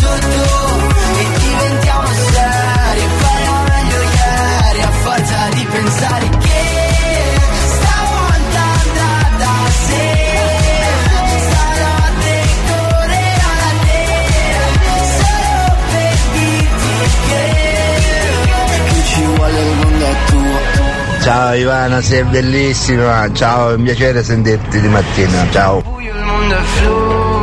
sotto 0.00 1.18
E 1.18 1.38
diventiamo 1.40 2.08
seri 2.30 3.08
faremo 3.18 3.62
meglio 3.62 4.02
ieri 4.02 4.82
A 4.82 4.90
forza 5.02 5.48
di 5.54 5.66
pensare 5.72 6.28
che 6.28 6.77
Ciao 21.28 21.52
Ivana, 21.52 22.00
sei 22.00 22.24
bellissima. 22.24 23.30
Ciao, 23.34 23.72
è 23.72 23.74
un 23.74 23.82
piacere 23.82 24.24
sentirti 24.24 24.80
di 24.80 24.88
mattina. 24.88 25.46
Ciao. 25.50 25.82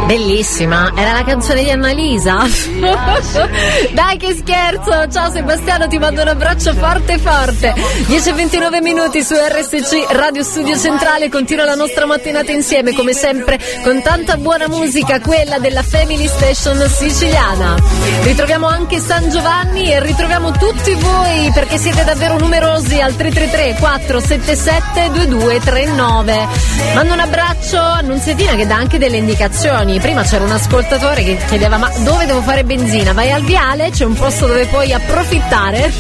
Bellissima, 0.06 0.93
era 0.95 1.14
la 1.14 1.24
canzone 1.24 1.64
di 1.64 1.72
Annalisa. 1.72 2.38
Dai 3.91 4.18
che 4.18 4.36
scherzo! 4.36 5.08
Ciao 5.12 5.32
Sebastiano, 5.32 5.88
ti 5.88 5.97
mando 5.97 6.22
un 6.22 6.28
abbraccio 6.28 6.76
forte 6.76 7.18
forte. 7.18 7.74
10 8.06 8.30
e 8.30 8.34
29 8.34 8.82
minuti 8.82 9.24
su 9.24 9.34
RSC 9.34 10.12
Radio 10.12 10.43
Studio 10.43 10.78
Centrale, 10.78 11.28
continua 11.30 11.66
la 11.66 11.74
nostra 11.74 12.06
mattinata 12.06 12.51
insieme 12.51 12.93
come 12.93 13.14
sempre 13.14 13.60
con 13.84 14.03
tanta 14.03 14.38
buona 14.38 14.68
musica, 14.68 15.20
quella 15.20 15.58
della 15.58 15.82
Family 15.82 16.28
Station 16.28 16.88
siciliana. 16.88 17.76
Ritroviamo 18.22 18.68
anche 18.68 18.99
San 18.99 19.32
Giovanni 19.32 19.91
e 19.91 19.99
ritroviamo 20.01 20.51
tutti 20.51 20.93
voi 20.93 21.49
perché 21.51 21.80
siete 21.80 22.03
davvero 22.03 22.38
numerosi 22.38 23.01
al 23.01 23.16
333 23.16 23.76
477 23.80 25.10
2239. 25.14 26.47
Mando 26.93 27.14
un 27.14 27.20
abbraccio 27.22 27.80
a 27.80 28.01
Nunziatina 28.01 28.53
che 28.53 28.68
dà 28.68 28.76
anche 28.76 28.99
delle 28.99 29.18
indicazioni. 29.18 29.93
Prima 30.00 30.24
c'era 30.24 30.43
un 30.43 30.52
ascoltatore 30.52 31.24
che 31.24 31.38
chiedeva 31.48 31.78
ma 31.78 31.91
dove 32.04 32.26
devo 32.26 32.41
fare 32.41 32.64
benzina? 32.64 33.14
Vai 33.14 33.32
al 33.32 33.43
viale, 33.43 33.89
c'è 33.91 34.06
un 34.06 34.14
posto 34.14 34.48
dove 34.48 34.66
puoi 34.66 34.93
approfittare 34.93 35.91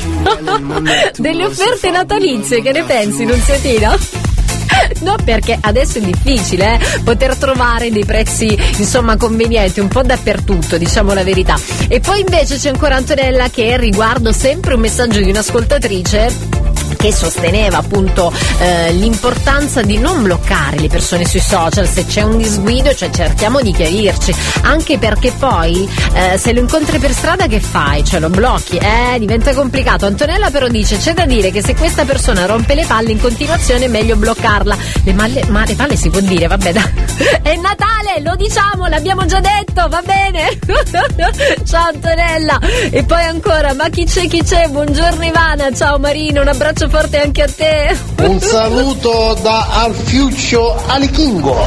delle 1.17 1.45
offerte 1.45 1.91
natalizie, 1.91 2.61
che 2.61 2.71
ne 2.71 2.83
pensi 2.83 3.25
Nunziatina? 3.25 3.97
No, 5.01 5.15
perché 5.23 5.57
adesso 5.59 5.99
è 5.99 6.01
difficile 6.01 6.75
eh, 6.75 6.99
poter 7.03 7.35
trovare 7.35 7.91
dei 7.91 8.05
prezzi 8.05 8.57
insomma 8.77 9.17
convenienti 9.17 9.79
un 9.79 9.87
po' 9.87 10.01
dappertutto, 10.01 10.77
diciamo 10.77 11.13
la 11.13 11.23
verità. 11.23 11.57
E 11.87 11.99
poi 11.99 12.21
invece 12.21 12.57
c'è 12.57 12.69
ancora 12.69 12.95
Antonella 12.95 13.49
che 13.49 13.77
riguardo 13.77 14.31
sempre 14.31 14.73
un 14.73 14.81
messaggio 14.81 15.19
di 15.19 15.29
un'ascoltatrice 15.29 16.64
che 17.05 17.13
sosteneva 17.13 17.77
appunto 17.77 18.33
eh, 18.57 18.91
l'importanza 18.93 19.83
di 19.83 19.99
non 19.99 20.23
bloccare 20.23 20.79
le 20.79 20.87
persone 20.87 21.23
sui 21.27 21.39
social 21.39 21.87
se 21.87 22.03
c'è 22.07 22.23
un 22.23 22.35
disguido, 22.37 22.95
cioè 22.95 23.11
cerchiamo 23.11 23.61
di 23.61 23.71
chiarirci, 23.71 24.33
anche 24.63 24.97
perché 24.97 25.31
poi 25.37 25.87
eh, 26.13 26.39
se 26.39 26.51
lo 26.51 26.61
incontri 26.61 26.97
per 26.97 27.11
strada 27.11 27.45
che 27.45 27.59
fai? 27.59 28.03
Cioè 28.03 28.19
lo 28.19 28.29
blocchi? 28.29 28.77
Eh, 28.77 29.19
diventa 29.19 29.53
complicato. 29.53 30.07
Antonella 30.07 30.49
però 30.49 30.67
dice 30.67 30.97
c'è 30.97 31.13
da 31.13 31.27
dire 31.27 31.51
che 31.51 31.61
se 31.61 31.75
questa 31.75 32.05
persona 32.05 32.47
rompe 32.47 32.73
le 32.73 32.85
palle 32.85 33.11
in 33.11 33.21
continuazione 33.21 33.85
è 33.85 33.87
meglio 33.87 34.15
bloccarla. 34.15 34.75
Le 35.03 35.13
malle, 35.13 35.43
ma 35.49 35.63
le 35.63 35.75
palle 35.75 35.95
si 35.95 36.09
può 36.09 36.21
dire, 36.21 36.47
vabbè 36.47 36.73
dai. 36.73 36.93
È 37.43 37.55
Natale, 37.55 38.21
lo 38.21 38.35
diciamo, 38.35 38.87
l'abbiamo 38.87 39.25
già 39.25 39.39
detto, 39.39 39.87
va 39.87 40.01
bene? 40.03 40.57
ciao 41.65 41.89
Antonella. 41.89 42.59
E 42.89 43.03
poi 43.03 43.23
ancora, 43.23 43.73
ma 43.75 43.89
chi 43.89 44.05
c'è, 44.05 44.27
chi 44.27 44.41
c'è? 44.41 44.67
Buongiorno 44.69 45.23
Ivana, 45.23 45.71
ciao 45.71 45.99
Marino, 45.99 46.41
un 46.41 46.47
abbraccio 46.47 46.89
forte 46.95 47.19
anche 47.19 47.41
a 47.41 47.47
te. 47.53 47.97
Un 48.21 48.39
saluto 48.39 49.37
da 49.41 49.67
Alfiuccio 49.83 50.81
Alichingo, 50.87 51.57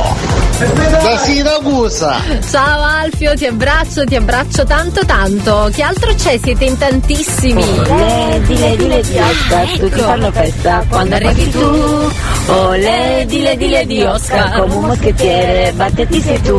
da 1.03 1.19
Siracusa. 1.19 2.17
Ciao 2.51 2.83
Alfio, 2.83 3.35
ti 3.35 3.45
abbraccio, 3.45 4.05
ti 4.05 4.17
abbraccio 4.17 4.65
tanto 4.65 5.05
tanto. 5.05 5.69
Che 5.75 5.83
altro 5.83 6.15
c'è? 6.15 6.39
Siete 6.43 6.65
in 6.65 6.79
tantissimi. 6.79 7.63
Lady, 7.63 8.59
lady, 8.59 8.89
lady 8.89 9.19
Oscar, 9.19 9.67
tutti 9.67 9.85
Ecco. 9.85 10.03
fanno 10.03 10.33
festa 10.33 10.85
quando 10.89 11.15
arrivi 11.17 11.51
tu. 11.51 12.11
Oh, 12.47 12.71
lady, 12.75 13.43
lady, 13.43 13.69
lady 13.69 14.03
Oscar, 14.05 14.61
come 14.61 14.75
un 14.75 14.85
moschettiere, 14.87 15.73
batteti 15.73 16.23
sei 16.23 16.41
tu. 16.41 16.57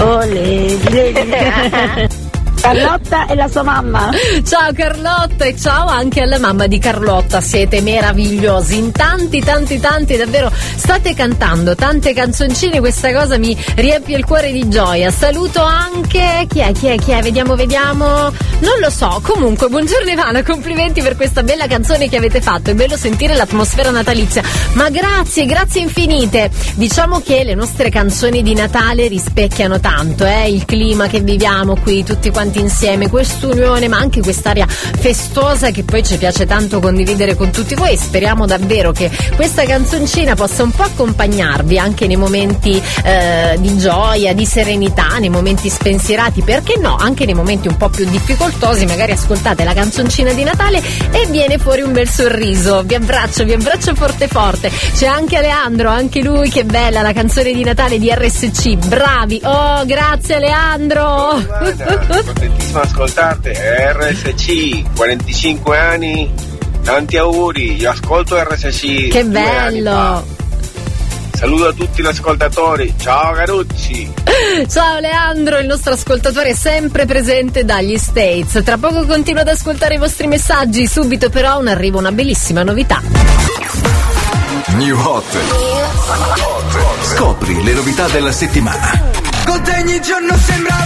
Oh, 0.00 0.18
lady, 0.18 0.78
lady. 0.92 2.27
Carlotta 2.60 3.26
e 3.26 3.34
la 3.34 3.48
sua 3.48 3.62
mamma. 3.62 4.10
Ciao 4.44 4.72
Carlotta 4.74 5.44
e 5.44 5.56
ciao 5.56 5.86
anche 5.86 6.20
alla 6.22 6.38
mamma 6.38 6.66
di 6.66 6.78
Carlotta, 6.78 7.40
siete 7.40 7.80
meravigliosi, 7.80 8.76
in 8.76 8.92
tanti 8.92 9.40
tanti 9.40 9.78
tanti 9.78 10.16
davvero 10.16 10.50
state 10.52 11.14
cantando 11.14 11.74
tante 11.74 12.12
canzoncine, 12.12 12.80
questa 12.80 13.12
cosa 13.12 13.38
mi 13.38 13.56
riempie 13.76 14.16
il 14.16 14.24
cuore 14.24 14.50
di 14.50 14.68
gioia. 14.68 15.10
Saluto 15.10 15.62
anche 15.62 16.46
chi 16.48 16.58
è, 16.58 16.72
chi 16.72 16.88
è, 16.88 16.96
chi 16.96 17.12
è, 17.12 17.22
vediamo, 17.22 17.54
vediamo, 17.54 18.06
non 18.60 18.78
lo 18.80 18.90
so, 18.90 19.20
comunque 19.22 19.68
buongiorno 19.68 20.10
Ivana, 20.10 20.42
complimenti 20.42 21.00
per 21.00 21.16
questa 21.16 21.42
bella 21.42 21.66
canzone 21.66 22.08
che 22.08 22.16
avete 22.16 22.40
fatto, 22.40 22.70
è 22.70 22.74
bello 22.74 22.96
sentire 22.96 23.34
l'atmosfera 23.34 23.90
natalizia, 23.90 24.42
ma 24.72 24.90
grazie, 24.90 25.46
grazie 25.46 25.82
infinite. 25.82 26.50
Diciamo 26.74 27.20
che 27.20 27.44
le 27.44 27.54
nostre 27.54 27.88
canzoni 27.88 28.42
di 28.42 28.54
Natale 28.54 29.06
rispecchiano 29.06 29.78
tanto, 29.80 30.24
eh, 30.26 30.50
il 30.50 30.64
clima 30.64 31.06
che 31.06 31.20
viviamo 31.20 31.76
qui 31.80 32.02
tutti 32.02 32.30
quanti 32.30 32.46
insieme, 32.56 33.08
quest'unione, 33.08 33.88
ma 33.88 33.98
anche 33.98 34.20
quest'aria 34.20 34.66
festosa 34.66 35.70
che 35.70 35.84
poi 35.84 36.02
ci 36.02 36.16
piace 36.16 36.46
tanto 36.46 36.80
condividere 36.80 37.34
con 37.34 37.50
tutti 37.50 37.74
voi. 37.74 37.96
Speriamo 37.96 38.46
davvero 38.46 38.92
che 38.92 39.10
questa 39.36 39.64
canzoncina 39.64 40.34
possa 40.34 40.62
un 40.62 40.70
po' 40.70 40.84
accompagnarvi 40.84 41.78
anche 41.78 42.06
nei 42.06 42.16
momenti 42.16 42.82
eh, 43.04 43.56
di 43.58 43.76
gioia, 43.78 44.34
di 44.34 44.46
serenità, 44.46 45.18
nei 45.18 45.28
momenti 45.28 45.68
spensierati, 45.68 46.42
perché 46.42 46.78
no, 46.78 46.96
anche 46.96 47.24
nei 47.24 47.34
momenti 47.34 47.68
un 47.68 47.76
po' 47.76 47.88
più 47.88 48.06
difficoltosi, 48.08 48.86
magari 48.86 49.12
ascoltate 49.12 49.64
la 49.64 49.74
canzoncina 49.74 50.32
di 50.32 50.44
Natale 50.44 50.82
e 51.10 51.26
viene 51.26 51.58
fuori 51.58 51.82
un 51.82 51.92
bel 51.92 52.08
sorriso. 52.08 52.82
Vi 52.84 52.94
abbraccio, 52.94 53.44
vi 53.44 53.52
abbraccio 53.52 53.94
forte 53.94 54.28
forte. 54.28 54.70
C'è 54.70 55.06
anche 55.06 55.36
Aleandro, 55.36 55.90
anche 55.90 56.22
lui 56.22 56.48
che 56.50 56.64
bella 56.64 57.02
la 57.02 57.12
canzone 57.12 57.52
di 57.52 57.62
Natale 57.64 57.98
di 57.98 58.10
RSC. 58.10 58.74
Bravi. 58.76 59.40
Oh, 59.44 59.84
grazie 59.84 60.36
Aleandro. 60.36 61.36
Contentissimo 62.38 62.78
ascoltante, 62.78 63.52
RSC, 63.94 64.94
45 64.94 65.76
anni, 65.76 66.32
tanti 66.84 67.16
auguri, 67.16 67.74
io 67.74 67.90
ascolto 67.90 68.40
RSC. 68.40 69.08
Che 69.08 69.24
bello. 69.24 70.24
Saluto 71.32 71.66
a 71.66 71.72
tutti 71.72 72.00
gli 72.00 72.06
ascoltatori, 72.06 72.94
ciao 72.96 73.32
Carucci! 73.32 74.12
Ciao 74.70 75.00
Leandro, 75.00 75.58
il 75.58 75.66
nostro 75.66 75.94
ascoltatore 75.94 76.50
è 76.50 76.54
sempre 76.54 77.06
presente 77.06 77.64
dagli 77.64 77.98
States. 77.98 78.62
Tra 78.64 78.76
poco 78.76 79.04
continuo 79.04 79.40
ad 79.40 79.48
ascoltare 79.48 79.94
i 79.94 79.98
vostri 79.98 80.28
messaggi, 80.28 80.86
subito 80.86 81.30
però 81.30 81.58
un 81.58 81.66
arrivo 81.66 81.98
una 81.98 82.12
bellissima 82.12 82.62
novità. 82.62 83.02
New 84.76 84.96
Hot. 84.96 85.36
Scopri 87.02 87.64
le 87.64 87.72
novità 87.72 88.06
della 88.08 88.32
settimana. 88.32 89.10
Con 89.44 89.60
te 89.62 89.72
ogni 89.82 90.00
giorno 90.00 90.36
sembra 90.36 90.76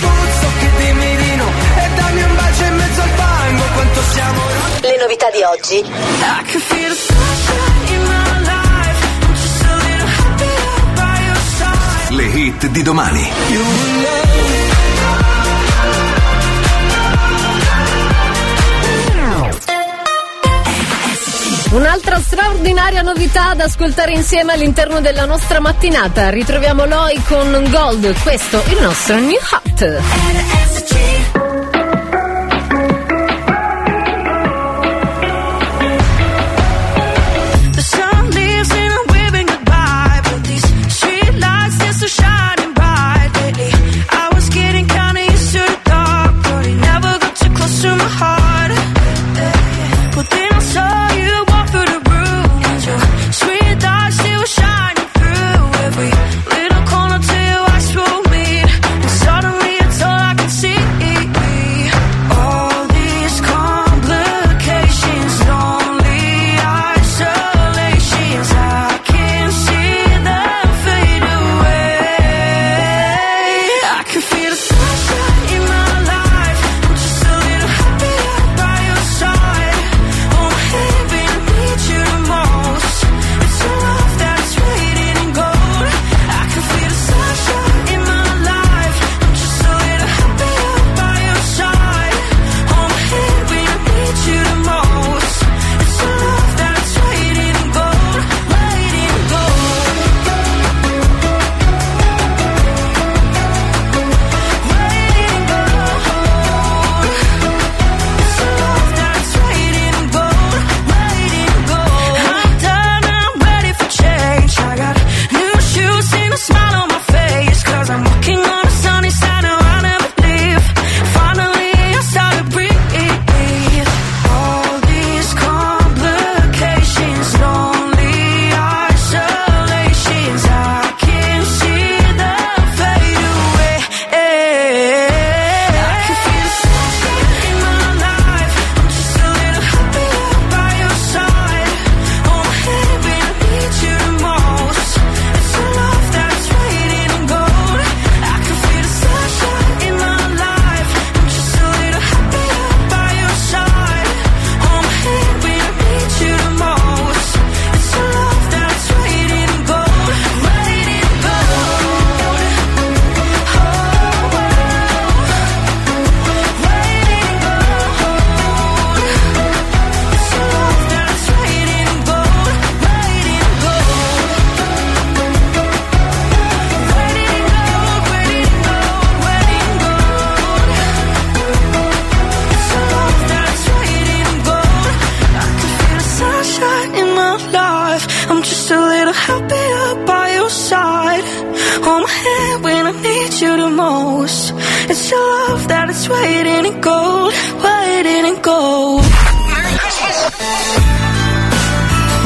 happier 10.06 10.94
by 10.94 11.24
your 11.26 11.36
side 11.36 12.14
Le 12.14 12.24
hit 12.24 12.66
di 12.66 12.82
domani. 12.82 13.30
Un'altra 21.72 22.20
straordinaria 22.20 23.00
novità 23.00 23.54
da 23.54 23.64
ascoltare 23.64 24.12
insieme 24.12 24.52
all'interno 24.52 25.00
della 25.00 25.24
nostra 25.24 25.58
mattinata. 25.58 26.28
Ritroviamo 26.28 26.84
Loi 26.84 27.22
con 27.26 27.66
Gold, 27.70 28.14
questo 28.22 28.62
è 28.62 28.72
il 28.72 28.82
nostro 28.82 29.18
New 29.18 29.38
Hot. 29.52 30.61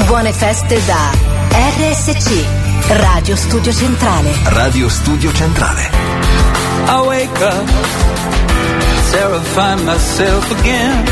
Buone 0.06 0.32
feste 0.32 0.80
da 0.86 1.10
RSC, 1.50 2.44
Radio 2.88 3.34
Studio 3.34 3.72
Centrale. 3.72 4.30
Radio 4.44 4.88
Studio 4.88 5.30
Centrale. 5.34 5.90
I 6.86 7.00
wake 7.06 7.40
up, 7.40 7.66
terrify 9.10 9.74
myself 9.82 10.50
again. 10.60 11.04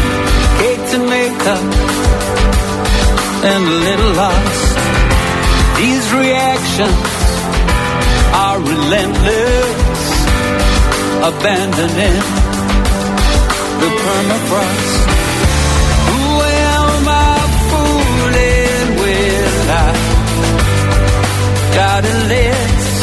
Caked 0.58 0.94
in 0.94 1.08
makeup 1.08 1.62
and 3.42 3.64
a 3.66 3.76
little 3.84 4.12
lost. 4.14 4.78
These 5.76 6.12
reactions 6.14 6.94
are 8.32 8.60
relentless, 8.60 10.26
abandoning 11.20 12.22
the 13.80 13.90
permafrost. 14.02 15.33
Got 21.74 22.04
a 22.04 22.16
list. 22.32 23.00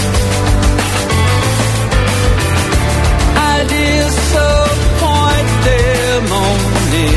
I 3.52 3.56
disappoint 3.78 5.50
them 5.68 6.24
only 6.46 7.12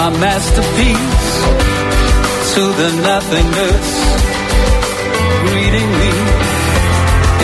my 0.05 0.19
masterpiece 0.19 1.31
to 2.53 2.61
the 2.79 2.89
nothingness 3.01 3.89
greeting 5.47 5.89
me. 6.01 6.11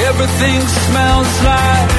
Everything 0.10 0.62
smells 0.86 1.34
like 1.50 1.92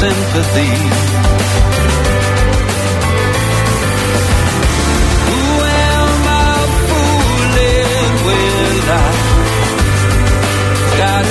sympathy. 0.00 0.74
Who 5.28 5.44
am 5.84 6.12
I 6.28 6.56
fooling 6.88 8.14
with? 8.28 8.88
I 8.88 9.10
got 10.96 11.24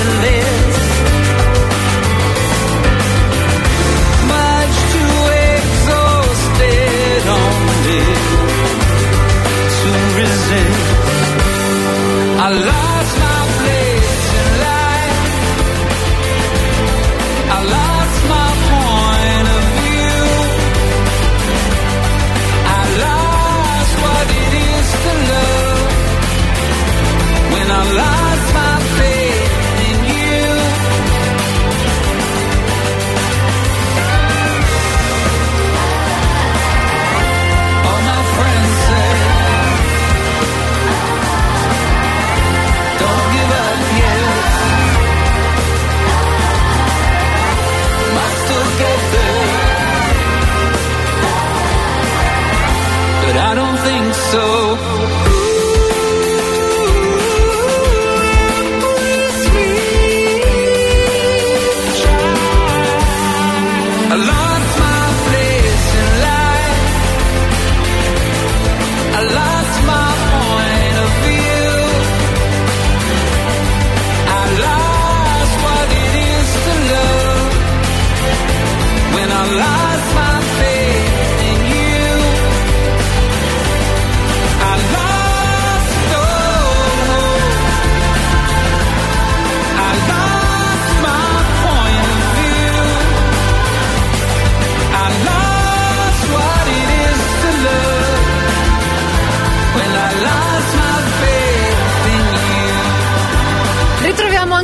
I 12.52 12.89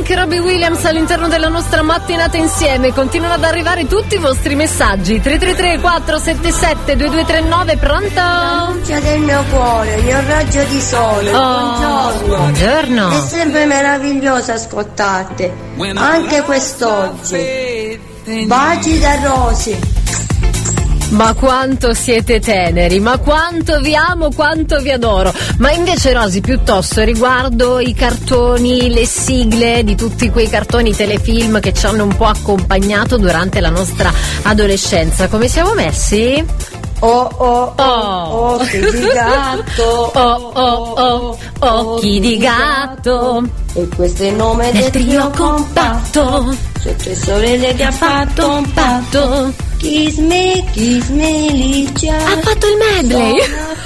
anche 0.07 0.21
Robbie 0.21 0.39
Williams 0.39 0.85
all'interno 0.85 1.27
della 1.27 1.49
nostra 1.49 1.81
mattinata 1.81 2.37
insieme. 2.37 2.93
Continuano 2.93 3.33
ad 3.33 3.43
arrivare 3.43 3.87
tutti 3.87 4.15
i 4.15 4.17
vostri 4.17 4.55
messaggi. 4.55 5.19
333 5.19 5.79
477 5.81 6.95
2239 6.95 7.75
pronto? 7.75 8.71
Luce 8.73 9.01
del 9.01 9.19
mio 9.19 9.43
cuore, 9.51 9.95
il 9.95 10.03
mio 10.05 10.21
raggio 10.25 10.63
di 10.63 10.79
sole, 10.79 11.33
Oh, 11.35 12.13
buongiorno. 12.13 12.37
buongiorno. 12.37 13.09
È 13.11 13.27
sempre 13.27 13.65
meraviglioso 13.65 14.53
ascoltarti, 14.53 15.51
anche 15.95 16.41
quest'oggi. 16.41 17.99
Baci 18.45 18.99
da 18.99 19.19
Rosi. 19.21 19.77
Ma 21.09 21.33
quanto 21.33 21.93
siete 21.93 22.41
teneri, 22.41 22.99
ma 22.99 23.17
quanto 23.17 23.79
vi 23.79 23.95
amo, 23.95 24.29
quanto 24.33 24.79
vi 24.81 24.91
adoro. 24.91 25.33
Ma 25.57 25.71
invece 25.71 26.13
Rosi, 26.13 26.41
piuttosto 26.41 27.03
riguardo 27.03 27.79
i 27.79 27.93
cartoni, 27.93 28.89
le 28.91 29.05
sigle 29.05 29.83
di 29.83 29.95
tutti 29.95 30.29
quei 30.29 30.47
cartoni 30.47 30.95
telefilm 30.95 31.59
che 31.59 31.73
ci 31.73 31.85
hanno 31.87 32.03
un 32.03 32.15
po' 32.15 32.25
accompagnato 32.25 33.17
durante 33.17 33.59
la 33.59 33.69
nostra 33.69 34.13
adolescenza, 34.43 35.27
come 35.27 35.47
siamo 35.47 35.73
messi? 35.73 36.45
Oh 36.99 37.29
oh 37.37 37.73
oh, 37.75 38.55
occhi 38.55 38.79
di 38.79 39.07
gatto. 39.13 40.11
Oh 40.13 40.51
oh 40.53 40.93
oh, 40.95 41.37
occhi 41.59 42.19
di 42.19 42.37
gatto. 42.37 43.43
E 43.73 43.87
questo 43.95 44.23
è 44.23 44.27
il 44.27 44.35
nome 44.35 44.71
Del 44.71 44.81
del 44.81 44.91
trio 44.91 45.29
compatto. 45.29 46.55
Tre 46.81 47.15
sorelle 47.15 47.75
che 47.75 47.83
ha 47.83 47.91
fatto 47.91 48.49
un 48.49 48.71
patto. 48.71 49.53
Kiss 49.77 50.17
me, 50.17 50.63
kiss 50.71 51.07
me, 51.09 51.51
Licia. 51.51 52.15
Ha 52.15 52.39
fatto 52.41 52.65
il 52.65 52.77
medley. 52.77 53.33
di 53.33 53.76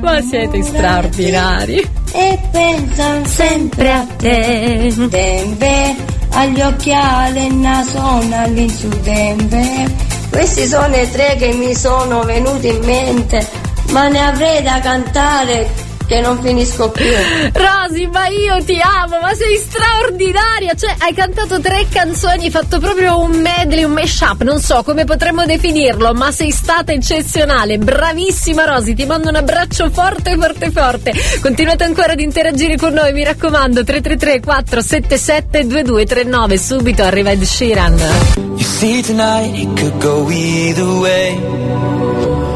Ma 0.00 0.20
siete 0.22 0.62
straordinari. 0.62 1.88
e 2.12 2.38
pensa 2.50 3.24
sempre 3.24 3.92
a 3.92 4.06
te. 4.16 4.92
Denver, 5.08 5.94
agli 6.30 6.60
occhiali 6.60 7.46
e 7.46 7.50
nasone 7.50 8.36
all'insù 8.36 8.88
Denver. 9.02 9.90
Questi 10.30 10.66
sono 10.66 10.94
i 10.96 11.10
tre 11.10 11.36
che 11.38 11.52
mi 11.52 11.74
sono 11.74 12.22
venuti 12.24 12.68
in 12.68 12.84
mente, 12.84 13.46
ma 13.90 14.08
ne 14.08 14.20
avrei 14.20 14.62
da 14.62 14.80
cantare 14.80 15.85
che 16.06 16.20
non 16.20 16.40
finisco 16.40 16.90
più. 16.90 17.04
Rosy, 17.52 18.06
ma 18.06 18.26
io 18.28 18.62
ti 18.64 18.80
amo, 18.80 19.18
ma 19.20 19.34
sei 19.34 19.56
straordinaria! 19.56 20.74
Cioè, 20.74 20.94
hai 20.98 21.12
cantato 21.12 21.60
tre 21.60 21.86
canzoni, 21.90 22.44
hai 22.44 22.50
fatto 22.50 22.78
proprio 22.78 23.20
un 23.20 23.40
medley, 23.40 23.84
un 23.84 23.92
mashup, 23.92 24.42
non 24.42 24.60
so 24.60 24.82
come 24.82 25.04
potremmo 25.04 25.44
definirlo, 25.44 26.12
ma 26.14 26.30
sei 26.30 26.50
stata 26.50 26.92
eccezionale. 26.92 27.78
Bravissima 27.78 28.64
Rosy, 28.64 28.94
ti 28.94 29.04
mando 29.04 29.28
un 29.28 29.36
abbraccio 29.36 29.90
forte, 29.90 30.36
forte, 30.36 30.70
forte. 30.70 31.12
Continuate 31.40 31.84
ancora 31.84 32.12
ad 32.12 32.20
interagire 32.20 32.76
con 32.76 32.92
noi, 32.92 33.12
mi 33.12 33.24
raccomando, 33.24 33.84
333 33.84 34.40
477 34.40 35.66
2239. 35.66 36.58
Subito 36.58 37.02
arriva 37.02 37.30
Ed 37.30 37.42
Sheeran. 37.42 37.98
You 38.36 38.64
see 38.64 39.02
tonight 39.02 39.54
it 39.54 39.78
could 39.78 39.98
go 40.00 40.30
either 40.30 40.86
way. 40.86 41.75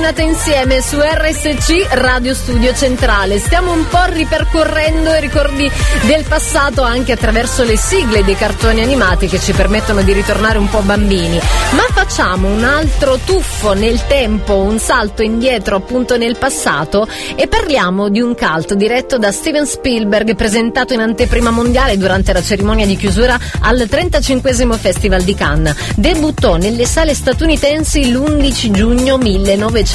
Nostra 0.00 0.10
mattinata 0.10 0.22
insieme 0.22 0.80
su 0.80 0.98
RSC 0.98 1.86
Radio 1.90 2.34
Studio 2.34 2.74
Centrale. 2.74 3.38
Stiamo 3.38 3.72
un 3.72 3.86
po' 3.86 4.04
ripercorrendo 4.06 5.14
i 5.14 5.20
ricordi 5.20 5.70
del 6.06 6.24
passato 6.26 6.82
anche 6.82 7.12
attraverso 7.12 7.64
le 7.64 7.76
sigle 7.76 8.24
dei 8.24 8.34
cartoni 8.34 8.82
animati 8.82 9.28
che 9.28 9.38
ci 9.38 9.52
permettono 9.52 10.02
di 10.02 10.12
ritornare 10.12 10.58
un 10.58 10.68
po' 10.68 10.80
bambini. 10.80 11.38
Ma 11.72 11.82
facciamo 11.92 12.48
un 12.48 12.64
altro 12.64 13.18
tuffo 13.24 13.74
nel 13.74 14.06
tempo, 14.06 14.56
un 14.56 14.78
salto 14.78 15.22
indietro 15.22 15.76
appunto 15.76 16.16
nel 16.16 16.36
passato 16.36 17.06
e 17.36 17.46
parliamo 17.46 18.08
di 18.08 18.20
un 18.20 18.34
cult 18.34 18.74
diretto 18.74 19.18
da 19.18 19.30
Steven 19.30 19.66
Spielberg 19.66 20.34
presentato 20.34 20.94
in 20.94 21.00
anteprima 21.00 21.50
mondiale 21.50 21.98
durante 21.98 22.32
la 22.32 22.42
cerimonia 22.42 22.86
di 22.86 22.96
chiusura 22.96 23.38
al 23.60 23.86
35 23.88 24.54
Festival 24.78 25.22
di 25.22 25.34
Cannes. 25.34 25.76
Debuttò 25.96 26.56
nelle 26.56 26.86
sale 26.86 27.14
statunitensi 27.14 28.10
l'11 28.10 28.70
giugno 28.70 29.18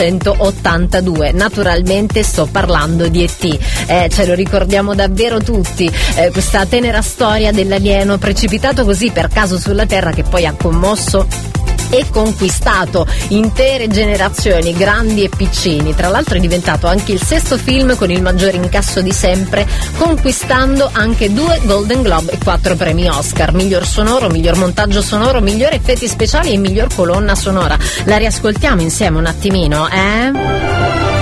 1982. 0.04 1.32
Naturalmente 1.32 2.24
sto 2.24 2.46
parlando 2.46 3.08
di 3.08 3.24
E.T. 3.24 3.60
Eh, 3.88 4.10
ce 4.10 4.26
lo 4.26 4.34
ricordiamo 4.34 4.94
davvero 4.94 5.40
tutti, 5.40 5.90
eh, 6.16 6.32
questa 6.32 6.66
tenera 6.66 7.02
storia 7.02 7.52
dell'alieno 7.52 8.18
precipitato 8.18 8.84
così 8.84 9.12
per 9.12 9.30
caso 9.30 9.58
sulla 9.58 9.86
Terra 9.86 10.12
che 10.12 10.24
poi 10.24 10.46
ha 10.46 10.54
commosso 10.54 11.55
e 11.90 12.06
conquistato 12.10 13.08
intere 13.30 13.88
generazioni, 13.88 14.74
grandi 14.74 15.24
e 15.24 15.30
piccini. 15.30 15.96
Tra 15.96 16.10
l'altro 16.10 16.36
è 16.36 16.40
diventato 16.40 16.88
anche 16.88 17.12
il 17.12 17.22
sesto 17.22 17.58
film 17.58 17.96
con 17.96 18.12
il 18.12 18.22
maggiore 18.22 18.58
incasso 18.58 19.02
di 19.02 19.12
sempre, 19.12 19.68
conquistando 19.98 20.90
anche 20.92 21.32
due 21.34 21.60
Golden 21.64 22.02
Globe 22.02 22.34
e 22.34 22.38
quattro 22.44 22.76
premi 22.76 23.08
Oscar. 23.08 23.54
Miglior 23.54 23.86
sonoro, 23.86 24.30
miglior 24.30 24.58
montaggio 24.58 25.02
sonoro, 25.02 25.42
miglior 25.42 25.74
effetti 25.74 26.08
speciali 26.08 26.54
e 26.54 26.58
miglior 26.58 26.94
colonna 26.94 27.36
sonora. 27.36 27.78
La 28.06 28.18
riascoltiamo 28.18 28.82
insieme 28.82 29.18
un 29.18 29.26
attimino, 29.26 29.88
eh? 29.90 31.15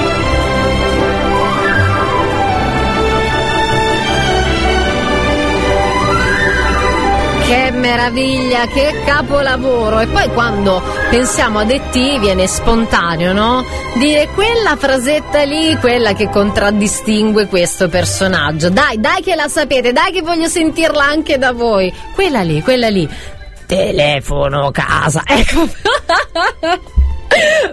Che 7.54 7.70
meraviglia, 7.70 8.66
che 8.66 9.04
capolavoro! 9.06 10.00
E 10.00 10.08
poi 10.08 10.28
quando 10.30 10.82
pensiamo 11.12 11.60
ad 11.60 11.70
E.T. 11.70 12.20
viene 12.20 12.48
spontaneo, 12.48 13.32
no? 13.32 13.64
Dire 13.94 14.28
quella 14.34 14.76
frasetta 14.76 15.44
lì, 15.44 15.78
quella 15.78 16.14
che 16.14 16.32
contraddistingue 16.32 17.46
questo 17.46 17.90
personaggio. 17.90 18.72
Dai, 18.72 19.00
dai 19.00 19.22
che 19.22 19.36
la 19.36 19.48
sapete, 19.48 19.92
dai 19.92 20.12
che 20.12 20.24
voglio 20.24 20.48
sentirla 20.48 21.04
anche 21.04 21.38
da 21.38 21.52
voi. 21.52 21.94
Quella 22.16 22.42
lì, 22.42 22.60
quella 22.64 22.90
lì. 22.90 23.08
Telefono 23.68 24.72
casa. 24.72 25.22
Ecco. 25.24 25.70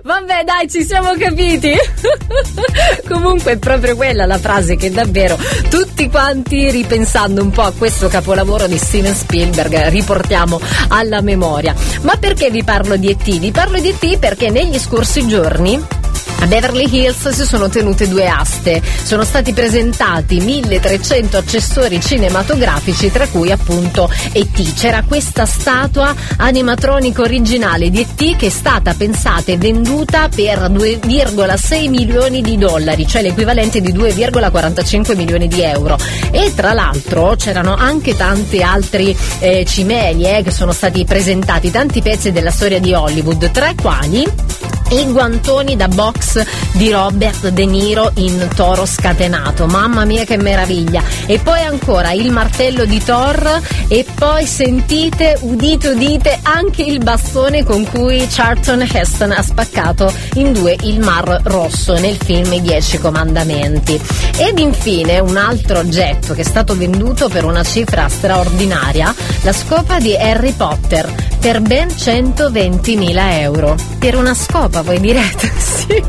Vabbè, 0.03 0.45
dai, 0.45 0.69
ci 0.69 0.85
siamo 0.85 1.13
capiti. 1.19 1.73
Comunque 3.09 3.53
è 3.53 3.59
proprio 3.59 3.97
quella 3.97 4.27
la 4.27 4.39
frase 4.39 4.77
che 4.77 4.91
davvero 4.91 5.39
tutti 5.69 6.09
quanti, 6.09 6.71
ripensando 6.71 7.43
un 7.43 7.51
po' 7.51 7.63
a 7.63 7.73
questo 7.77 8.09
capolavoro 8.09 8.67
di 8.67 8.79
Steven 8.79 9.15
Spielberg, 9.15 9.89
riportiamo 9.89 10.61
alla 10.89 11.21
memoria. 11.21 11.75
Ma 12.03 12.17
perché 12.17 12.51
vi 12.51 12.65
parlo 12.65 12.97
di 12.97 13.11
E.T.? 13.11 13.39
Vi 13.39 13.51
parlo 13.51 13.79
di 13.79 13.89
E.T. 13.91 14.19
perché 14.19 14.51
negli 14.51 14.79
scorsi 14.79 15.27
giorni 15.27 16.00
a 16.39 16.47
Beverly 16.47 16.89
Hills 16.91 17.29
si 17.29 17.45
sono 17.45 17.69
tenute 17.69 18.09
due 18.09 18.27
aste, 18.27 18.83
sono 19.03 19.25
stati 19.25 19.53
presentati 19.53 20.41
1300 20.41 21.37
accessori 21.37 22.01
cinematografici 22.01 23.11
tra 23.11 23.27
cui 23.27 23.51
appunto 23.51 24.11
E.T. 24.33 24.75
C'era 24.75 25.03
questa 25.03 25.45
statua 25.45 26.15
animatronica 26.39 27.23
originale 27.23 27.91
di 27.91 28.01
E.T. 28.01 28.37
che 28.37 28.47
è 28.47 28.51
stata 28.51 28.95
pensata 28.95 29.53
e 29.53 29.59
venduta 29.59 30.29
per 30.29 30.71
2,6 30.71 31.89
milioni 31.89 32.41
di 32.41 32.57
dollari, 32.57 33.07
cioè 33.07 33.23
l'equivalente 33.23 33.81
di 33.81 33.93
2,45 33.93 35.17
milioni 35.17 35.49
di 35.49 35.63
euro. 35.63 35.99
E 36.31 36.53
tra 36.55 36.73
l'altro 36.73 37.35
c'erano 37.37 37.75
anche 37.75 38.17
tanti 38.17 38.63
altri 38.63 39.17
eh, 39.41 39.65
cimeli 39.67 40.25
eh, 40.25 40.43
che 40.43 40.51
sono 40.51 40.73
stati 40.73 41.05
presentati, 41.05 41.71
tanti 41.71 42.01
pezzi 42.01 42.33
della 42.33 42.51
storia 42.51 42.81
di 42.81 42.93
Hollywood, 42.93 43.51
tra 43.51 43.69
i 43.69 43.75
quali 43.75 44.79
i 44.91 45.05
guantoni 45.13 45.77
da 45.77 45.89
box 45.89 46.45
di 46.73 46.91
Robert 46.91 47.49
De 47.49 47.67
Niro 47.67 48.11
in 48.17 48.49
toro 48.55 48.87
scatenato. 48.87 49.67
Mamma 49.67 50.05
mia 50.05 50.25
che 50.25 50.37
meraviglia! 50.37 51.03
E 51.27 51.39
poi 51.39 51.61
ancora 51.61 52.13
il 52.13 52.31
martello 52.31 52.85
di 52.85 53.03
Thor 53.03 53.61
e 53.89 54.05
poi 54.15 54.47
sentite, 54.47 55.37
udite, 55.41 55.89
udite 55.89 56.39
anche 56.43 56.83
il 56.83 56.99
bastone 56.99 57.65
con 57.65 57.85
cui 57.87 58.27
Charlton 58.29 58.87
Heston 58.91 59.33
ha 59.33 59.43
spaccato 59.43 60.13
in 60.35 60.53
due 60.53 60.77
il 60.83 61.01
Mar 61.01 61.41
Rosso 61.45 61.99
nel 61.99 62.17
film 62.17 62.53
I 62.53 62.61
Dieci 62.61 62.99
Comandamenti. 62.99 64.01
Ed 64.37 64.59
infine 64.59 65.19
un 65.19 65.37
altro 65.37 65.79
oggetto 65.79 66.35
che 66.35 66.41
è 66.41 66.45
stato 66.45 66.77
venduto 66.77 67.29
per 67.29 67.45
una 67.45 67.63
cifra 67.63 68.09
straordinaria, 68.09 69.15
la 69.43 69.53
scopa 69.53 69.99
di 69.99 70.17
Harry 70.17 70.53
Potter 70.53 71.31
per 71.41 71.61
ben 71.63 71.89
120.000 71.89 73.41
euro. 73.41 73.75
Per 73.99 74.15
una 74.15 74.35
scopa, 74.35 74.80
voi 74.83 75.01
direte? 75.01 75.51
Sì. 75.81 76.03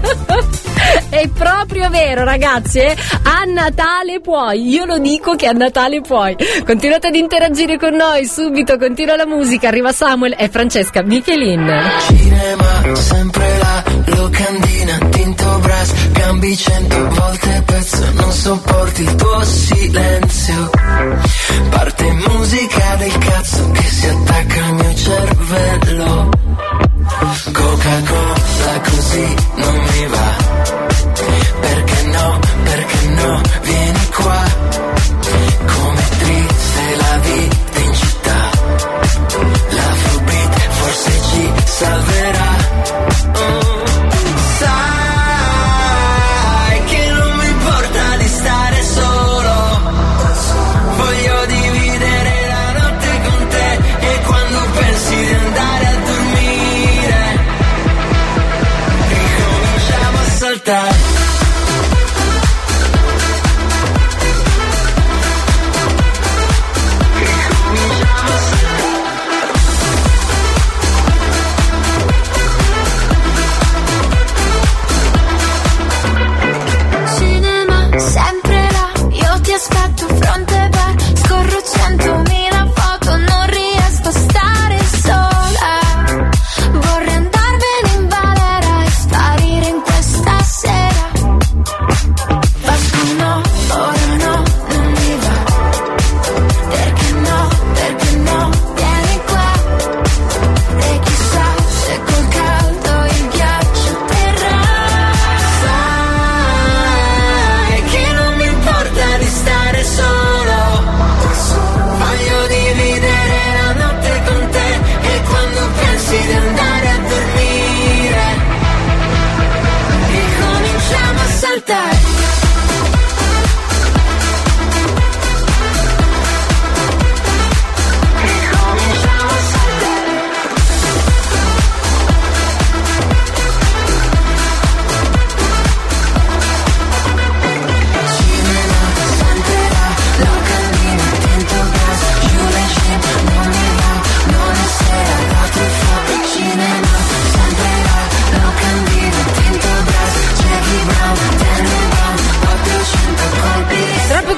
È 1.10 1.28
proprio 1.30 1.90
vero, 1.90 2.24
ragazzi. 2.24 2.80
eh? 2.80 2.96
A 3.24 3.44
Natale 3.46 4.20
puoi. 4.20 4.68
Io 4.70 4.86
lo 4.86 4.98
dico 5.00 5.36
che 5.36 5.48
a 5.48 5.52
Natale 5.54 6.02
puoi. 6.02 6.36
Continuate 6.66 7.08
ad 7.08 7.16
interagire 7.16 7.78
con 7.78 7.94
noi. 7.96 8.26
Subito 8.26 8.78
continua 8.78 9.16
la 9.16 9.26
musica. 9.26 9.70
Arriva 9.70 9.92
Samuel 9.92 10.36
e 10.38 10.50
Francesca 10.50 11.02
Michelin. 11.04 11.68
Cinema, 12.08 12.96
sempre 12.96 13.58
la 13.58 13.84
locandina, 14.18 14.98
tinto 15.10 15.60
brass, 15.60 15.92
cambi 16.14 16.56
cento 16.58 17.10
volte 17.10 17.64
pezzo, 17.66 18.12
non 18.14 18.32
sopporti 18.32 19.02
il 19.04 19.16
tuo 19.16 19.44
silenzio. 19.44 20.70
Parte 21.70 22.12
musica 22.12 22.96
del 22.98 23.18
cazzo 23.18 23.72
che 23.72 23.84
si 23.84 24.08
attacca 24.08 24.66
al 24.66 24.74
mio 24.74 24.94
cervello. 24.96 26.30
Coca-Cola 27.22 28.82
così 28.82 29.36
non 29.56 29.76
mi 29.76 30.06
va. 30.08 30.36
Perché 31.60 32.04
no, 32.08 32.40
perché 32.64 33.08
no, 33.10 33.42
vieni 33.62 34.10
qua. 34.10 34.61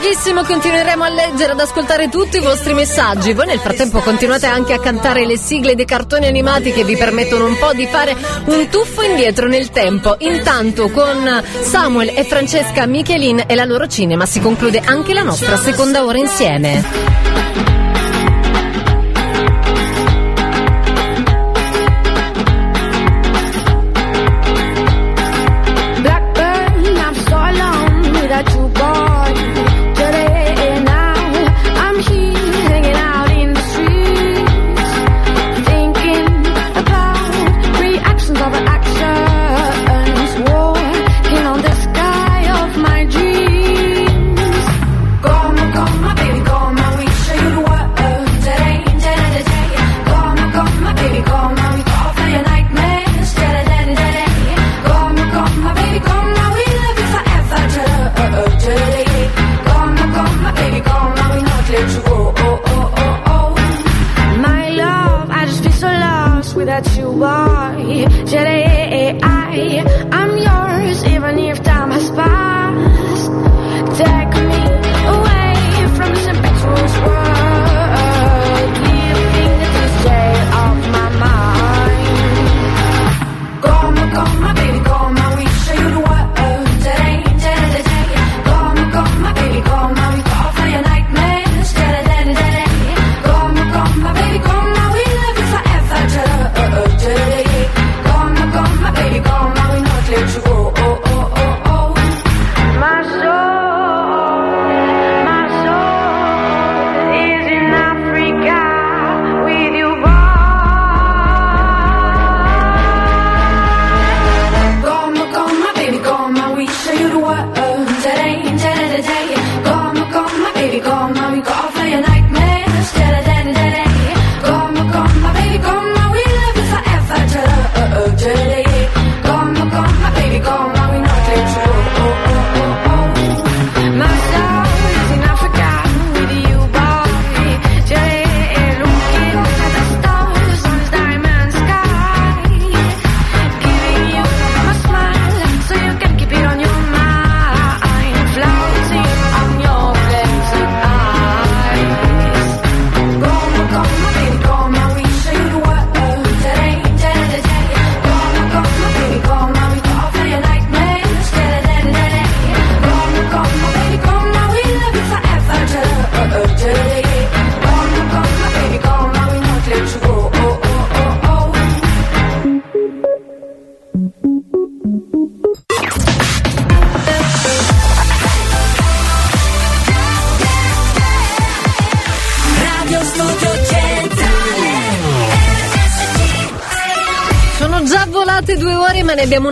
Pochissimo 0.04 0.44
continueremo 0.44 1.02
a 1.02 1.08
leggere, 1.08 1.54
ad 1.54 1.60
ascoltare 1.62 2.10
tutti 2.10 2.36
i 2.36 2.42
vostri 2.42 2.74
messaggi. 2.74 3.32
Voi 3.32 3.46
nel 3.46 3.60
frattempo 3.60 4.00
continuate 4.00 4.48
anche 4.48 4.74
a 4.74 4.80
cantare 4.80 5.26
le 5.26 5.38
sigle 5.38 5.76
dei 5.76 5.86
cartoni 5.86 6.26
animati 6.26 6.74
che 6.74 6.84
vi 6.84 6.98
permettono 6.98 7.46
un 7.46 7.58
po' 7.58 7.72
di 7.72 7.88
fare 7.88 8.14
un 8.48 8.68
tuffo 8.68 9.02
indietro 9.02 9.48
nel 9.48 9.70
tempo. 9.70 10.16
Intanto 10.20 10.90
con 10.90 11.42
Samuel 11.62 12.12
e 12.18 12.26
Francesca 12.26 12.86
Michelin 12.86 13.46
e 13.48 13.56
la 13.56 13.64
loro 13.64 13.88
cinema 13.88 14.26
si 14.26 14.42
conclude 14.42 14.82
anche 14.84 15.14
la 15.14 15.24
nostra 15.24 15.56
seconda 15.56 16.04
ora 16.04 16.18
insieme. 16.18 17.43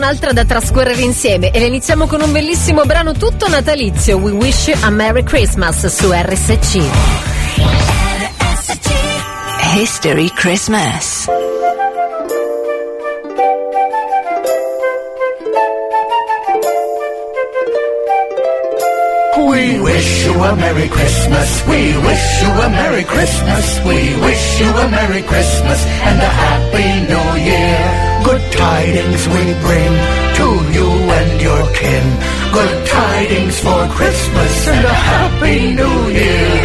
Un'altra 0.01 0.33
da 0.33 0.45
trascorrere 0.45 1.01
insieme. 1.01 1.51
E 1.51 1.59
le 1.59 1.67
iniziamo 1.67 2.07
con 2.07 2.21
un 2.21 2.31
bellissimo 2.31 2.85
brano 2.85 3.13
tutto 3.13 3.47
natalizio. 3.47 4.17
We 4.17 4.31
wish 4.31 4.73
a 4.81 4.89
Merry 4.89 5.23
Christmas 5.23 5.85
su 5.85 6.09
RSC. 6.11 6.81
History 9.75 10.31
Christmas. 10.33 11.20
We 19.51 19.81
wish 19.81 20.25
you 20.25 20.33
a 20.41 20.55
Merry 20.55 20.87
Christmas. 20.87 21.49
We 21.67 21.81
wish 22.07 22.41
you 22.41 22.51
a 22.65 22.69
Merry 22.69 23.03
Christmas. 23.03 23.65
We 23.83 23.99
wish 24.25 24.61
you 24.61 24.69
a 24.83 24.87
Merry 24.89 25.21
Christmas 25.23 25.85
and 26.07 26.17
a 26.21 26.31
Happy 26.45 26.89
New 27.11 27.29
Year. 27.51 27.79
Good 28.23 28.43
tidings 28.53 29.27
we 29.27 29.43
bring 29.65 29.93
to 30.39 30.47
you 30.75 30.89
and 31.19 31.41
your 31.41 31.63
kin. 31.79 32.05
Good 32.53 32.87
tidings 32.87 33.59
for 33.59 33.81
Christmas 33.89 34.67
and 34.69 34.85
a 34.85 34.97
Happy 35.11 35.57
New 35.81 35.99
Year. 36.19 36.61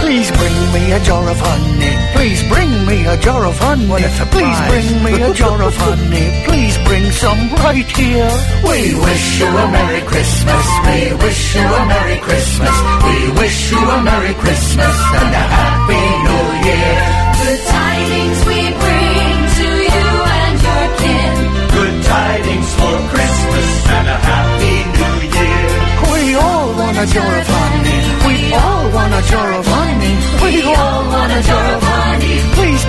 Please 0.00 0.30
bring 0.32 0.58
me 0.74 0.92
a 0.92 1.00
jar 1.00 1.26
of 1.30 1.40
honey. 1.40 2.07
Please 2.18 2.42
bring 2.48 2.72
me 2.86 3.06
a 3.06 3.16
jar 3.18 3.46
of 3.46 3.56
honey. 3.58 3.86
Please 4.34 4.60
bring 4.70 4.88
me 5.06 5.12
a 5.22 5.32
jar 5.34 5.62
of 5.62 5.74
honey. 5.86 6.26
Please 6.48 6.76
bring 6.82 7.06
some 7.12 7.40
right 7.62 7.86
here. 7.94 8.30
We 8.66 8.80
wish 9.06 9.38
you 9.38 9.46
a 9.46 9.66
Merry 9.70 10.02
Christmas. 10.02 10.64
We 10.88 11.14
wish 11.22 11.54
you 11.54 11.62
a 11.62 11.82
Merry 11.86 12.18
Christmas. 12.18 12.74
We 13.06 13.16
wish 13.38 13.70
you 13.70 13.78
a 13.78 14.02
Merry 14.02 14.34
Christmas 14.34 14.96
and 15.20 15.30
a 15.42 15.44
Happy 15.58 16.04
New 16.26 16.46
Year. 16.66 16.94
Good 17.38 17.60
tidings 17.70 18.38
we 18.50 18.60
bring 18.82 19.36
to 19.58 19.68
you 19.94 20.08
and 20.42 20.54
your 20.66 20.86
kin. 20.98 21.34
Good 21.78 21.96
tidings 22.02 22.68
for 22.82 22.94
Christmas 23.14 23.68
and 23.94 24.06
a 24.10 24.18
Happy 24.26 24.76
New 24.98 25.16
Year. 25.38 25.70
We 26.12 26.34
all 26.34 26.66
want 26.82 26.96
a 26.98 27.06
jar 27.14 27.30
of 27.30 27.46
honey. 27.46 28.00
We 28.26 28.36
all 28.58 28.84
want 28.90 29.12
a 29.14 29.22
jar 29.30 29.48
of 29.54 29.66
honey. 29.70 30.14
We 30.42 30.52
all 30.66 31.02
want 31.14 31.30
a 31.30 31.42
jar 31.46 31.66
of 31.76 31.82
honey. 31.82 31.87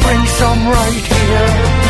Bring 0.09 0.25
some 0.25 0.67
right 0.67 1.05
here. 1.05 1.88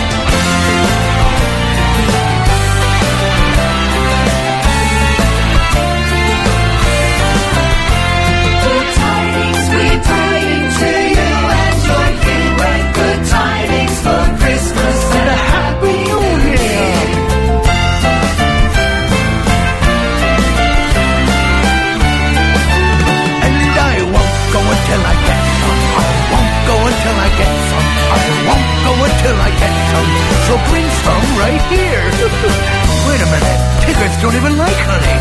will 30.50 30.66
bring 30.70 30.88
some 31.06 31.26
right 31.38 31.62
here. 31.70 32.06
Wait 33.08 33.22
a 33.22 33.30
minute. 33.30 33.60
Piglets 33.86 34.18
don't 34.22 34.36
even 34.36 34.58
like 34.58 34.80
honey. 34.90 35.16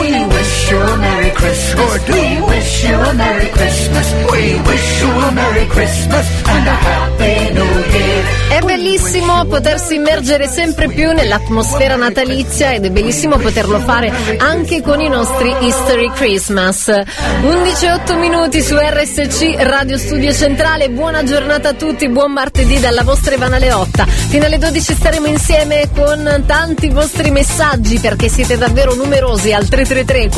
we 0.00 0.08
were 0.24 0.44
sure 0.44 0.99
Merry 1.10 1.32
Christmas. 1.32 2.08
We 2.08 2.40
wish 2.46 2.84
you 2.84 2.94
a 2.94 3.12
Merry 3.14 3.50
Christmas. 3.50 4.12
We 4.30 4.60
wish 4.60 5.02
you 5.02 5.10
a 5.10 5.30
Merry 5.32 5.66
Christmas 5.66 6.26
and 6.46 6.66
a 6.66 6.70
Happy 6.70 7.52
New 7.52 7.78
Year. 7.90 8.40
È 8.50 8.60
bellissimo 8.60 9.44
potersi 9.46 9.94
immergere 9.96 10.46
sempre 10.46 10.88
più 10.88 11.12
nell'atmosfera 11.12 11.96
natalizia 11.96 12.72
ed 12.72 12.84
è 12.84 12.90
bellissimo 12.90 13.38
poterlo 13.38 13.78
fare 13.80 14.12
anche 14.38 14.82
con 14.82 15.00
i 15.00 15.08
nostri 15.08 15.54
History 15.60 16.10
Christmas. 16.12 16.88
11-8 16.88 18.18
minuti 18.18 18.60
su 18.62 18.76
RSC 18.76 19.54
Radio 19.58 19.98
Studio 19.98 20.32
Centrale. 20.32 20.90
Buona 20.90 21.24
giornata 21.24 21.70
a 21.70 21.74
tutti, 21.74 22.08
buon 22.08 22.32
martedì 22.32 22.78
dalla 22.78 23.02
vostra 23.02 23.34
Ivana 23.34 23.58
Leotta. 23.58 24.04
Fino 24.06 24.44
alle 24.44 24.58
12 24.58 24.94
staremo 24.94 25.26
insieme 25.26 25.88
con 25.94 26.44
tanti 26.46 26.88
vostri 26.90 27.30
messaggi 27.30 27.98
perché 27.98 28.28
siete 28.28 28.56
davvero 28.56 28.94
numerosi 28.94 29.52
al 29.52 29.68
333 29.68 30.28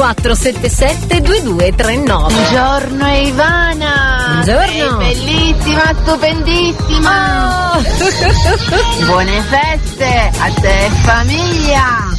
477 0.63 1.21
2239. 1.23 2.33
Buongiorno 2.33 3.07
Ivana! 3.17 4.43
Buongiorno. 4.45 5.01
Sei 5.01 5.15
bellissima, 5.15 5.83
stupendissima! 6.03 7.81
Buone 9.05 9.43
feste 9.43 10.31
a 10.39 10.51
te 10.61 10.85
e 10.85 10.91
famiglia! 11.03 12.11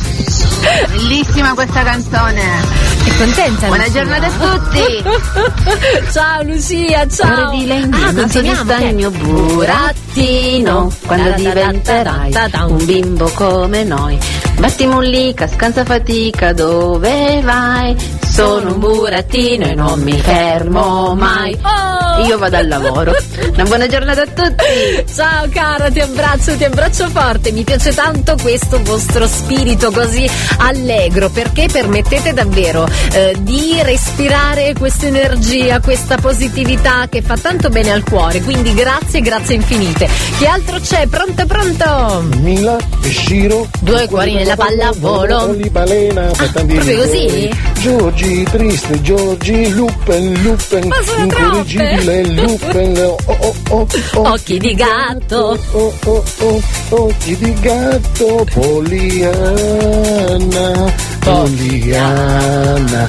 Bellissima 0.89 1.53
questa 1.53 1.83
canzone! 1.83 2.41
È 3.05 3.17
contenta 3.17 3.67
Buona 3.67 3.85
Lucia? 3.85 4.03
giornata 4.03 4.25
a 4.25 4.57
tutti! 4.57 5.03
ciao 6.11 6.43
Lucia, 6.43 7.07
ciao! 7.07 7.47
Ora 7.47 7.49
di 7.49 7.65
lei 7.65 7.89
Ah, 7.91 8.13
continuiamo, 8.13 8.73
il 8.87 8.95
mio 8.95 9.11
burattino 9.11 10.91
quando 11.05 11.31
diventerai 11.31 12.33
un 12.67 12.85
bimbo 12.85 13.31
come 13.33 13.83
noi. 13.85 14.19
Battimo 14.63 15.01
lì, 15.01 15.35
scansa 15.37 15.83
fatica, 15.83 16.53
dove 16.53 17.41
vai? 17.43 17.93
Sono 18.21 18.71
un 18.71 18.79
burattino 18.79 19.65
e 19.65 19.75
non 19.75 20.01
mi 20.01 20.17
fermo 20.17 21.13
mai. 21.15 21.59
Io 22.25 22.37
vado 22.37 22.55
al 22.55 22.67
lavoro. 22.67 23.13
Una 23.53 23.63
buona 23.63 23.87
giornata 23.87 24.21
a 24.21 24.25
tutti! 24.25 25.13
Ciao 25.13 25.47
cara, 25.49 25.89
ti 25.91 25.99
abbraccio, 25.99 26.55
ti 26.55 26.63
abbraccio 26.63 27.09
forte. 27.09 27.51
Mi 27.51 27.63
piace 27.63 27.93
tanto 27.93 28.37
questo 28.41 28.81
vostro 28.83 29.27
spirito 29.27 29.91
così 29.91 30.29
allegro 30.59 31.29
perché 31.29 31.67
permettete 31.71 32.33
davvero 32.33 32.87
eh, 33.13 33.35
di 33.39 33.77
respirare 33.81 34.73
questa 34.73 35.07
energia, 35.07 35.81
questa 35.81 36.15
positività 36.15 37.07
che 37.09 37.21
fa 37.21 37.35
tanto 37.35 37.69
bene 37.69 37.91
al 37.91 38.03
cuore. 38.03 38.41
Quindi 38.41 38.73
grazie, 38.73 39.19
grazie 39.21 39.55
infinite. 39.55 40.07
Che 40.37 40.45
altro 40.47 40.79
c'è? 40.79 41.05
Pronto, 41.07 41.45
pronto? 41.45 42.23
Mila 42.39 42.77
e 43.01 43.09
Shiro 43.09 43.67
Due 43.81 44.07
cuori 44.07 44.33
nella 44.33 44.52
pallavolo. 44.55 45.41
Oli 45.49 45.69
balena 45.69 46.31
Ah, 46.35 46.49
proprio 46.51 46.97
così? 46.97 47.49
Giorgi 47.79 48.43
triste 48.51 49.01
Giorgi 49.01 49.69
Lupen 49.73 50.33
Lupen 50.41 50.87
Ma 50.87 50.95
sono 51.03 51.23
incorreggibile 51.23 52.23
Lupen 52.27 52.97
oh 53.05 53.17
oh 53.25 53.55
oh 53.69 53.87
oh 54.13 54.29
Occhi 54.31 54.57
di 54.59 54.73
gatto. 54.73 55.57
oh 55.71 55.93
oh 56.05 56.23
oh 56.39 56.61
occhi 56.89 57.35
di 57.37 57.53
gatto 57.59 58.45
Poliana 58.53 59.91
Poliana 61.19 63.07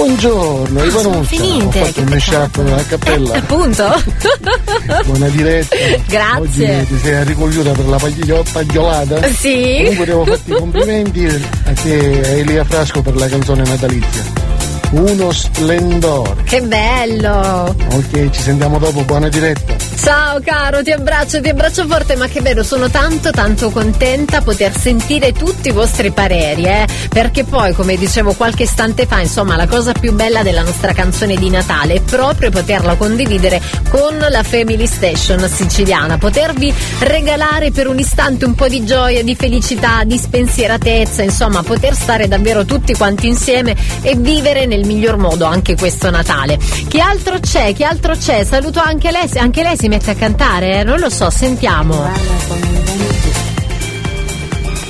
Buongiorno, 0.00 0.78
Ah, 0.82 0.90
sono 0.90 1.08
Ivanuccia. 1.08 1.24
finite, 1.24 1.80
Ho 1.80 1.84
fatto 1.86 2.00
un 2.00 2.06
mashup 2.08 2.58
a 2.76 2.82
cappella. 2.86 3.34
Appunto. 3.38 4.02
Buona 5.06 5.28
diretta. 5.28 5.74
Grazie. 6.06 6.76
Oggi 6.80 6.86
ti 6.88 6.98
sei 7.02 7.24
ricogliuta 7.24 7.70
per 7.72 7.86
la 7.88 7.96
pagli- 7.96 8.32
pagliolata? 8.52 9.26
Sì. 9.28 9.76
Comunque 9.78 10.04
devo 10.04 10.24
farti 10.26 10.50
i 10.50 10.54
complimenti 10.54 11.24
a 11.24 11.72
te 11.72 12.20
e 12.20 12.38
Elia 12.40 12.64
Frasco 12.64 13.00
per 13.00 13.16
la 13.16 13.26
canzone 13.26 13.62
natalizia. 13.64 14.45
Uno 14.90 15.32
splendore. 15.32 16.42
Che 16.44 16.62
bello! 16.62 17.74
Ok, 17.92 18.30
ci 18.30 18.40
sentiamo 18.40 18.78
dopo, 18.78 19.02
buona 19.02 19.28
diretta. 19.28 19.74
Ciao 19.96 20.38
caro, 20.44 20.82
ti 20.82 20.92
abbraccio, 20.92 21.40
ti 21.40 21.48
abbraccio 21.48 21.86
forte, 21.86 22.14
ma 22.14 22.28
che 22.28 22.40
bello, 22.40 22.62
sono 22.62 22.88
tanto 22.88 23.30
tanto 23.30 23.70
contenta 23.70 24.42
poter 24.42 24.76
sentire 24.76 25.32
tutti 25.32 25.68
i 25.68 25.72
vostri 25.72 26.12
pareri, 26.12 26.64
eh? 26.64 26.86
Perché 27.08 27.44
poi, 27.44 27.72
come 27.72 27.96
dicevo 27.96 28.34
qualche 28.34 28.64
istante 28.64 29.06
fa, 29.06 29.20
insomma, 29.20 29.56
la 29.56 29.66
cosa 29.66 29.92
più 29.92 30.12
bella 30.12 30.42
della 30.42 30.62
nostra 30.62 30.92
canzone 30.92 31.34
di 31.34 31.50
Natale 31.50 31.94
è 31.94 32.00
proprio 32.02 32.50
poterla 32.50 32.94
condividere 32.94 33.60
con 33.88 34.16
la 34.16 34.42
Family 34.42 34.86
Station 34.86 35.48
siciliana, 35.48 36.18
potervi 36.18 36.72
regalare 37.00 37.72
per 37.72 37.88
un 37.88 37.98
istante 37.98 38.44
un 38.44 38.54
po' 38.54 38.68
di 38.68 38.84
gioia, 38.84 39.24
di 39.24 39.34
felicità, 39.34 40.04
di 40.04 40.18
spensieratezza, 40.18 41.22
insomma, 41.22 41.62
poter 41.62 41.94
stare 41.94 42.28
davvero 42.28 42.64
tutti 42.64 42.94
quanti 42.94 43.26
insieme 43.26 43.74
e 44.02 44.14
vivere 44.14 44.66
nel 44.66 44.75
miglior 44.84 45.16
modo 45.16 45.44
anche 45.44 45.76
questo 45.76 46.10
Natale. 46.10 46.58
Che 46.88 47.00
altro 47.00 47.38
c'è? 47.40 47.72
Che 47.72 47.84
altro 47.84 48.14
c'è? 48.16 48.44
Saluto 48.44 48.80
anche 48.80 49.10
lei, 49.10 49.28
anche 49.36 49.62
lei 49.62 49.76
si 49.76 49.88
mette 49.88 50.10
a 50.10 50.14
cantare, 50.14 50.80
eh? 50.80 50.84
non 50.84 50.98
lo 50.98 51.08
so, 51.08 51.30
sentiamo. 51.30 52.10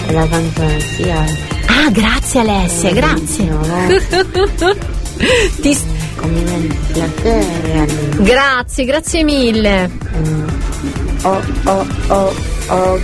La 0.08 0.26
canzone 0.28 0.80
sia 0.80 1.24
Ah, 1.66 1.90
grazie 1.90 2.40
Alessia, 2.40 2.92
grazie. 2.92 3.46
Ti-. 5.60 5.78
Grazie, 8.18 8.84
grazie 8.84 9.24
mille. 9.24 9.90
Oh 11.22 11.40
oh 11.64 11.86
oh 12.08 12.34
Oh, 12.68 12.98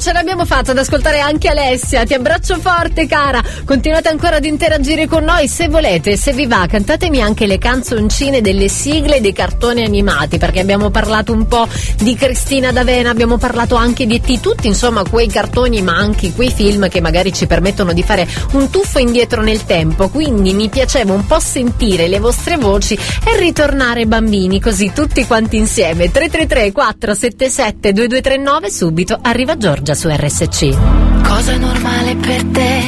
ce 0.00 0.12
l'abbiamo 0.12 0.44
fatta 0.44 0.72
ad 0.72 0.78
ascoltare 0.78 1.20
anche 1.20 1.48
Alessia. 1.48 2.04
Ti 2.04 2.14
abbraccio 2.14 2.58
forte, 2.58 3.06
cara. 3.06 3.40
Continuate 3.64 4.08
ancora 4.08 4.36
ad 4.36 4.44
interagire 4.44 5.06
con 5.06 5.22
noi 5.22 5.46
se 5.46 5.68
volete, 5.68 6.16
se 6.16 6.32
vi 6.32 6.46
va. 6.46 6.66
Cantatemi 6.68 7.22
anche 7.22 7.46
le 7.46 7.58
canzoncine 7.58 8.40
delle 8.40 8.68
sigle 8.68 9.20
dei 9.20 9.32
cartoni 9.32 9.84
animati, 9.84 10.36
perché 10.36 10.58
abbiamo 10.58 10.90
parlato 10.90 11.32
un 11.32 11.46
po' 11.46 11.68
di 11.96 12.16
Cristina 12.16 12.72
D'Avena, 12.72 13.10
abbiamo 13.10 13.38
parlato 13.38 13.76
anche 13.76 14.04
di 14.04 14.16
E.T. 14.16 14.40
Tutti, 14.40 14.66
insomma, 14.66 15.04
quei 15.08 15.28
cartoni, 15.28 15.80
ma 15.82 15.94
anche 15.96 16.32
quei 16.32 16.50
film 16.50 16.88
che 16.88 17.00
magari 17.00 17.32
ci 17.32 17.46
permettono 17.46 17.92
di 17.92 18.02
fare 18.02 18.26
un 18.52 18.68
tuffo 18.68 18.98
indietro 18.98 19.42
nel 19.42 19.64
tempo. 19.64 20.08
Quindi 20.08 20.54
mi 20.54 20.68
piaceva 20.68 21.12
un 21.12 21.24
po' 21.24 21.38
sentire 21.38 22.08
le 22.08 22.18
vostre 22.18 22.56
voci 22.56 22.94
e 22.94 23.38
ritornare 23.38 24.06
bambini, 24.06 24.60
così 24.60 24.92
tutti 24.92 25.24
quanti 25.24 25.56
insieme. 25.56 26.10
333 26.10 26.72
477 26.72 27.74
2239 27.80 28.70
subito 28.70 29.18
arriva 29.20 29.56
Giorgia 29.56 29.94
su 29.94 30.08
RSC. 30.08 31.22
Cosa 31.22 31.52
è 31.52 31.58
normale 31.58 32.16
per 32.16 32.44
te? 32.44 32.82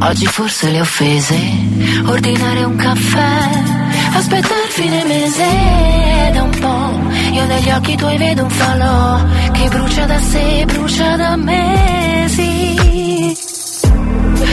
Oggi 0.00 0.26
forse 0.26 0.70
le 0.70 0.80
offese. 0.80 1.36
Ordinare 2.06 2.64
un 2.64 2.76
caffè. 2.76 3.48
Aspettare 4.14 4.66
fine 4.68 5.04
mese 5.04 5.46
da 6.32 6.42
un 6.42 6.50
po'. 6.50 7.00
Io 7.32 7.46
negli 7.46 7.70
occhi 7.70 7.96
tuoi 7.96 8.16
vedo 8.16 8.42
un 8.42 8.50
falò 8.50 9.20
che 9.52 9.68
brucia 9.68 10.04
da 10.06 10.18
sé, 10.18 10.64
brucia 10.66 11.16
da 11.16 11.36
mesi. 11.36 12.76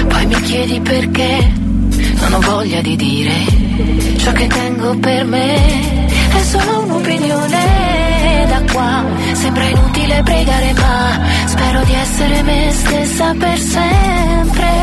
Poi 0.08 0.26
mi 0.28 0.42
chiedi 0.42 0.80
perché 0.82 1.52
non 2.20 2.34
ho 2.34 2.40
voglia 2.40 2.82
di 2.82 2.96
dire 2.96 3.34
ciò 4.18 4.32
che 4.32 4.48
tengo 4.48 4.98
per 5.00 5.26
me. 5.26 6.08
È 6.08 6.42
solo 6.44 6.84
un'opinione 6.84 8.15
da 8.46 8.62
qua. 8.72 9.04
Sembra 9.34 9.64
inutile 9.64 10.22
pregare, 10.24 10.74
ma 10.74 11.20
spero 11.46 11.84
di 11.84 11.94
essere 11.94 12.44
me 12.44 12.72
stessa 12.72 13.34
per 13.38 13.58
sempre. 13.58 14.74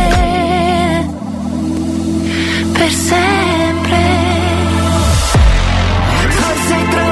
Per 2.72 2.90
sempre. 2.90 4.00
Forse 6.28 6.88
troverò 6.90 7.11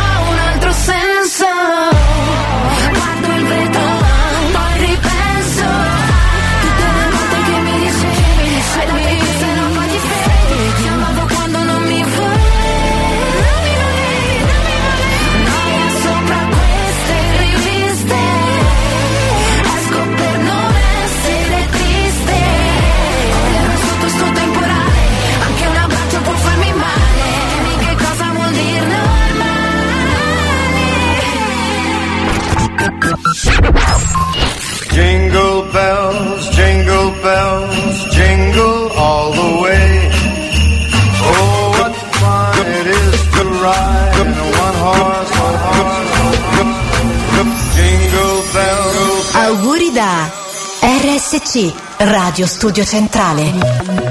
Jingle 35.31 35.63
bells, 35.71 36.49
jingle 36.49 37.11
bells, 37.23 38.05
jingle 38.11 38.91
all 38.97 39.31
the 39.31 39.61
way. 39.63 40.09
Oh, 41.23 41.71
what 41.79 41.95
fun 42.19 42.67
it 42.67 42.87
is 42.87 43.19
to 43.35 43.43
ride 43.63 44.15
in 44.19 44.27
a 44.27 44.47
one 44.65 44.77
horse, 44.83 45.31
one 45.39 45.59
horse, 45.71 46.11
jingle 47.75 48.39
bells. 48.51 49.35
Auguri 49.45 49.91
da 49.93 50.29
RSC, 50.81 51.73
Radio 51.99 52.45
Studio 52.45 52.83
Centrale. 52.83 54.10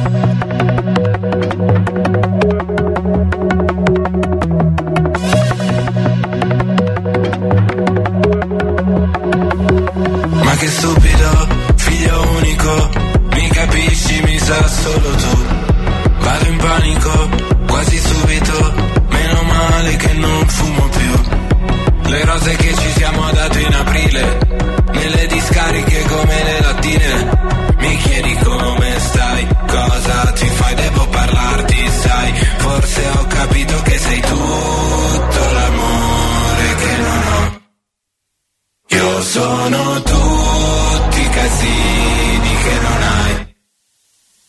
Sono 39.41 40.03
tutti 40.03 41.21
i 41.21 41.31
casini 41.31 42.53
che 42.65 42.75
non 42.87 43.03
hai. 43.15 43.55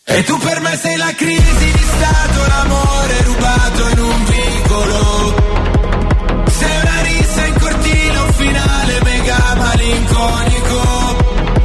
E 0.04 0.24
tu 0.24 0.38
per 0.38 0.60
me 0.60 0.76
sei 0.76 0.98
la 0.98 1.14
crisi 1.16 1.66
di 1.78 1.86
stato, 1.94 2.40
l'amore 2.48 3.22
rubato 3.24 3.88
in 3.94 4.00
un 4.00 4.26
vicolo. 4.26 5.00
Sei 6.60 6.76
una 6.84 7.02
rissa 7.10 7.46
in 7.46 7.56
cortile, 7.58 8.18
un 8.18 8.34
finale 8.34 9.00
mega 9.04 9.42
malinconico. 9.64 10.80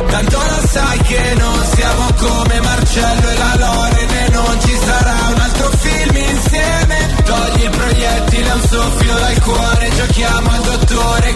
Tanto 0.07 0.39
lo 0.39 0.69
sai 0.69 0.99
che 1.11 1.35
non 1.37 1.65
siamo 1.75 2.07
come 2.25 2.61
Marcello 2.61 3.29
e 3.29 3.37
la 3.45 3.55
Loren 3.59 4.11
e 4.25 4.29
non 4.31 4.61
ci 4.65 4.77
sarà 4.87 5.17
un 5.35 5.41
altro 5.41 5.69
film 5.79 6.17
insieme. 6.17 6.97
Togli 7.25 7.63
il 7.65 7.71
proiettile 7.71 8.51
a 8.51 8.55
un 8.55 8.63
soffio 8.71 9.15
dal 9.19 9.41
cuore, 9.41 9.91
giochiamo 9.97 10.51
al 10.51 10.63
dottore 10.63 11.36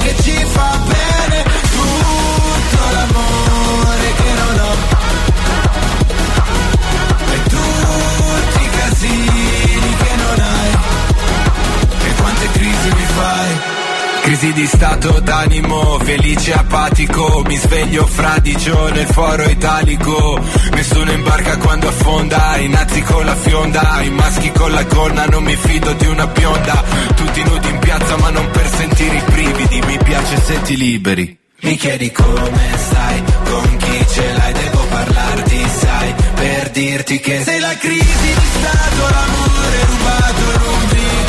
Di 14.53 14.67
stato 14.67 15.21
d'animo, 15.21 15.99
felice 16.01 16.53
apatico, 16.53 17.43
mi 17.47 17.57
sveglio 17.57 18.05
fradicio 18.05 18.89
nel 18.91 19.07
foro 19.07 19.45
italico, 19.45 20.39
nessuno 20.73 21.13
imbarca 21.13 21.57
quando 21.57 21.89
affonda, 21.89 22.57
i 22.57 22.69
nazi 22.69 23.01
con 23.01 23.25
la 23.25 23.37
fionda, 23.37 24.03
i 24.03 24.11
maschi 24.11 24.51
con 24.51 24.71
la 24.73 24.83
gonna, 24.83 25.25
non 25.27 25.45
mi 25.45 25.57
fido 25.57 25.93
di 25.95 26.07
una 26.09 26.27
bionda, 26.27 26.85
tutti 27.15 27.43
nudi 27.43 27.69
in 27.69 27.79
piazza 27.79 28.17
ma 28.19 28.29
non 28.31 28.51
per 28.51 28.67
sentire 28.67 29.17
i 29.17 29.23
brividi, 29.31 29.81
mi 29.87 29.99
piace 30.03 30.43
se 30.43 30.61
ti 30.63 30.77
liberi. 30.77 31.39
Mi 31.61 31.77
chiedi 31.77 32.11
come 32.13 32.77
stai, 32.77 33.23
con 33.45 33.77
chi 33.79 34.07
ce 34.09 34.33
l'hai, 34.33 34.53
devo 34.53 34.85
parlarti, 34.91 35.69
sai, 35.79 36.15
per 36.35 36.71
dirti 36.71 37.21
che 37.21 37.43
sei 37.45 37.61
la 37.61 37.77
crisi 37.77 38.35
di 38.35 38.47
stato, 38.53 39.03
l'amore 39.11 39.85
rubato 39.87 40.43
in 40.43 41.20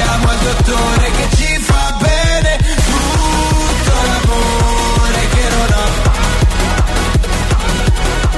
giochiamo 0.00 0.28
al 0.30 0.38
dottore 0.38 1.10
che 1.10 1.36
ci 1.36 1.58
fa 1.60 1.96
bene. 2.00 2.56
Tutto 2.56 3.92
l'amore 4.08 5.28
che 5.34 5.48
non 5.50 5.68
ho. 5.76 5.88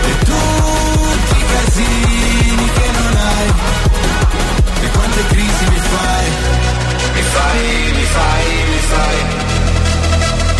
E 0.02 0.18
tutti 0.24 1.39
i 1.39 1.44
casini 1.55 2.70
che 2.72 2.90
non 2.98 3.16
hai. 3.16 3.48
E 4.82 4.90
quante 4.90 5.26
crisi 5.28 5.64
mi 5.68 5.80
fai? 5.93 6.26
Mi 7.14 7.22
fai, 7.22 7.93
mi 7.94 8.05
fai, 8.16 8.47
mi 8.70 8.80
fai. 8.90 9.16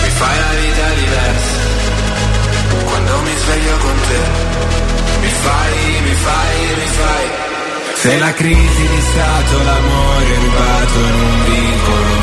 Mi 0.03 0.09
fai 0.09 0.39
la 0.39 0.53
vita 0.61 0.89
diversa. 1.03 1.61
Quando 2.85 3.21
mi 3.23 3.35
sveglio 3.37 3.77
con 3.79 4.01
te. 4.09 4.21
Mi 5.21 5.29
fai, 5.29 6.01
mi 6.03 6.15
fai. 6.15 6.62
Sei 8.03 8.19
la 8.19 8.33
crisi 8.33 8.89
di 8.89 9.01
stato, 9.01 9.63
l'amore 9.63 10.35
rubato 10.35 10.99
in 10.99 11.15
un 11.15 11.45
vicolo. 11.45 12.15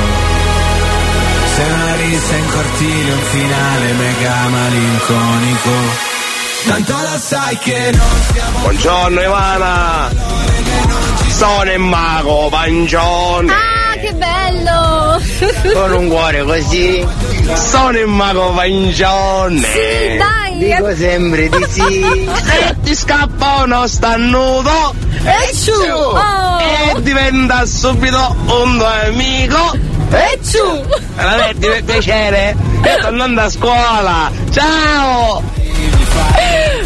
Sei 1.56 1.72
una 1.72 1.96
rissa 1.96 2.36
in 2.36 2.46
cortile, 2.50 3.12
un 3.14 3.20
finale 3.20 3.94
mega 3.94 4.48
malinconico. 4.50 5.72
Tanto 6.68 6.92
lo 6.92 7.18
sai 7.18 7.58
che 7.60 7.92
non 7.94 8.24
siamo 8.34 8.60
Buongiorno 8.60 9.22
Ivana! 9.22 10.10
Sono 11.30 11.72
il 11.72 11.80
mago, 11.80 12.50
buongiorno! 12.50 13.54
Ah, 13.54 13.98
che 14.02 14.14
bello! 14.16 15.22
Con 15.80 15.92
un 15.94 16.10
cuore 16.10 16.44
così. 16.44 17.08
Sono 17.54 17.98
il 17.98 18.08
mago, 18.08 18.52
buongiorno! 18.52 19.62
Sì, 19.62 20.18
dai! 20.18 20.58
Dico 20.58 20.94
sempre 20.94 21.48
di 21.48 21.66
sì. 21.70 22.06
Se 22.44 22.76
ti 22.84 22.94
scappa 22.94 23.64
uno 23.64 23.88
stannuto 23.88 25.08
E 25.24 25.56
ciù! 25.56 25.74
Oh! 25.74 26.60
e 26.60 27.02
diventa 27.02 27.66
subito 27.66 28.36
un 28.46 28.78
tuo 28.78 28.88
amico. 29.06 29.78
E 30.12 30.40
ciù! 30.44 30.64
Allora, 31.16 31.52
ti 31.58 31.68
fa 31.68 31.82
piacere? 31.86 32.56
Sto 32.82 33.08
andando 33.08 33.42
a 33.42 33.50
scuola. 33.50 34.32
Ciao! 34.52 35.44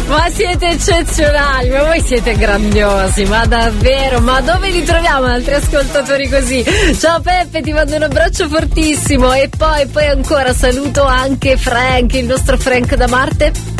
Ma 0.06 0.28
siete 0.30 0.68
eccezionali, 0.68 1.70
ma 1.70 1.84
voi 1.84 2.00
siete 2.00 2.36
grandiosi, 2.36 3.24
ma 3.24 3.46
davvero, 3.46 4.20
ma 4.20 4.40
dove 4.40 4.68
li 4.70 4.84
troviamo 4.84 5.26
altri 5.26 5.54
ascoltatori 5.54 6.28
così? 6.28 6.64
Ciao 6.98 7.20
Peppe, 7.20 7.62
ti 7.62 7.72
mando 7.72 7.96
un 7.96 8.02
abbraccio 8.02 8.48
fortissimo 8.48 9.32
e 9.32 9.48
poi, 9.56 9.86
poi 9.86 10.06
ancora 10.06 10.52
saluto 10.52 11.04
anche 11.04 11.56
Frank, 11.56 12.12
il 12.14 12.26
nostro 12.26 12.58
Frank 12.58 12.94
da 12.94 13.08
Marte 13.08 13.73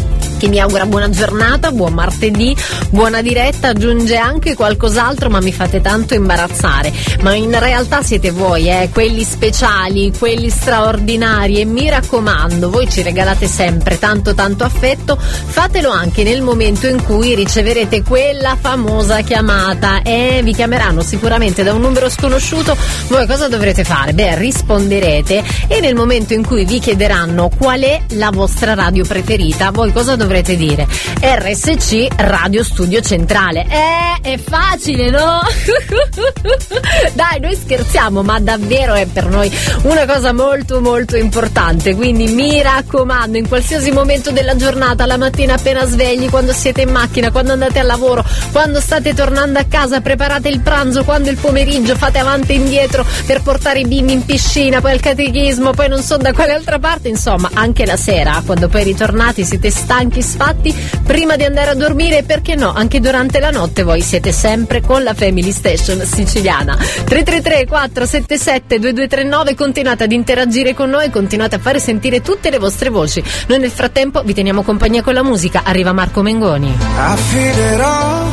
chi 0.45 0.51
mi 0.51 0.61
augura 0.61 0.85
buona 0.85 1.09
giornata, 1.09 1.73
buon 1.73 1.95
martedì, 1.95 2.55
buona 2.91 3.23
diretta, 3.23 3.69
aggiunge 3.69 4.19
anche 4.19 4.55
qualcos'altro 4.55 5.31
ma 5.31 5.41
mi 5.41 5.53
fate 5.55 5.81
tanto 5.81 6.13
imbarazzare. 6.13 6.93
Ma 7.23 7.35
in 7.35 7.59
realtà 7.59 8.03
siete 8.03 8.31
voi, 8.31 8.69
eh, 8.69 8.91
quelli 8.93 9.25
speciali, 9.25 10.13
quelli 10.19 10.51
straordinari 10.51 11.61
e 11.61 11.65
mi 11.65 11.89
raccomando, 11.89 12.69
voi 12.69 12.91
ci 12.91 13.01
regalate 13.01 13.47
sempre 13.47 13.99
tanto 13.99 14.35
tanto 14.35 14.65
affetto, 14.65 15.17
fatelo 15.19 15.89
anche 15.89 16.25
nel 16.25 16.43
momento 16.43 16.89
in 16.89 17.03
cui 17.03 17.35
riceverete 17.35 18.03
quella 18.03 18.59
famosa 18.61 19.23
chiamata 19.23 20.03
e 20.03 20.43
vi 20.45 20.53
chiameranno 20.53 21.01
sicuramente 21.01 21.63
da 21.63 21.73
un 21.73 21.81
numero 21.81 22.11
sconosciuto, 22.11 22.77
voi 23.09 23.27
cosa 23.27 23.49
dovrete 23.49 23.83
fare? 23.83 24.13
Beh, 24.13 24.37
risponderete 24.37 25.43
e 25.69 25.81
nel 25.81 25.95
momento 25.95 26.35
in 26.35 26.45
cui 26.45 26.67
vi 26.67 26.81
chiederanno 26.81 27.49
qual 27.57 27.81
è 27.81 28.03
la 28.11 28.31
vostra 28.31 28.75
radio 28.75 29.07
preferita, 29.07 29.71
voi 29.71 29.91
cosa 29.91 30.17
dovrete 30.17 30.33
dire? 30.43 30.87
RSC 31.21 32.07
Radio 32.17 32.65
Studio 32.65 33.01
Centrale. 33.01 33.67
Eh, 33.69 34.33
è 34.33 34.39
facile, 34.39 35.11
no? 35.11 35.41
Dai, 37.13 37.41
noi 37.41 37.55
scherziamo, 37.55 38.23
ma 38.23 38.39
davvero 38.41 38.95
è 38.95 39.07
per 39.07 39.27
noi 39.27 39.51
una 39.83 40.07
cosa 40.07 40.33
molto 40.33 40.81
molto 40.81 41.17
importante, 41.17 41.95
quindi 41.95 42.33
mi 42.33 42.61
raccomando, 42.61 43.39
in 43.39 43.49
qualsiasi 43.49 43.91
momento 43.91 44.31
della 44.31 44.57
giornata, 44.57 45.07
la 45.07 45.17
mattina 45.17 45.55
appena 45.55 45.85
svegli, 45.87 46.29
quando 46.31 46.53
siete 46.53 46.83
in 46.83 46.91
macchina, 46.91 47.31
quando 47.31 47.53
andate 47.53 47.79
al 47.79 47.87
lavoro, 47.87 48.25
quando 48.53 48.81
state 48.81 49.15
tornando 49.15 49.59
a 49.59 49.65
casa, 49.65 50.01
preparate 50.01 50.49
il 50.49 50.61
pranzo, 50.61 51.05
quando 51.05 51.31
il 51.31 51.37
pomeriggio 51.37 51.97
fate 51.97 52.19
avanti 52.19 52.53
e 52.53 52.57
indietro 52.57 53.05
per 53.27 53.43
portare 53.43 53.81
i 53.81 53.87
bimbi 53.87 54.13
in 54.13 54.25
piscina, 54.25 54.81
poi 54.81 54.93
al 54.93 55.01
catechismo, 55.01 55.73
poi 55.73 55.89
non 55.89 56.03
so 56.03 56.17
da 56.17 56.33
quale 56.33 56.53
altra 56.53 56.79
parte, 56.79 57.09
insomma, 57.09 57.51
anche 57.55 57.87
la 57.87 57.97
sera, 57.97 58.43
quando 58.45 58.69
poi 58.69 58.85
ritornati 58.85 59.45
siete 59.45 59.71
stanchi, 59.71 60.23
sfatti, 60.25 60.75
prima 61.05 61.37
di 61.37 61.45
andare 61.45 61.71
a 61.71 61.75
dormire, 61.75 62.23
perché 62.25 62.57
no, 62.57 62.73
anche 62.73 62.99
durante 63.01 63.39
la 63.39 63.51
notte 63.51 63.83
voi 63.83 64.01
siete 64.01 64.33
sempre 64.33 64.81
con 64.81 65.03
la 65.03 65.15
Family 65.15 65.53
Station 65.53 66.01
siciliana. 66.05 66.77
333 66.77 67.67
477 67.67 68.79
2239, 68.79 69.55
continuate 69.55 70.05
ad 70.05 70.13
interagire 70.13 70.75
con 70.75 70.91
noi, 70.91 71.11
continuate 71.11 71.57
a 71.57 71.59
fare 71.59 71.79
sentire 71.79 72.21
tutte 72.21 72.51
le 72.51 72.59
vostre 72.59 72.89
voci. 72.89 73.23
Noi 73.47 73.59
nel 73.59 73.71
frattempo 73.71 74.23
vi 74.23 74.35
teniamo 74.35 74.63
compagnia 74.63 75.03
con 75.03 75.15
la 75.15 75.23
musica, 75.23 75.63
arriva 75.65 75.93
Marco 75.93 76.23
Mengoni. 76.23 76.75
Affiderò 76.97 78.27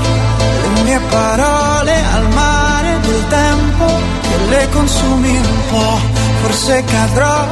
le 0.74 0.82
mie 0.84 1.00
parole 1.10 1.94
al 2.14 2.30
mare 2.34 3.00
del 3.02 3.28
tempo 3.28 3.86
che 4.22 4.50
le 4.50 4.68
consumi 4.72 5.38
un 5.38 5.62
po', 5.70 6.00
forse 6.42 6.84
cadrò, 6.84 7.46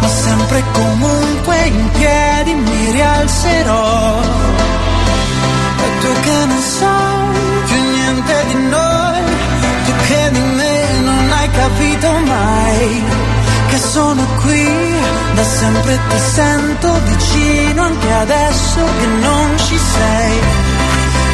ma 0.00 0.08
sempre 0.08 0.58
e 0.58 0.64
comunque 0.72 1.56
in 1.66 1.90
piedi 1.90 2.54
mi 2.54 2.90
rialzerò. 2.92 4.20
E 5.84 5.98
tu 6.00 6.12
che 6.20 6.44
ne 6.46 6.60
sai 6.60 7.26
più 7.66 7.80
niente 7.90 8.44
di 8.48 8.54
noi, 8.68 9.20
tu 9.84 9.92
che 10.06 10.30
di 10.32 10.40
me 10.40 11.00
non 11.00 11.32
hai 11.32 11.50
capito 11.50 12.08
mai, 12.34 13.04
che 13.68 13.78
sono 13.78 14.22
qui 14.42 14.94
da 15.34 15.44
sempre 15.44 15.98
ti 16.08 16.18
sento 16.18 17.00
vicino 17.04 17.82
anche 17.82 18.12
adesso 18.12 18.80
che 18.98 19.06
non 19.06 19.58
ci 19.58 19.78
sei. 19.78 20.40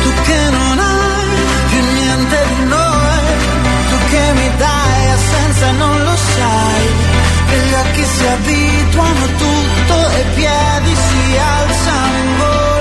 Tu 0.03 0.11
che 0.27 0.51
non 0.51 0.79
hai 0.79 1.29
più 1.69 1.81
niente 1.95 2.39
di 2.49 2.65
noi, 2.65 3.25
tu 3.89 3.97
che 4.11 4.33
mi 4.35 4.51
dai 4.57 4.92
assenza 5.63 5.69
e 5.69 5.73
non 5.73 6.05
lo 6.05 6.17
sai. 6.17 6.87
Che 7.47 7.57
gli 7.57 7.73
occhi 7.75 8.05
si 8.05 8.27
abituano 8.27 9.27
tutto 9.27 10.09
e 10.11 10.21
i 10.21 10.25
piedi 10.35 10.95
si 10.95 11.39
alzano 11.39 12.17
in 12.17 12.37
volo. 12.39 12.72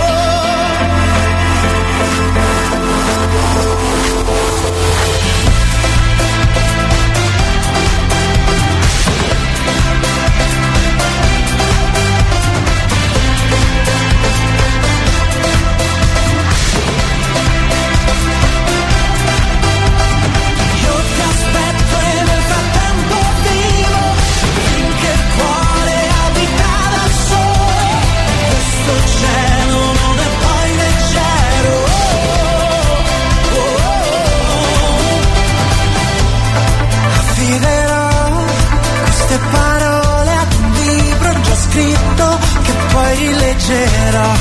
Poi 43.61 43.75
rileggerò. 43.75 44.31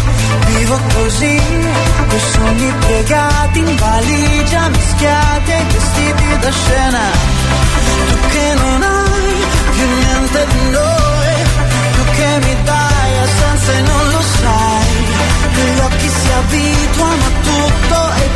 Vivo 0.47 0.81
così, 0.95 1.41
coi 2.09 2.21
sogni 2.33 2.73
piegati 2.87 3.59
in 3.59 3.77
valigia, 3.77 4.69
mischiati 4.69 5.53
ai 5.53 5.65
vestiti 5.65 6.39
da 6.41 6.51
scena. 6.51 7.11
Tu 8.09 8.19
che 8.31 8.55
non 8.55 8.83
hai 8.83 9.45
più 9.75 9.87
niente 9.87 10.47
di 10.53 10.71
noi, 10.71 11.35
tu 11.95 12.05
che 12.17 12.47
mi 12.47 12.57
dai 12.65 13.19
assenza 13.19 13.73
e 13.73 13.81
non 13.83 14.11
lo 14.11 14.23
sai. 14.41 14.89
Gli 15.53 15.79
occhi 15.81 16.09
si 16.09 16.31
abituano 16.31 17.25
a 17.25 17.31
tutto 17.43 18.13
e 18.15 18.25
i 18.25 18.31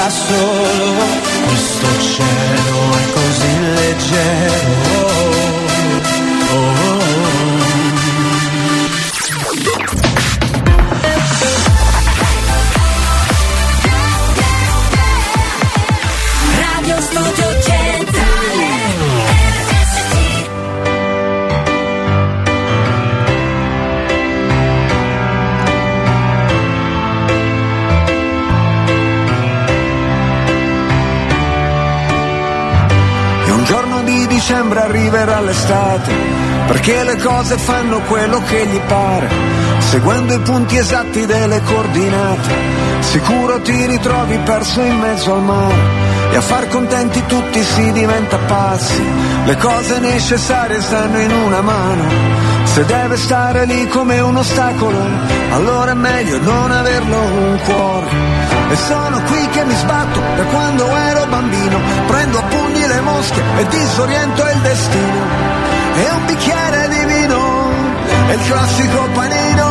da 0.00 0.08
solo. 0.08 1.04
Questo 1.46 1.86
cielo 2.00 2.78
è 3.02 3.10
così 3.12 3.60
leggero. 3.74 4.89
Dicembre 34.50 34.80
arriverà 34.80 35.40
l'estate, 35.40 36.12
perché 36.66 37.04
le 37.04 37.16
cose 37.18 37.56
fanno 37.56 38.00
quello 38.00 38.42
che 38.42 38.66
gli 38.66 38.80
pare, 38.80 39.28
seguendo 39.78 40.34
i 40.34 40.40
punti 40.40 40.76
esatti 40.76 41.24
delle 41.24 41.62
coordinate. 41.62 42.54
Sicuro 42.98 43.60
ti 43.60 43.86
ritrovi 43.86 44.36
perso 44.38 44.82
in 44.82 44.98
mezzo 44.98 45.34
al 45.34 45.42
mare 45.42 45.74
e 46.32 46.36
a 46.36 46.40
far 46.40 46.66
contenti 46.66 47.24
tutti 47.26 47.62
si 47.62 47.92
diventa 47.92 48.38
pazzi. 48.38 49.02
Le 49.44 49.56
cose 49.56 50.00
necessarie 50.00 50.80
stanno 50.80 51.20
in 51.20 51.30
una 51.30 51.60
mano. 51.60 52.08
Se 52.64 52.84
deve 52.84 53.16
stare 53.16 53.66
lì 53.66 53.86
come 53.86 54.18
un 54.18 54.36
ostacolo, 54.36 54.98
allora 55.52 55.92
è 55.92 55.94
meglio 55.94 56.40
non 56.40 56.72
averlo 56.72 57.16
un 57.16 57.58
cuore. 57.64 58.08
E 58.70 58.76
sono 58.76 59.20
qui 59.22 59.48
che 59.48 59.64
mi 59.64 59.74
sbatto 59.74 60.20
da 60.36 60.42
quando 60.44 60.86
ero 60.86 61.26
bambino, 61.26 61.78
prendo 62.06 62.39
le 62.92 63.00
mosche 63.00 63.42
e 63.58 63.66
disoriento 63.68 64.42
il 64.54 64.60
destino. 64.60 65.22
E 65.94 66.10
un 66.10 66.26
bicchiere 66.26 66.88
di 66.88 67.04
vino, 67.12 67.70
è 68.28 68.32
il 68.32 68.42
classico 68.46 69.08
panino. 69.12 69.68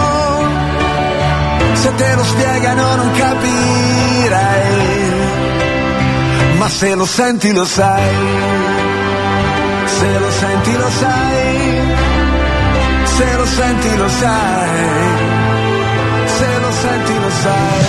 Se 1.74 1.96
te 1.96 2.16
lo 2.16 2.24
spiegano 2.24 2.96
non 2.96 3.12
capirai 3.12 4.80
ma 6.60 6.68
se 6.68 6.94
lo 6.94 7.06
senti 7.06 7.54
lo 7.54 7.64
sai, 7.64 8.16
se 9.86 10.20
lo 10.20 10.32
senti 10.32 10.74
lo 10.76 10.90
sai, 10.90 11.58
se 13.16 13.36
lo 13.38 13.46
senti 13.46 13.96
lo 13.96 14.10
sai, 14.10 14.70
se 16.26 16.60
lo 16.60 16.72
senti 16.72 17.14
lo 17.20 17.30
sai. 17.44 17.89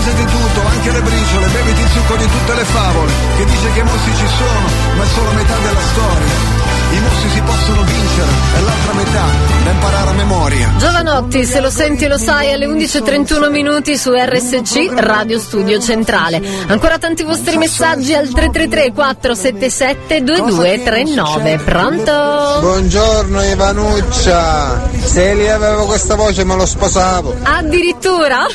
Mangiati 0.00 0.24
tutto, 0.24 0.66
anche 0.66 0.92
le 0.92 1.02
briciole, 1.02 1.46
beviti 1.48 1.80
il 1.82 1.88
succo 1.90 2.16
di 2.16 2.24
tutte 2.24 2.54
le 2.54 2.64
favole, 2.64 3.12
che 3.36 3.44
dice 3.44 3.72
che 3.72 3.80
i 3.80 3.82
mostri 3.82 4.16
ci 4.16 4.26
sono, 4.26 4.96
ma 4.96 5.04
è 5.04 5.06
solo 5.08 5.30
metà 5.32 5.58
della 5.58 5.80
storia. 5.92 6.68
I 6.92 7.00
mostri 7.00 7.28
si 7.28 7.40
possono 7.42 7.82
vincere, 7.82 8.28
è 8.56 8.60
l'altra 8.60 8.92
metà 8.94 9.24
da 9.62 9.70
imparare 9.70 10.10
a 10.10 10.12
memoria. 10.14 10.72
Giovanotti, 10.78 11.44
se 11.44 11.60
lo 11.60 11.68
senti 11.68 12.06
lo 12.08 12.16
sai, 12.16 12.50
alle 12.50 12.66
11.31 12.66 13.50
minuti 13.50 13.98
su 13.98 14.10
RSC 14.12 14.90
Radio 14.94 15.38
Studio 15.38 15.78
Centrale. 15.78 16.42
Ancora 16.66 16.96
tanti 16.96 17.22
vostri 17.22 17.58
messaggi 17.58 18.14
al 18.14 18.28
333 18.28 18.92
477 18.92 20.22
2239. 20.22 21.58
Pronto? 21.62 22.58
Buongiorno 22.60 23.42
Ivanuccia, 23.42 24.80
se 25.02 25.34
lì 25.34 25.48
avevo 25.48 25.86
questa 25.86 26.14
voce 26.14 26.44
me 26.44 26.56
lo 26.56 26.66
sposavo. 26.66 27.34
Addirittura? 27.42 28.46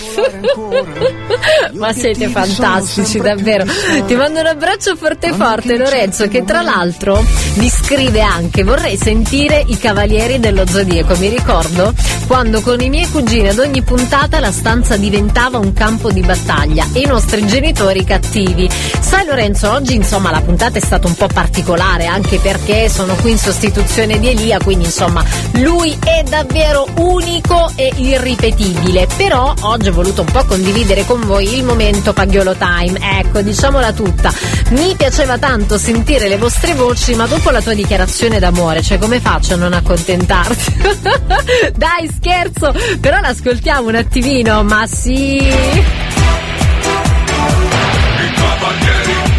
Ma 1.74 1.92
siete 1.94 2.28
fantastici, 2.30 3.20
davvero. 3.20 3.66
Ti 4.06 4.16
mando 4.16 4.40
un 4.40 4.48
abbraccio 4.48 4.96
forte 4.96 5.34
forte, 5.34 5.78
Lorenzo, 5.78 6.28
che 6.28 6.44
tra 6.44 6.62
l'altro 6.62 7.24
mi 7.56 7.70
scrive 7.70 8.22
anche 8.22 8.64
vorrei 8.64 8.98
sentire 8.98 9.64
i 9.68 9.78
Cavalieri 9.78 10.40
dello 10.40 10.66
Zodiaco. 10.66 11.16
Mi 11.18 11.30
ricordo 11.30 11.94
quando 12.28 12.62
con 12.62 12.82
i 12.82 12.90
miei 12.90 13.10
cugini 13.10 13.50
ad 13.50 13.60
ogni 13.60 13.82
puntata 13.82 14.40
la 14.40 14.52
stanza 14.52 14.98
diventava 14.98 15.58
un 15.58 15.74
campo 15.74 16.12
di 16.12 16.22
battaglia 16.22 16.88
e 16.94 17.02
i 17.02 17.06
nostri 17.06 17.46
genitori 17.46 18.04
cattivi. 18.04 18.70
Sai 19.00 19.26
Lorenzo, 19.26 19.72
oggi 19.72 19.96
insomma 19.96 20.32
la 20.32 20.42
puntata 20.42 20.78
è 20.78 20.82
stata 20.82 21.08
un 21.08 21.16
po' 21.16 21.28
particolare 21.28 22.06
anche 22.06 22.40
perché 22.40 22.90
sono 22.90 23.16
qui 23.16 23.32
in 23.32 23.38
sostituzione 23.38 24.20
di 24.20 24.30
Elia, 24.30 24.60
quindi 24.60 24.86
insomma 24.86 25.24
lui 25.54 25.98
è 26.04 26.24
davvero 26.36 26.86
unico 26.98 27.72
e 27.76 27.94
irripetibile. 27.96 29.08
Però 29.16 29.54
oggi 29.62 29.88
ho 29.88 29.94
voluto 29.94 30.22
un 30.22 30.32
po' 30.32 30.44
condividere 30.44 31.06
con 31.06 31.22
voi 31.22 31.56
il 31.56 31.64
momento 31.64 32.12
Pagliolo 32.12 32.56
Time. 32.56 33.00
Ecco, 33.20 33.42
diciamola 33.42 33.94
tutta. 33.94 34.34
Mi 34.72 34.96
piaceva 34.96 35.38
tanto 35.38 35.78
sentire 35.78 36.28
le 36.28 36.38
vostre 36.38 36.74
voci, 36.74 37.16
ma 37.16 37.26
dopo 37.26 37.52
la 37.52 37.62
tua 37.62 37.74
dichiarazione 37.74 38.40
d'amore, 38.40 38.82
cioè 38.82 38.98
come 38.98 39.22
faccio 39.22 39.54
a 39.54 39.58
non 39.58 39.72
accontentarti? 39.72 40.74
Dai, 41.76 42.12
scherzo, 42.14 42.74
però 43.00 43.20
l'ascoltiamo 43.22 43.88
un 43.88 43.96
attimino, 43.96 44.64
ma 44.64 44.86
sì. 44.88 45.38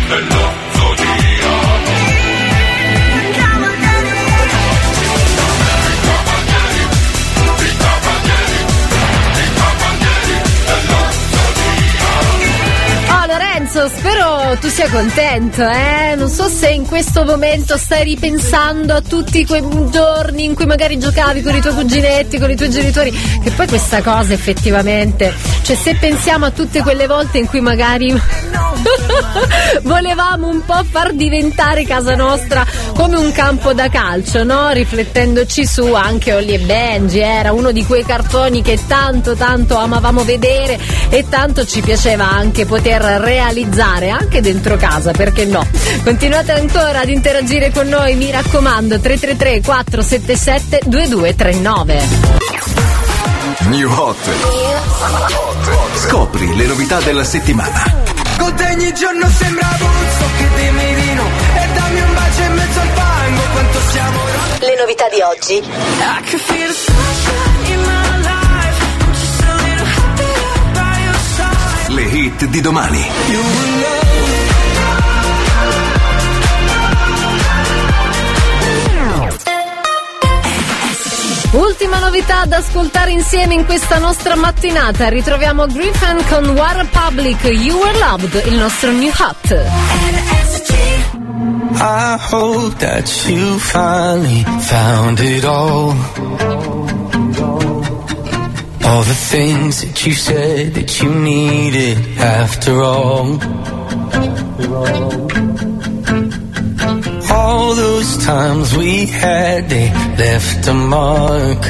Oh 0.09 0.45
Lorenzo, 13.77 13.89
spero 13.89 14.57
tu 14.59 14.69
sia 14.69 14.89
contento, 14.89 15.62
eh? 15.62 16.15
Non 16.16 16.31
so 16.31 16.48
se 16.48 16.70
in 16.70 16.86
questo 16.86 17.24
momento 17.24 17.77
stai 17.77 18.05
ripensando 18.05 18.94
a 18.94 19.03
tutti 19.03 19.44
quei 19.44 19.62
giorni 19.90 20.44
in 20.44 20.55
cui 20.55 20.65
magari 20.65 20.98
giocavi 20.98 21.43
con 21.43 21.55
i 21.55 21.61
tuoi 21.61 21.74
cuginetti, 21.74 22.39
con 22.39 22.51
i 22.51 22.57
tuoi 22.57 22.70
genitori, 22.70 23.11
che 23.11 23.51
poi 23.51 23.66
questa 23.66 24.01
cosa 24.01 24.32
effettivamente, 24.32 25.32
cioè 25.62 25.77
se 25.77 25.94
pensiamo 25.97 26.47
a 26.47 26.51
tutte 26.51 26.81
quelle 26.81 27.07
volte 27.07 27.36
in 27.36 27.47
cui 27.47 27.61
magari 27.61 28.11
volevamo 29.82 30.48
un 30.48 30.65
po' 30.65 30.82
far 30.89 31.12
diventare 31.12 31.85
casa 31.85 32.15
nostra 32.15 32.65
come 32.94 33.16
un 33.16 33.31
campo 33.32 33.74
da 33.74 33.89
calcio, 33.89 34.43
no? 34.43 34.70
Riflettendoci 34.70 35.66
su 35.66 35.93
anche 35.93 36.32
Ollie 36.32 36.55
e 36.55 36.61
Benji, 36.61 37.19
era 37.19 37.53
uno 37.53 37.73
di 37.73 37.85
quei 37.85 38.05
cartoni 38.05 38.62
che 38.62 38.78
tanto 38.86 39.35
tanto 39.35 39.77
amavamo 39.77 40.24
vedere 40.24 40.78
e 41.11 41.27
tanto 41.28 41.66
ci 41.66 41.82
piaceva 41.82 42.31
anche 42.31 42.65
poter 42.65 43.03
realizzare 43.03 43.65
anche 44.10 44.40
dentro 44.40 44.76
casa, 44.76 45.12
perché 45.12 45.44
no? 45.44 45.66
Continuate 46.05 46.52
ancora 46.52 47.01
ad 47.01 47.09
interagire 47.09 47.70
con 47.70 47.88
noi, 47.88 48.14
mi 48.14 48.30
raccomando, 48.30 48.98
333 49.01 49.60
477 49.62 50.80
2239. 50.86 52.56
New 53.68 53.90
Hot. 53.90 54.16
Scopri 55.94 56.55
le 56.56 56.66
novità 56.66 57.01
della 57.01 57.24
settimana. 57.24 58.05
Con 58.38 58.55
te 58.55 58.64
ogni 58.64 58.93
giorno 58.94 59.28
sembra 59.28 59.66
puzzo 59.78 60.24
che 60.36 60.48
dimmi 60.56 60.94
di 60.94 61.14
no 61.14 61.24
E 61.55 61.66
dammi 61.72 62.01
un 62.01 62.14
bacio 62.14 62.43
in 62.43 62.52
mezzo 62.52 62.80
al 62.80 62.88
fango 62.88 63.43
quanto 63.52 63.78
siamo 63.90 64.20
Le 64.60 64.76
novità 64.78 65.09
di 65.09 65.20
oggi. 65.22 65.62
Hit 72.37 72.45
di 72.47 72.61
domani. 72.61 73.05
Ultima 81.53 81.99
novità 81.99 82.45
da 82.45 82.59
ascoltare 82.59 83.13
insieme 83.13 83.55
in 83.55 83.65
questa 83.65 83.99
nostra 83.99 84.37
mattinata. 84.37 85.09
Ritroviamo 85.09 85.67
Griffin 85.67 86.23
con 86.29 86.49
War 86.51 86.77
Republic, 86.77 87.43
You 87.45 87.79
Were 87.79 87.99
Loved, 87.99 88.43
il 88.47 88.55
nostro 88.55 88.91
new 88.91 89.11
hot. 89.17 89.55
I 91.79 92.19
hope 92.31 92.77
that 92.79 93.29
you 93.29 93.59
finally 93.59 94.45
found 94.61 95.21
it 95.21 95.45
all. 95.45 96.56
All 98.89 99.03
the 99.03 99.15
things 99.15 99.83
that 99.83 100.07
you 100.07 100.13
said 100.13 100.75
that 100.75 101.03
you 101.03 101.13
needed 101.13 101.99
after 102.19 102.83
all. 102.83 103.39
All 107.33 107.75
those 107.75 108.25
times 108.25 108.77
we 108.77 109.07
had, 109.07 109.69
they 109.69 109.91
left 109.91 110.69
a 110.69 110.75
mark. 110.75 111.63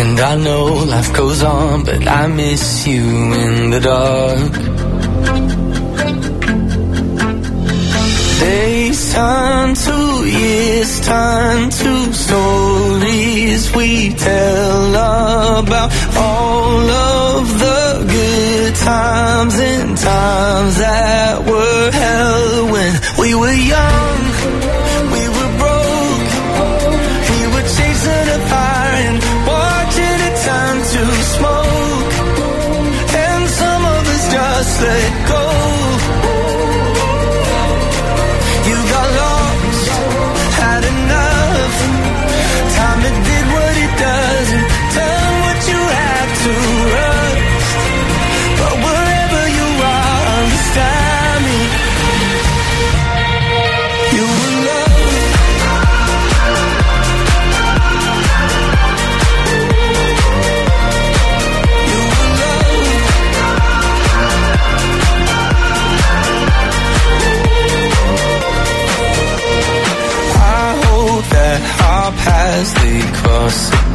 And 0.00 0.18
I 0.18 0.36
know 0.36 0.64
life 0.94 1.12
goes 1.14 1.42
on, 1.44 1.84
but 1.84 2.08
I 2.08 2.26
miss 2.26 2.86
you 2.88 3.04
in 3.44 3.70
the 3.70 3.80
dark. 3.80 4.69
Days 8.40 9.12
turn 9.12 9.74
to 9.74 10.26
years, 10.26 11.00
turn 11.00 11.70
to. 11.70 12.00
Stories 12.10 13.74
we 13.74 14.10
tell 14.14 14.94
about 15.60 15.90
all 16.16 16.90
of 16.90 17.58
the 17.58 18.06
good 18.08 18.74
times 18.76 19.58
and 19.58 19.96
times 19.96 20.76
that 20.78 21.44
were 21.44 21.90
hell 21.90 22.72
when 22.72 22.92
we 23.18 23.34
were 23.34 23.58
young, 23.74 24.18
we 25.14 25.22
were 25.36 25.52
broke, 25.60 26.32
we 27.30 27.40
were 27.52 27.66
chasing 27.76 28.28
a 28.36 28.40
fire 28.50 28.94
and 29.06 29.18
watching 29.50 30.18
it 30.28 30.36
turn 30.46 30.76
to 30.94 31.02
smoke, 31.34 32.12
and 33.24 33.42
some 33.60 33.84
of 33.96 34.02
us 34.14 34.24
just 34.32 34.82
let 34.82 35.28
go. 35.28 35.39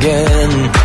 Again. 0.06 0.84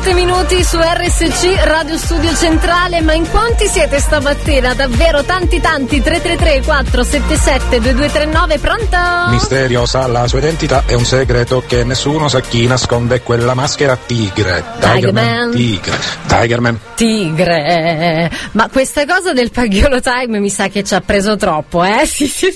11.37 0.00 0.14
minuti 0.14 0.64
su 0.64 0.78
RSC 0.78 1.62
Radio 1.64 1.98
Studio 1.98 2.34
Centrale, 2.34 3.02
ma 3.02 3.12
in 3.12 3.28
quanti 3.28 3.66
siete 3.66 4.00
stamattina? 4.00 4.72
Davvero 4.72 5.24
tanti 5.24 5.60
tanti, 5.60 6.00
333 6.00 6.62
477 6.62 7.80
2239, 7.80 8.58
pronto? 8.58 9.30
Misterio 9.30 9.84
sa 9.84 10.06
la 10.06 10.26
sua 10.26 10.38
identità 10.38 10.84
è 10.86 10.94
un 10.94 11.04
segreto 11.04 11.62
che 11.66 11.84
nessuno 11.84 12.28
sa 12.28 12.40
chi 12.40 12.66
nasconde 12.66 13.20
quella 13.20 13.52
maschera 13.52 13.96
tigre. 13.96 14.64
Tigerman. 14.80 15.50
Tigre. 15.50 15.98
Tigerman. 16.26 16.80
Tigre, 16.94 18.30
ma 18.52 18.68
questa 18.70 19.04
cosa 19.04 19.34
del 19.34 19.50
Paghiolo 19.50 20.00
Time 20.00 20.38
mi 20.38 20.50
sa 20.50 20.68
che 20.68 20.82
ci 20.82 20.94
ha 20.94 21.02
preso 21.02 21.36
troppo, 21.36 21.84
eh? 21.84 22.06
Sì, 22.10 22.26
sì. 22.26 22.48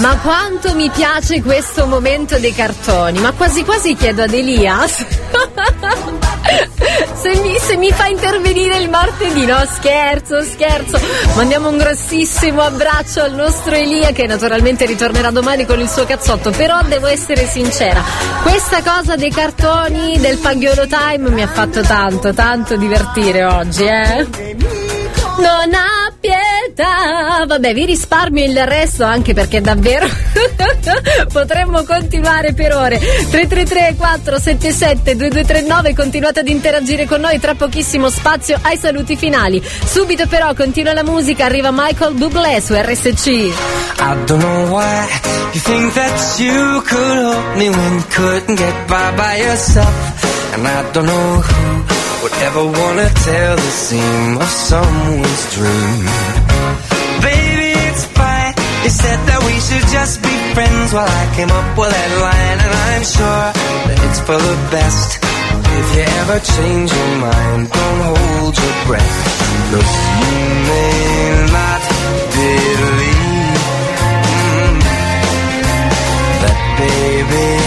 Ma 0.00 0.16
quanto 0.16 0.74
mi 0.74 0.88
piace 0.88 1.42
questo 1.42 1.84
momento 1.86 2.38
dei 2.38 2.54
cartoni, 2.54 3.18
ma 3.20 3.32
quasi 3.32 3.64
quasi 3.64 3.94
chiedo 3.94 4.22
ad 4.22 4.32
Elias 4.32 5.04
se 7.20 7.34
mi, 7.40 7.58
se 7.58 7.76
mi 7.76 7.92
fa 7.92 8.06
intervenire 8.06 8.78
il 8.78 8.88
martedì, 8.88 9.44
no 9.44 9.62
scherzo, 9.70 10.42
scherzo, 10.42 10.98
mandiamo 11.34 11.68
un 11.68 11.76
grossissimo 11.76 12.62
abbraccio 12.62 13.20
al 13.20 13.34
nostro 13.34 13.74
Elia 13.74 14.12
che 14.12 14.26
naturalmente 14.26 14.86
ritornerà 14.86 15.30
domani 15.30 15.66
con 15.66 15.78
il 15.78 15.88
suo 15.88 16.06
cazzotto, 16.06 16.50
però 16.50 16.80
devo 16.84 17.06
essere 17.06 17.46
sincera, 17.46 18.02
questa 18.42 18.82
cosa 18.82 19.16
dei 19.16 19.30
cartoni 19.30 20.18
del 20.18 20.38
Paghiolo 20.38 20.86
Time 20.86 21.28
mi 21.28 21.42
ha 21.42 21.48
fatto 21.48 21.82
tanto, 21.82 22.32
tanto 22.32 22.76
divertire 22.76 23.44
oggi, 23.44 23.84
eh. 23.84 24.99
Non 25.38 25.74
ha 25.74 26.12
pietà. 26.18 27.44
Vabbè, 27.46 27.72
vi 27.74 27.84
risparmio 27.86 28.44
il 28.44 28.66
resto 28.66 29.04
anche 29.04 29.34
perché 29.34 29.60
davvero 29.60 30.06
potremmo 31.32 31.84
continuare 31.84 32.52
per 32.52 32.74
ore. 32.74 32.98
333 32.98 33.94
477 33.96 35.16
2239 35.16 35.94
continuate 35.94 36.40
ad 36.40 36.48
interagire 36.48 37.06
con 37.06 37.20
noi, 37.20 37.38
tra 37.38 37.54
pochissimo 37.54 38.10
spazio 38.10 38.58
ai 38.62 38.76
saluti 38.76 39.16
finali. 39.16 39.62
Subito 39.84 40.26
però 40.26 40.54
continua 40.54 40.92
la 40.92 41.04
musica, 41.04 41.46
arriva 41.46 41.70
Michael 41.72 42.14
Bublé 42.14 42.60
su 42.60 42.74
RSC. 42.74 43.26
I 43.26 44.24
don't 44.26 44.42
know 44.42 44.68
why 44.68 45.06
you 45.52 45.60
think 45.60 45.92
that 45.94 46.38
you 46.38 46.82
could 46.82 47.16
help 47.16 47.56
me 47.56 47.68
when 47.68 47.94
you 47.94 48.04
couldn't 48.10 48.56
get 48.56 48.86
by 48.86 49.12
by 49.16 49.36
yourself. 49.36 50.28
And 50.54 50.66
I 50.66 50.90
don't 50.92 51.06
know 51.06 51.40
who 51.40 52.09
would 52.22 52.32
ever 52.48 52.64
wanna 52.64 53.08
tell 53.24 53.56
the 53.56 53.72
seam 53.86 54.36
of 54.36 54.48
someone's 54.48 55.54
dream. 55.54 56.04
Baby, 57.24 57.72
it's 57.88 58.04
fine. 58.04 58.54
You 58.84 58.90
said 58.90 59.18
that 59.28 59.40
we 59.48 59.56
should 59.66 59.86
just 59.88 60.20
be 60.22 60.34
friends 60.54 60.92
while 60.92 61.08
I 61.08 61.24
came 61.36 61.50
up 61.50 61.68
with 61.78 61.92
that 61.96 62.12
line, 62.26 62.58
and 62.64 62.72
I'm 62.88 63.04
sure 63.16 63.46
that 63.88 63.98
it's 64.06 64.20
for 64.20 64.36
the 64.36 64.56
best. 64.70 65.18
If 65.80 65.86
you 65.96 66.04
ever 66.20 66.38
change 66.40 66.92
your 66.92 67.12
mind, 67.24 67.70
don't 67.72 68.00
hold 68.12 68.54
your 68.58 68.76
breath. 68.84 69.16
Look, 69.72 69.90
you 70.20 70.44
may 70.68 71.48
not 71.56 71.82
believe 72.36 73.60
mm, 74.28 74.76
that, 76.42 76.58
baby, 76.80 77.59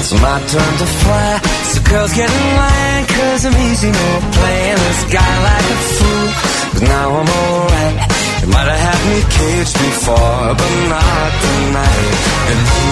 It's 0.00 0.12
my 0.20 0.38
turn 0.50 0.72
to 0.82 0.86
fly. 0.98 1.40
So 1.70 1.78
girls 1.88 2.12
get 2.14 2.28
in 2.28 2.46
line, 2.56 3.06
cause 3.06 3.46
I'm 3.46 3.56
easy, 3.70 3.90
no 3.92 4.08
playing 4.38 4.78
this 4.86 5.02
guy 5.14 5.34
like 5.46 5.66
a 5.70 5.78
fool. 5.94 6.26
But 6.74 6.82
now 6.90 7.08
I'm 7.20 7.30
alright. 7.30 7.96
You 8.42 8.48
might 8.50 8.66
have 8.74 8.82
had 8.86 9.00
me 9.06 9.18
caged 9.38 9.74
before, 9.86 10.50
but 10.58 10.72
not 10.90 11.30
tonight. 11.46 12.10
And 12.50 12.60
you 12.74 12.90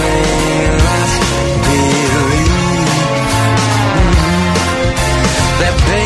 may 0.00 0.64
not 0.88 1.08
believe 1.68 2.52
that 5.60 5.74
mm-hmm. 5.76 6.01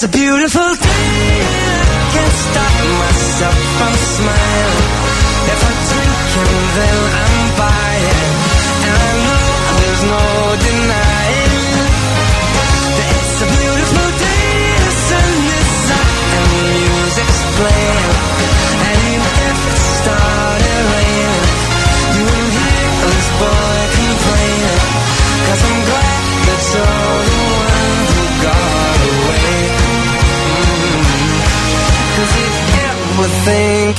It's 0.00 0.04
a 0.04 0.08
beautiful 0.16 0.60
day. 0.60 0.86
I 0.86 2.10
can't 2.12 2.32
stop 2.32 2.74
myself 3.00 3.54
from 3.78 3.94
smiling. 3.94 4.87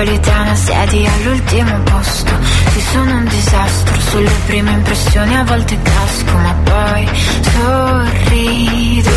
Metropolitana 0.00 0.54
siedi 0.54 1.06
all'ultimo 1.06 1.78
posto. 1.82 2.32
Ci 2.72 2.80
sono 2.80 3.16
un 3.16 3.24
disastro 3.26 4.00
sulle 4.00 4.30
prime 4.46 4.70
impressioni 4.72 5.36
A 5.36 5.44
volte 5.44 5.78
casco 5.82 6.32
ma 6.38 6.54
poi 6.64 7.08
sorrido. 7.52 9.10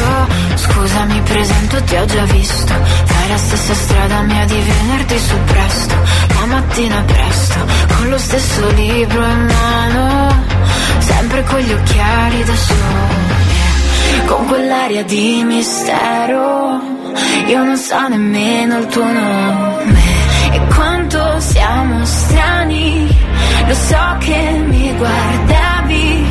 Scusa 0.56 1.04
mi 1.06 1.22
presento, 1.22 1.82
ti 1.84 1.96
ho 1.96 2.06
già 2.06 2.24
visto. 2.24 2.74
Fai 3.06 3.30
la 3.30 3.38
stessa 3.38 3.74
strada 3.74 4.22
mia 4.24 4.46
di 4.46 4.60
venerdì 4.60 5.20
su 5.20 5.36
presto. 5.46 5.96
La 6.40 6.46
mattina 6.48 7.04
presto 7.06 7.56
Con 7.96 8.10
lo 8.10 8.18
stesso 8.18 8.70
libro 8.72 9.26
in 9.26 9.46
mano. 9.46 10.46
Sempre 11.00 11.44
con 11.44 11.60
gli 11.60 11.72
occhiali 11.72 12.44
da 12.44 12.56
sole. 12.56 14.26
Con 14.26 14.46
quell'aria 14.48 15.04
di 15.04 15.44
mistero. 15.46 16.82
Io 17.48 17.64
non 17.64 17.78
so 17.78 18.08
nemmeno 18.08 18.80
il 18.80 18.88
tuo 18.88 19.04
nome 19.04 20.03
siamo 21.40 22.06
strani. 22.06 23.08
Lo 23.68 23.74
so 23.74 24.18
che 24.20 24.64
mi 24.68 24.94
guardavi 24.96 26.23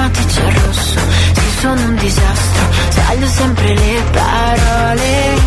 automatici 0.00 0.40
al 0.40 0.52
rosso 0.52 0.98
Sì, 1.32 1.58
sono 1.60 1.82
un 1.82 1.96
disastro. 1.96 2.64
Sbaglio 2.90 3.26
sempre 3.26 3.74
le 3.74 4.02
parole 4.12 5.38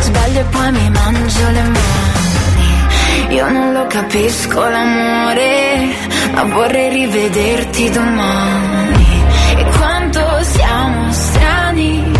Sbaglio 0.00 0.40
e 0.40 0.44
poi 0.44 0.72
mi 0.72 0.90
mangio 0.90 1.50
le 1.50 1.62
mani. 1.62 3.34
Io 3.34 3.50
non 3.50 3.72
lo 3.72 3.86
capisco 3.86 4.60
l'amore 4.68 5.94
Ma 6.32 6.44
vorrei 6.44 6.90
rivederti 6.90 7.90
domani. 7.90 9.22
E 9.56 9.64
quanto 9.76 10.42
siamo 10.42 11.12
strani 11.12 12.12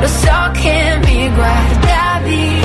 Lo 0.00 0.06
so 0.06 0.50
che 0.52 0.98
mi 1.04 1.30
guardavi. 1.30 2.60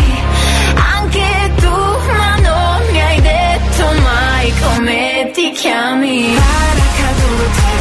Anche 0.96 1.52
tu 1.56 1.70
ma 1.70 2.36
non 2.36 2.82
mi 2.92 3.02
hai 3.02 3.22
detto 3.22 3.86
mai 4.02 4.54
Come 4.62 5.32
ti 5.34 5.52
chiami. 5.52 6.36
Paracadute 6.36 7.81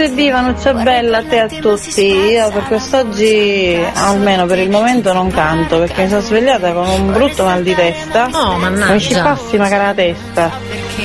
Buon 0.00 0.12
martedì 0.12 0.30
Vanuccia 0.30 0.72
Bella 0.72 1.18
a 1.18 1.22
te 1.24 1.34
e 1.34 1.38
a 1.40 1.46
tutti. 1.46 2.06
Io 2.06 2.50
per 2.50 2.62
quest'oggi, 2.62 3.78
almeno 3.96 4.46
per 4.46 4.58
il 4.60 4.70
momento, 4.70 5.12
non 5.12 5.30
canto 5.30 5.78
perché 5.78 6.04
mi 6.04 6.08
sono 6.08 6.22
svegliata 6.22 6.72
con 6.72 6.88
un 6.88 7.12
brutto 7.12 7.44
mal 7.44 7.62
di 7.62 7.74
testa. 7.74 8.30
Oh, 8.32 8.56
mannaggia. 8.56 8.92
Mi 8.94 9.00
ci 9.00 9.12
passi 9.12 9.58
magari 9.58 9.84
la 9.84 9.92
testa. 9.92 10.50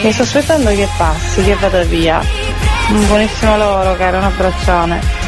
Mi 0.02 0.12
sto 0.14 0.22
aspettando 0.22 0.70
che 0.70 0.88
passi, 0.98 1.44
che 1.44 1.58
vada 1.60 1.84
via. 1.84 2.22
Un 2.92 3.06
buonissimo 3.08 3.58
lavoro, 3.58 3.98
caro, 3.98 4.18
un 4.20 4.24
abbraccione. 4.24 5.25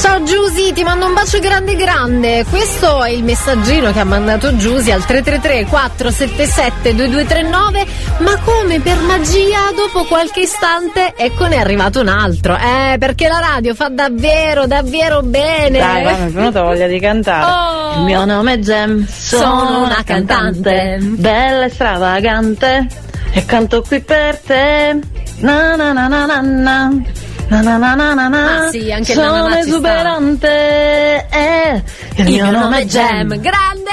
Ciao 0.00 0.22
Giusy, 0.22 0.72
ti 0.72 0.82
mando 0.82 1.04
un 1.04 1.12
bacio 1.12 1.38
grande 1.40 1.76
grande. 1.76 2.46
Questo 2.48 3.04
è 3.04 3.10
il 3.10 3.22
messaggino 3.22 3.92
che 3.92 4.00
ha 4.00 4.04
mandato 4.04 4.56
Giusy 4.56 4.90
al 4.90 5.04
333 5.04 5.66
477 5.66 6.94
2239, 6.94 7.86
ma 8.20 8.38
come 8.42 8.80
per 8.80 8.98
magia 9.00 9.58
dopo 9.76 10.06
qualche 10.06 10.40
istante 10.40 11.12
ecco 11.14 11.44
ne 11.48 11.56
è 11.56 11.58
arrivato 11.58 12.00
un 12.00 12.08
altro. 12.08 12.56
Eh, 12.56 12.96
perché 12.98 13.28
la 13.28 13.40
radio 13.40 13.74
fa 13.74 13.90
davvero, 13.90 14.66
davvero 14.66 15.20
bene. 15.20 15.78
Dai, 15.78 16.02
va, 16.02 16.12
mi 16.12 16.28
è 16.28 16.30
venuta 16.30 16.62
voglia 16.62 16.86
di 16.86 16.98
cantare. 16.98 17.44
Oh. 17.52 17.98
Il 17.98 18.04
mio 18.04 18.24
nome 18.24 18.54
è 18.54 18.58
Gem, 18.58 19.06
sono 19.06 19.84
una 19.84 20.02
cantante, 20.02 20.96
bella 20.98 21.66
e 21.66 21.68
stravagante, 21.68 22.86
e 23.32 23.44
canto 23.44 23.82
qui 23.82 24.00
per 24.00 24.38
te. 24.38 24.98
Na 25.40 25.76
na 25.76 25.92
na 25.92 26.08
na 26.08 26.24
na 26.24 26.40
na. 26.40 27.02
Na 27.50 27.62
na 27.62 27.78
na 27.78 27.96
na 27.96 28.14
na 28.14 28.28
na. 28.28 28.66
Ah, 28.66 28.70
sì, 28.70 28.92
anche 28.92 29.10
il 29.10 29.18
Sono 29.18 29.48
na 29.48 29.58
esuberante. 29.58 31.26
Eh, 31.30 31.82
il, 32.14 32.24
mio 32.26 32.48
nome 32.48 32.82
è 32.82 32.84
Gem. 32.84 33.40
Grande! 33.40 33.90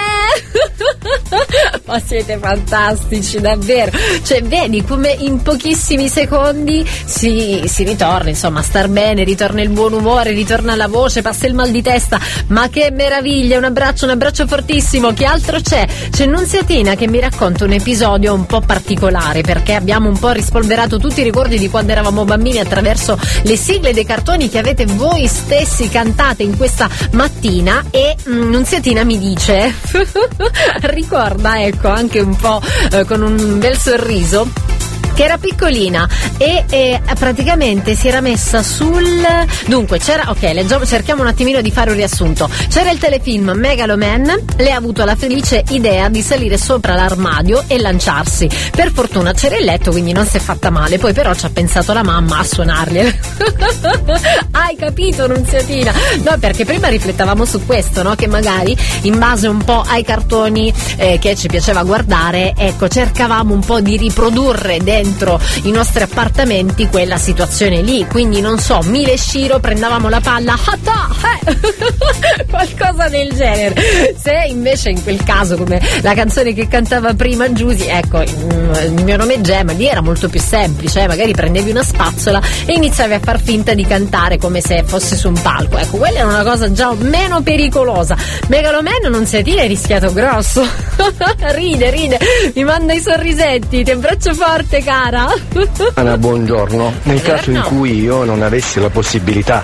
Ma 1.88 2.02
siete 2.06 2.38
fantastici, 2.38 3.40
davvero. 3.40 3.92
Cioè, 4.22 4.44
vedi 4.44 4.84
come 4.84 5.16
in 5.20 5.42
pochissimi 5.42 6.10
secondi 6.10 6.86
si, 6.86 7.64
si 7.66 7.84
ritorna, 7.86 8.30
insomma, 8.30 8.60
a 8.60 8.64
star 8.64 8.90
bene, 8.90 9.24
ritorna 9.24 9.62
il 9.62 9.70
buon 9.70 9.94
umore, 9.94 10.32
ritorna 10.32 10.76
la 10.76 10.88
voce, 10.88 11.22
passa 11.22 11.48
il 11.48 11.54
mal 11.54 11.72
di 11.72 11.82
testa. 11.82 12.20
Ma 12.48 12.68
che 12.68 12.92
meraviglia! 12.92 13.58
Un 13.58 13.64
abbraccio, 13.64 14.04
un 14.04 14.12
abbraccio 14.12 14.46
fortissimo. 14.46 15.14
Che 15.14 15.24
altro 15.26 15.62
c'è? 15.62 15.88
C'è 16.12 16.26
Nunziatina 16.26 16.96
che 16.96 17.08
mi 17.08 17.22
racconta 17.22 17.64
un 17.64 17.72
episodio 17.72 18.34
un 18.34 18.46
po' 18.46 18.60
particolare 18.60 19.42
perché 19.42 19.74
abbiamo 19.74 20.10
un 20.10 20.20
po' 20.20 20.32
rispolverato 20.32 21.00
tutti 21.00 21.22
i 21.22 21.24
ricordi 21.24 21.58
di 21.58 21.70
quando 21.70 21.94
eravamo 21.94 22.26
bambini 22.26 22.60
attraverso 22.60 23.18
le 23.44 23.56
sigle 23.56 23.94
dei 23.94 24.06
cartoni 24.06 24.50
che 24.50 24.58
avete 24.58 24.86
voi 24.86 25.26
stessi 25.28 25.88
cantate 25.88 26.44
in 26.44 26.58
questa 26.58 26.90
mattina 27.12 27.86
e 27.92 28.16
mm, 28.28 28.52
Nunziatina 28.52 29.04
mi 29.04 29.18
dice 29.18 29.74
ricorda 30.82 31.62
ecco 31.62 31.77
anche 31.86 32.20
un 32.20 32.36
po' 32.36 32.62
eh, 32.92 33.06
con 33.06 33.22
un 33.22 33.60
bel 33.60 33.78
sorriso 33.78 34.67
che 35.18 35.24
era 35.24 35.40
piccolina 35.40 36.08
e, 36.38 36.64
e 36.70 37.02
praticamente 37.18 37.96
si 37.96 38.08
era 38.08 38.22
messa 38.22 38.62
sul 38.62 39.26
dunque 39.66 39.98
c'era 39.98 40.30
ok 40.30 40.44
leggiamo, 40.54 40.86
cerchiamo 40.86 41.24
un 41.24 41.28
attimino 41.28 41.60
di 41.62 41.72
fare 41.72 41.90
un 41.90 41.96
riassunto. 41.96 42.48
C'era 42.70 42.92
il 42.92 43.00
telefilm 43.00 43.50
Megaloman 43.56 44.46
lei 44.58 44.72
ha 44.72 44.76
avuto 44.76 45.04
la 45.06 45.16
felice 45.16 45.64
idea 45.70 46.08
di 46.10 46.22
salire 46.22 46.60
sopra 46.60 46.94
l'armadio 46.94 47.64
e 47.66 47.80
lanciarsi. 47.80 48.48
Per 48.72 48.92
fortuna 48.92 49.34
c'era 49.34 49.58
il 49.58 49.66
letto 49.66 49.90
quindi 49.90 50.12
non 50.12 50.28
si 50.28 50.38
è 50.38 50.40
fatta 50.40 50.70
male. 50.70 51.00
Poi 51.00 51.14
però 51.14 51.34
ci 51.34 51.48
ha 51.48 51.50
pensato 51.50 51.94
la 51.94 52.04
mamma 52.04 52.38
a 52.38 52.44
suonargliele 52.44 53.20
hai 54.52 54.76
capito 54.76 55.26
Nunziatina 55.26 55.92
no 56.24 56.38
perché 56.40 56.64
prima 56.64 56.90
riflettavamo 56.90 57.44
su 57.44 57.66
questo 57.66 58.04
no? 58.04 58.14
che 58.14 58.28
magari 58.28 58.78
in 59.02 59.18
base 59.18 59.48
un 59.48 59.64
po' 59.64 59.84
ai 59.88 60.04
cartoni 60.04 60.72
eh, 60.98 61.18
che 61.20 61.36
ci 61.36 61.48
piaceva 61.48 61.84
guardare 61.84 62.54
ecco 62.56 62.88
cercavamo 62.88 63.54
un 63.54 63.62
po' 63.62 63.82
di 63.82 63.98
riprodurre 63.98 64.78
dentro 64.84 65.06
i 65.64 65.72
nostri 65.72 66.04
appartamenti 66.04 66.88
quella 66.88 67.18
situazione 67.18 67.82
lì. 67.82 68.06
Quindi 68.06 68.42
non 68.42 68.60
so 68.60 68.80
Mile 68.84 69.18
Shiro 69.18 69.60
prendavamo 69.60 70.10
la 70.10 70.20
palla 70.20 70.54
hata, 70.54 71.08
eh, 71.46 72.46
qualcosa 72.50 73.08
del 73.10 73.34
genere. 73.34 74.16
Se 74.18 74.46
invece 74.48 74.90
in 74.90 75.04
quel 75.04 75.24
caso 75.24 75.56
come 75.58 75.82
la 76.02 76.14
canzone 76.14 76.54
che 76.54 76.68
cantava 76.68 77.14
prima 77.14 77.52
Giusy 77.52 77.88
ecco 77.88 78.20
mm, 78.20 78.74
il 78.98 79.04
mio 79.04 79.18
nome 79.18 79.36
è 79.36 79.42
Gemma 79.42 79.72
lì 79.72 79.88
era 79.88 80.02
molto 80.02 80.28
più 80.30 80.40
semplice 80.40 81.02
eh, 81.02 81.08
magari 81.08 81.34
prendevi 81.34 81.70
una 81.70 81.84
spazzola 81.84 82.42
e 82.66 82.74
iniziavi 82.74 83.14
a 83.14 83.20
far 83.20 83.42
finta 83.42 83.74
di 83.74 83.86
cantare 83.86 84.38
come 84.38 84.62
se 84.62 84.84
fosse 84.84 85.16
su 85.16 85.28
un 85.28 85.40
palco. 85.42 85.78
Ecco 85.78 85.98
quella 85.98 86.20
era 86.20 86.28
una 86.28 86.44
cosa 86.44 86.72
già 86.72 86.94
meno 86.94 87.42
pericolosa. 87.42 88.16
Megaloman 88.48 89.10
non 89.10 89.26
si 89.26 89.42
tira 89.44 89.62
è 89.62 89.68
rischiato 89.68 90.12
grosso. 90.12 90.66
Ride 91.38 91.90
ride 91.92 92.20
mi 92.54 92.64
manda 92.64 92.94
i 92.94 93.00
sorrisetti 93.00 93.84
ti 93.84 93.92
abbraccio 93.92 94.34
forte 94.34 94.82
cara 94.82 94.97
Anna, 95.94 96.18
buongiorno. 96.18 96.92
Nel 97.04 97.22
caso 97.22 97.52
in 97.52 97.62
cui 97.66 98.02
io 98.02 98.24
non 98.24 98.42
avessi 98.42 98.80
la 98.80 98.90
possibilità 98.90 99.64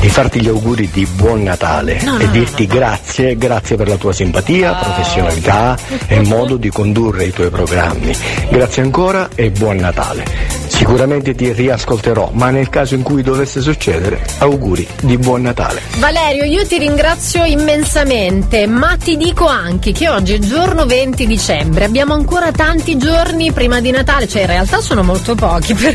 di 0.00 0.08
farti 0.08 0.40
gli 0.40 0.48
auguri 0.48 0.90
di 0.90 1.06
buon 1.06 1.44
Natale 1.44 2.02
No, 2.02 2.18
e 2.18 2.24
no, 2.24 2.30
dirti 2.32 2.66
grazie, 2.66 3.36
grazie 3.36 3.76
per 3.76 3.88
la 3.88 3.96
tua 3.96 4.12
simpatia, 4.12 4.74
professionalità 4.74 5.76
e 6.08 6.20
modo 6.22 6.56
di 6.56 6.70
condurre 6.70 7.26
i 7.26 7.32
tuoi 7.32 7.50
programmi. 7.50 8.12
Grazie 8.50 8.82
ancora 8.82 9.28
e 9.34 9.50
buon 9.50 9.76
Natale. 9.76 10.57
Sicuramente 10.68 11.34
ti 11.34 11.52
riascolterò, 11.52 12.30
ma 12.32 12.50
nel 12.50 12.68
caso 12.68 12.94
in 12.94 13.02
cui 13.02 13.22
dovesse 13.22 13.60
succedere, 13.60 14.24
auguri 14.38 14.86
di 15.02 15.16
buon 15.16 15.42
Natale. 15.42 15.80
Valerio, 15.98 16.44
io 16.44 16.66
ti 16.66 16.78
ringrazio 16.78 17.44
immensamente, 17.44 18.66
ma 18.66 18.96
ti 18.96 19.16
dico 19.16 19.46
anche 19.46 19.92
che 19.92 20.08
oggi 20.08 20.34
è 20.34 20.38
giorno 20.38 20.86
20 20.86 21.26
dicembre, 21.26 21.84
abbiamo 21.84 22.14
ancora 22.14 22.52
tanti 22.52 22.96
giorni 22.96 23.52
prima 23.52 23.80
di 23.80 23.90
Natale, 23.90 24.28
cioè 24.28 24.42
in 24.42 24.48
realtà 24.48 24.80
sono 24.80 25.02
molto 25.02 25.34
pochi, 25.34 25.74
però, 25.74 25.94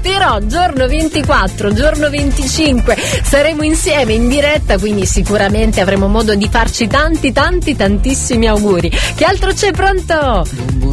però 0.00 0.38
giorno 0.40 0.86
24, 0.86 1.72
giorno 1.72 2.10
25 2.10 2.96
saremo 3.22 3.62
insieme 3.62 4.12
in 4.12 4.28
diretta, 4.28 4.78
quindi 4.78 5.06
sicuramente 5.06 5.80
avremo 5.80 6.08
modo 6.08 6.34
di 6.34 6.48
farci 6.50 6.86
tanti 6.86 7.32
tanti 7.32 7.76
tantissimi 7.76 8.46
auguri. 8.46 8.90
Che 8.90 9.24
altro 9.24 9.52
c'è 9.52 9.70
pronto? 9.72 10.44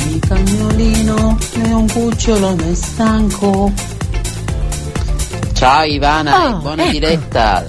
Il 0.09 0.19
cagnolino 0.27 1.37
è 1.53 1.71
un 1.71 1.87
cucciolo 1.91 2.55
ne 2.67 2.75
stanco. 2.75 3.71
Ciao 5.53 5.83
Ivana, 5.85 6.55
Oh, 6.55 6.57
buona 6.59 6.83
ecco. 6.83 6.91
diretta. 6.91 7.63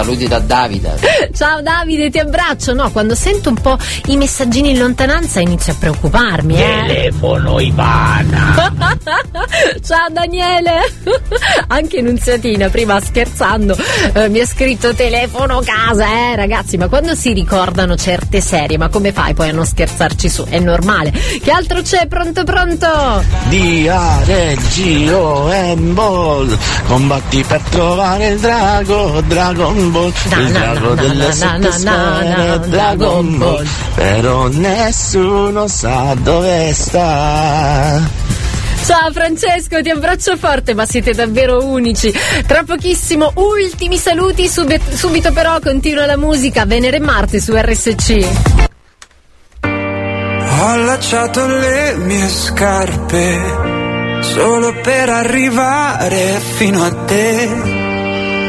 Saluti 0.00 0.26
da 0.26 0.38
Davide. 0.38 0.98
Ciao 1.36 1.60
Davide, 1.60 2.08
ti 2.08 2.18
abbraccio. 2.18 2.72
No, 2.72 2.90
quando 2.90 3.14
sento 3.14 3.50
un 3.50 3.56
po' 3.56 3.76
i 4.06 4.16
messaggini 4.16 4.70
in 4.70 4.78
lontananza 4.78 5.40
inizio 5.40 5.74
a 5.74 5.76
preoccuparmi. 5.78 6.54
Eh. 6.54 6.84
Telefono 6.86 7.60
Ivana. 7.60 8.72
Ciao 9.84 10.08
Daniele. 10.10 10.90
Anche 11.68 12.00
Nunziatina 12.00 12.70
prima 12.70 12.98
scherzando 12.98 13.76
eh, 14.14 14.30
mi 14.30 14.40
ha 14.40 14.46
scritto 14.46 14.94
telefono 14.94 15.60
casa, 15.62 16.06
eh 16.06 16.34
ragazzi, 16.34 16.78
ma 16.78 16.88
quando 16.88 17.14
si 17.14 17.34
ricordano 17.34 17.94
certe 17.96 18.40
serie, 18.40 18.78
ma 18.78 18.88
come 18.88 19.12
fai 19.12 19.34
poi 19.34 19.50
a 19.50 19.52
non 19.52 19.66
scherzarci 19.66 20.30
su? 20.30 20.46
È 20.48 20.58
normale. 20.58 21.10
Che 21.10 21.50
altro 21.50 21.82
c'è? 21.82 22.06
Pronto 22.06 22.42
pronto? 22.44 23.22
D-A-R-G-O-M-Ball 23.48 24.18
Combatti 26.86 27.44
per 27.46 27.60
trovare 27.68 28.28
il 28.28 28.38
drago 28.40 29.20
Dragon 29.26 29.89
Ball 29.90 30.12
Il 30.38 30.52
drago 30.52 30.94
delle 30.94 31.32
sette 31.32 31.72
sfere 31.72 32.60
Dragon 32.68 33.38
Ball 33.38 33.66
Però 33.94 34.48
nessuno 34.48 35.68
sa 35.68 36.14
dove 36.14 36.72
sta 36.72 38.28
Ciao 38.82 39.12
Francesco, 39.12 39.80
ti 39.82 39.90
abbraccio 39.90 40.36
forte, 40.36 40.74
ma 40.74 40.84
siete 40.84 41.12
davvero 41.12 41.64
unici. 41.64 42.12
Tra 42.44 42.64
pochissimo, 42.64 43.30
ultimi 43.36 43.96
saluti, 43.96 44.48
subito, 44.48 44.82
subito 44.96 45.32
però 45.32 45.60
continua 45.60 46.06
la 46.06 46.16
musica 46.16 46.64
Venere 46.64 46.96
e 46.96 47.00
Marte 47.00 47.40
su 47.40 47.54
RSC. 47.54 48.26
Ho 49.62 50.66
allacciato 50.66 51.46
le 51.46 51.94
mie 51.98 52.28
scarpe 52.28 53.38
solo 54.22 54.74
per 54.82 55.08
arrivare 55.08 56.40
fino 56.56 56.84
a 56.84 56.90
te. 57.04 57.79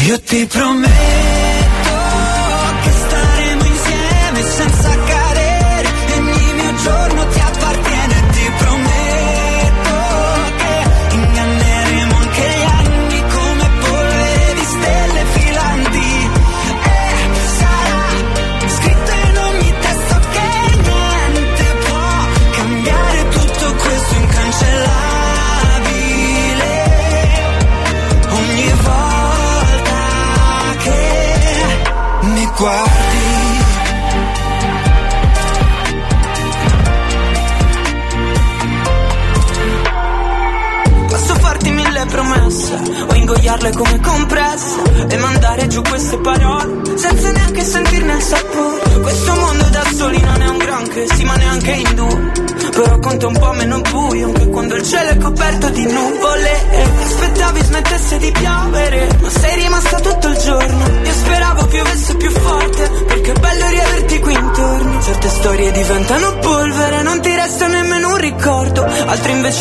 io 0.00 0.18
ti 0.20 0.46
prometto 0.46 1.41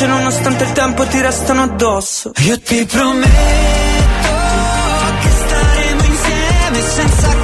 Invece 0.01 0.19
nonostante 0.19 0.63
il 0.63 0.71
tempo 0.71 1.05
ti 1.05 1.21
restano 1.21 1.61
addosso. 1.61 2.31
Io 2.39 2.59
ti 2.59 2.85
prometto 2.85 3.29
che 5.21 5.29
staremo 5.29 6.03
insieme 6.03 6.81
senza 6.81 7.40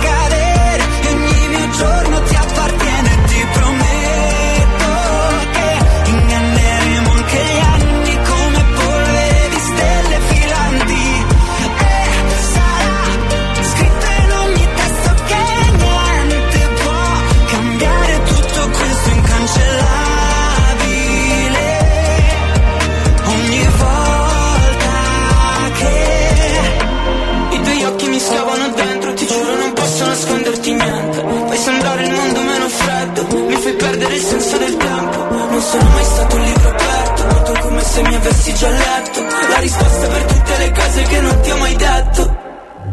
avessi 38.17 38.53
già 38.53 38.69
letto. 38.69 39.21
La 39.49 39.59
risposta 39.59 40.07
per 40.07 40.23
tutte 40.23 40.57
le 40.57 40.71
cose 40.71 41.01
che 41.03 41.21
non 41.21 41.39
ti 41.41 41.51
ho 41.51 41.57
mai 41.57 41.75
detto. 41.75 42.35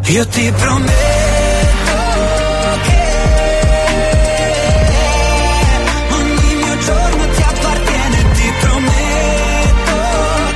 Io 0.06 0.26
ti 0.28 0.52
prometto 0.52 0.92
che 2.82 3.02
ogni 6.12 6.54
mio 6.54 6.78
giorno 6.78 7.28
ti 7.34 7.42
appartiene. 7.42 8.32
Ti 8.34 8.52
prometto 8.60 9.94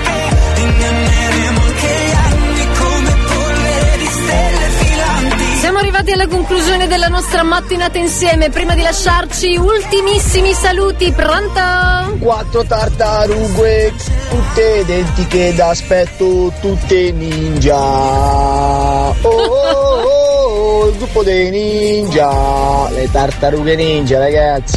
che 0.04 0.60
inganneremo 0.60 1.60
anche 1.60 1.88
gli 1.88 2.12
anni 2.12 2.66
come 2.78 3.16
polvere 3.26 3.96
di 3.98 4.06
stelle 4.06 4.68
filanti. 4.80 5.56
Siamo 5.60 5.78
arrivati 5.78 6.12
alla 6.12 6.26
conclusione 6.26 6.86
della 6.86 7.08
nostra 7.08 7.42
mattinata 7.42 7.96
insieme. 7.98 8.50
Prima 8.50 8.74
di 8.74 8.82
lasciarci, 8.82 9.56
ultimissimi 9.56 10.52
saluti. 10.52 11.10
Pronto? 11.12 12.16
Quattro 12.20 12.64
tartarughe, 12.64 13.94
tutte 14.28 14.80
identiche 14.80 15.54
d'aspetto, 15.54 16.52
tutte 16.60 17.12
ninja. 17.12 17.78
Oh, 19.22 19.57
gruppo 21.08 21.22
dei 21.22 21.50
ninja, 21.50 22.88
le 22.90 23.10
tartarughe 23.10 23.74
ninja, 23.74 24.18
ragazzi. 24.18 24.76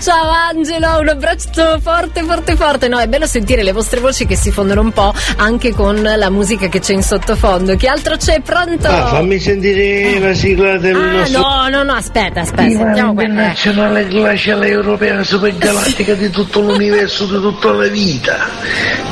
Ciao 0.00 0.28
Angelo, 0.30 1.00
un 1.00 1.08
abbraccio 1.08 1.78
forte, 1.80 2.22
forte, 2.22 2.56
forte. 2.56 2.88
No, 2.88 2.98
è 2.98 3.08
bello 3.08 3.26
sentire 3.26 3.62
le 3.62 3.72
vostre 3.72 3.98
voci 4.00 4.24
che 4.24 4.36
si 4.36 4.50
fondono 4.52 4.80
un 4.82 4.92
po' 4.92 5.12
anche 5.36 5.72
con 5.74 6.00
la 6.00 6.30
musica 6.30 6.68
che 6.68 6.78
c'è 6.80 6.92
in 6.92 7.02
sottofondo. 7.02 7.74
Chi 7.76 7.86
altro 7.88 8.16
c'è? 8.16 8.40
Pronto? 8.40 8.86
Ah, 8.86 9.06
fammi 9.06 9.38
sentire 9.38 10.18
la 10.20 10.34
sigla 10.34 10.78
del 10.78 10.94
Ah, 10.94 11.10
nostro 11.10 11.40
no, 11.40 11.68
no, 11.68 11.82
no, 11.82 11.92
aspetta, 11.92 12.40
aspetta, 12.42 12.62
sentiamo 12.70 13.14
quella. 13.14 13.28
Internazionale 13.30 14.06
glaciale 14.06 14.68
europea 14.68 15.22
supergalattica 15.24 16.14
di 16.14 16.30
tutto 16.30 16.60
l'universo, 16.60 17.24
di 17.24 17.40
tutta 17.40 17.72
la 17.72 17.88
vita. 17.88 18.36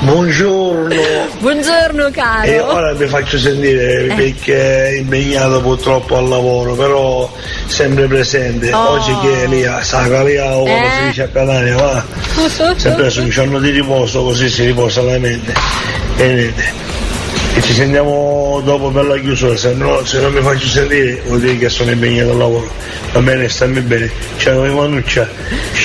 Buongiorno. 0.01 0.62
Buongiorno 1.39 2.11
caro. 2.11 2.47
E 2.47 2.61
ora 2.61 2.93
vi 2.93 3.07
faccio 3.07 3.39
sentire 3.39 4.05
Eh. 4.07 4.15
perché 4.15 4.87
è 4.89 4.91
impegnato 4.99 5.61
purtroppo 5.61 6.17
al 6.19 6.29
lavoro, 6.29 6.75
però 6.75 7.31
sempre 7.67 8.07
presente. 8.07 8.73
Oh. 8.73 8.91
Oggi 8.91 9.17
che 9.23 9.43
è 9.45 9.47
lì 9.47 9.65
a 9.65 9.83
Sagalia 9.83 10.55
o 10.57 10.61
come 10.61 10.85
Eh. 10.87 10.91
si 10.99 11.07
dice 11.07 11.23
a 11.23 11.29
Catania, 11.29 11.77
va. 11.77 12.05
Si 12.77 12.89
è 12.89 12.93
preso 12.95 13.23
un 13.23 13.29
giorno 13.31 13.59
di 13.59 13.71
riposo 13.71 14.23
così 14.23 14.49
si 14.49 14.65
riposa 14.67 15.03
la 15.03 15.19
mente. 15.19 15.55
E 16.17 16.27
niente. 16.27 16.91
E 17.55 17.61
ci 17.61 17.75
sentiamo 17.75 18.63
dopo 18.65 18.91
per 18.91 19.05
la 19.05 19.19
chiusura, 19.19 19.55
se, 19.57 19.75
no, 19.75 20.03
se 20.05 20.21
non 20.21 20.33
mi 20.33 20.41
faccio 20.41 20.67
sentire 20.67 21.21
vuol 21.27 21.41
dire 21.41 21.59
che 21.59 21.69
sono 21.69 21.91
impegnato 21.91 22.31
al 22.31 22.39
lavoro. 22.39 22.71
Va 23.13 23.21
bene, 23.21 23.49
stammi 23.49 23.81
bene. 23.81 24.11
Ciao 24.39 24.65
Emanuccia. 24.65 25.29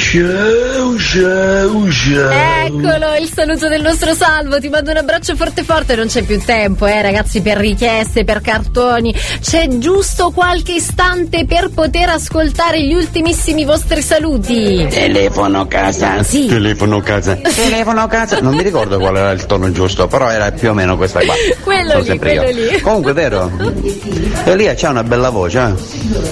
Ciao, 0.09 0.97
ciao, 0.97 1.91
ciao. 1.91 2.65
Eccolo 2.65 3.15
il 3.19 3.29
saluto 3.29 3.67
del 3.67 3.81
nostro 3.81 4.13
salvo, 4.13 4.57
ti 4.57 4.69
mando 4.69 4.91
un 4.91 4.97
abbraccio 4.97 5.35
forte 5.35 5.63
forte, 5.63 5.97
non 5.97 6.07
c'è 6.07 6.21
più 6.21 6.39
tempo 6.39 6.85
eh 6.85 7.01
ragazzi 7.01 7.41
per 7.41 7.57
richieste, 7.57 8.23
per 8.23 8.39
cartoni, 8.39 9.13
c'è 9.41 9.67
giusto 9.67 10.31
qualche 10.31 10.75
istante 10.75 11.43
per 11.43 11.71
poter 11.75 12.07
ascoltare 12.07 12.81
gli 12.85 12.93
ultimissimi 12.93 13.65
vostri 13.65 14.01
saluti. 14.01 14.88
Telefono 14.89 15.67
casa. 15.67 16.23
Sì. 16.23 16.45
Telefono 16.45 17.01
casa. 17.01 17.35
Telefono 17.43 18.07
casa, 18.07 18.39
non 18.39 18.55
mi 18.55 18.63
ricordo 18.63 18.99
qual 18.99 19.17
era 19.17 19.31
il 19.31 19.45
tono 19.45 19.69
giusto, 19.73 20.07
però 20.07 20.29
era 20.29 20.51
più 20.51 20.69
o 20.69 20.73
meno 20.73 20.95
questa 20.95 21.19
qua. 21.19 21.34
Quello 21.61 21.89
Sono 21.89 21.99
lì, 21.99 22.05
sempre 22.05 22.34
io. 22.34 22.43
quello 22.43 22.71
lì. 22.71 22.79
Comunque 22.79 23.11
vero, 23.11 23.51
Elia 24.45 24.73
c'ha 24.73 24.89
una 24.89 25.03
bella 25.03 25.31
voce, 25.31 25.73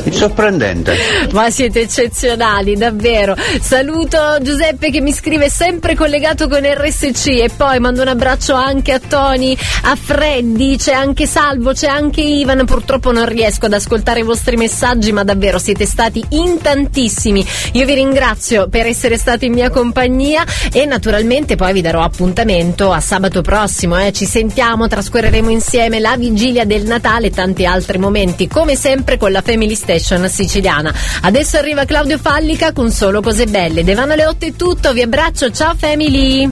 eh? 0.06 0.12
Sorprendente. 0.12 0.96
Ma 1.34 1.50
siete 1.50 1.82
eccezionali, 1.82 2.78
davvero. 2.78 3.36
Saluto 3.66 4.38
Giuseppe 4.44 4.92
che 4.92 5.02
mi 5.02 5.12
scrive 5.12 5.50
sempre 5.50 5.96
collegato 5.96 6.48
con 6.48 6.62
RSC 6.62 7.26
e 7.30 7.50
poi 7.50 7.80
mando 7.80 8.04
un 8.04 8.10
abbraccio 8.10 8.54
anche 8.54 8.92
a 8.92 9.00
Tony, 9.00 9.58
a 9.86 9.96
Freddy, 9.96 10.78
c'è 10.78 10.94
anche 10.94 11.26
Salvo, 11.26 11.74
c'è 11.74 11.88
anche 11.88 12.22
Ivan. 12.22 12.64
Purtroppo 12.66 13.12
non 13.12 13.26
riesco 13.26 13.66
ad 13.66 13.74
ascoltare 13.74 14.20
i 14.20 14.24
vostri 14.24 14.56
messaggi, 14.56 15.12
ma 15.12 15.24
davvero 15.24 15.58
siete 15.58 15.88
stati 15.88 16.24
in 16.30 16.62
tantissimi. 16.62 17.44
Io 17.72 17.86
vi 17.88 17.96
ringrazio 17.96 18.70
per 18.70 18.86
essere 18.86 19.18
stati 19.18 19.48
in 19.48 19.54
mia 19.54 19.72
compagnia 19.72 20.46
e 20.72 20.86
naturalmente 20.86 21.56
poi 21.56 21.74
vi 21.74 21.82
darò 21.82 22.04
appuntamento 22.04 22.92
a 22.92 23.00
sabato 23.00 23.42
prossimo. 23.42 23.98
eh. 23.98 24.12
Ci 24.12 24.28
sentiamo, 24.28 24.88
trascorreremo 24.88 25.50
insieme 25.50 26.00
la 26.00 26.16
vigilia 26.18 26.66
del 26.66 26.86
Natale 26.86 27.28
e 27.28 27.32
tanti 27.32 27.66
altri 27.66 27.98
momenti, 27.98 28.48
come 28.48 28.76
sempre 28.76 29.18
con 29.18 29.32
la 29.32 29.42
Family 29.42 29.74
Station 29.74 30.30
siciliana. 30.30 30.94
Adesso 31.22 31.58
arriva 31.58 31.86
Claudio 31.86 32.20
Fallica 32.20 32.72
con 32.72 32.92
solo 32.92 33.22
cose 33.22 33.46
belle. 33.46 33.54
Devano 33.56 34.12
alle 34.12 34.26
8 34.26 34.48
è 34.48 34.54
tutto, 34.54 34.92
vi 34.92 35.02
abbraccio, 35.02 35.50
ciao 35.50 35.76
Family! 35.76 36.44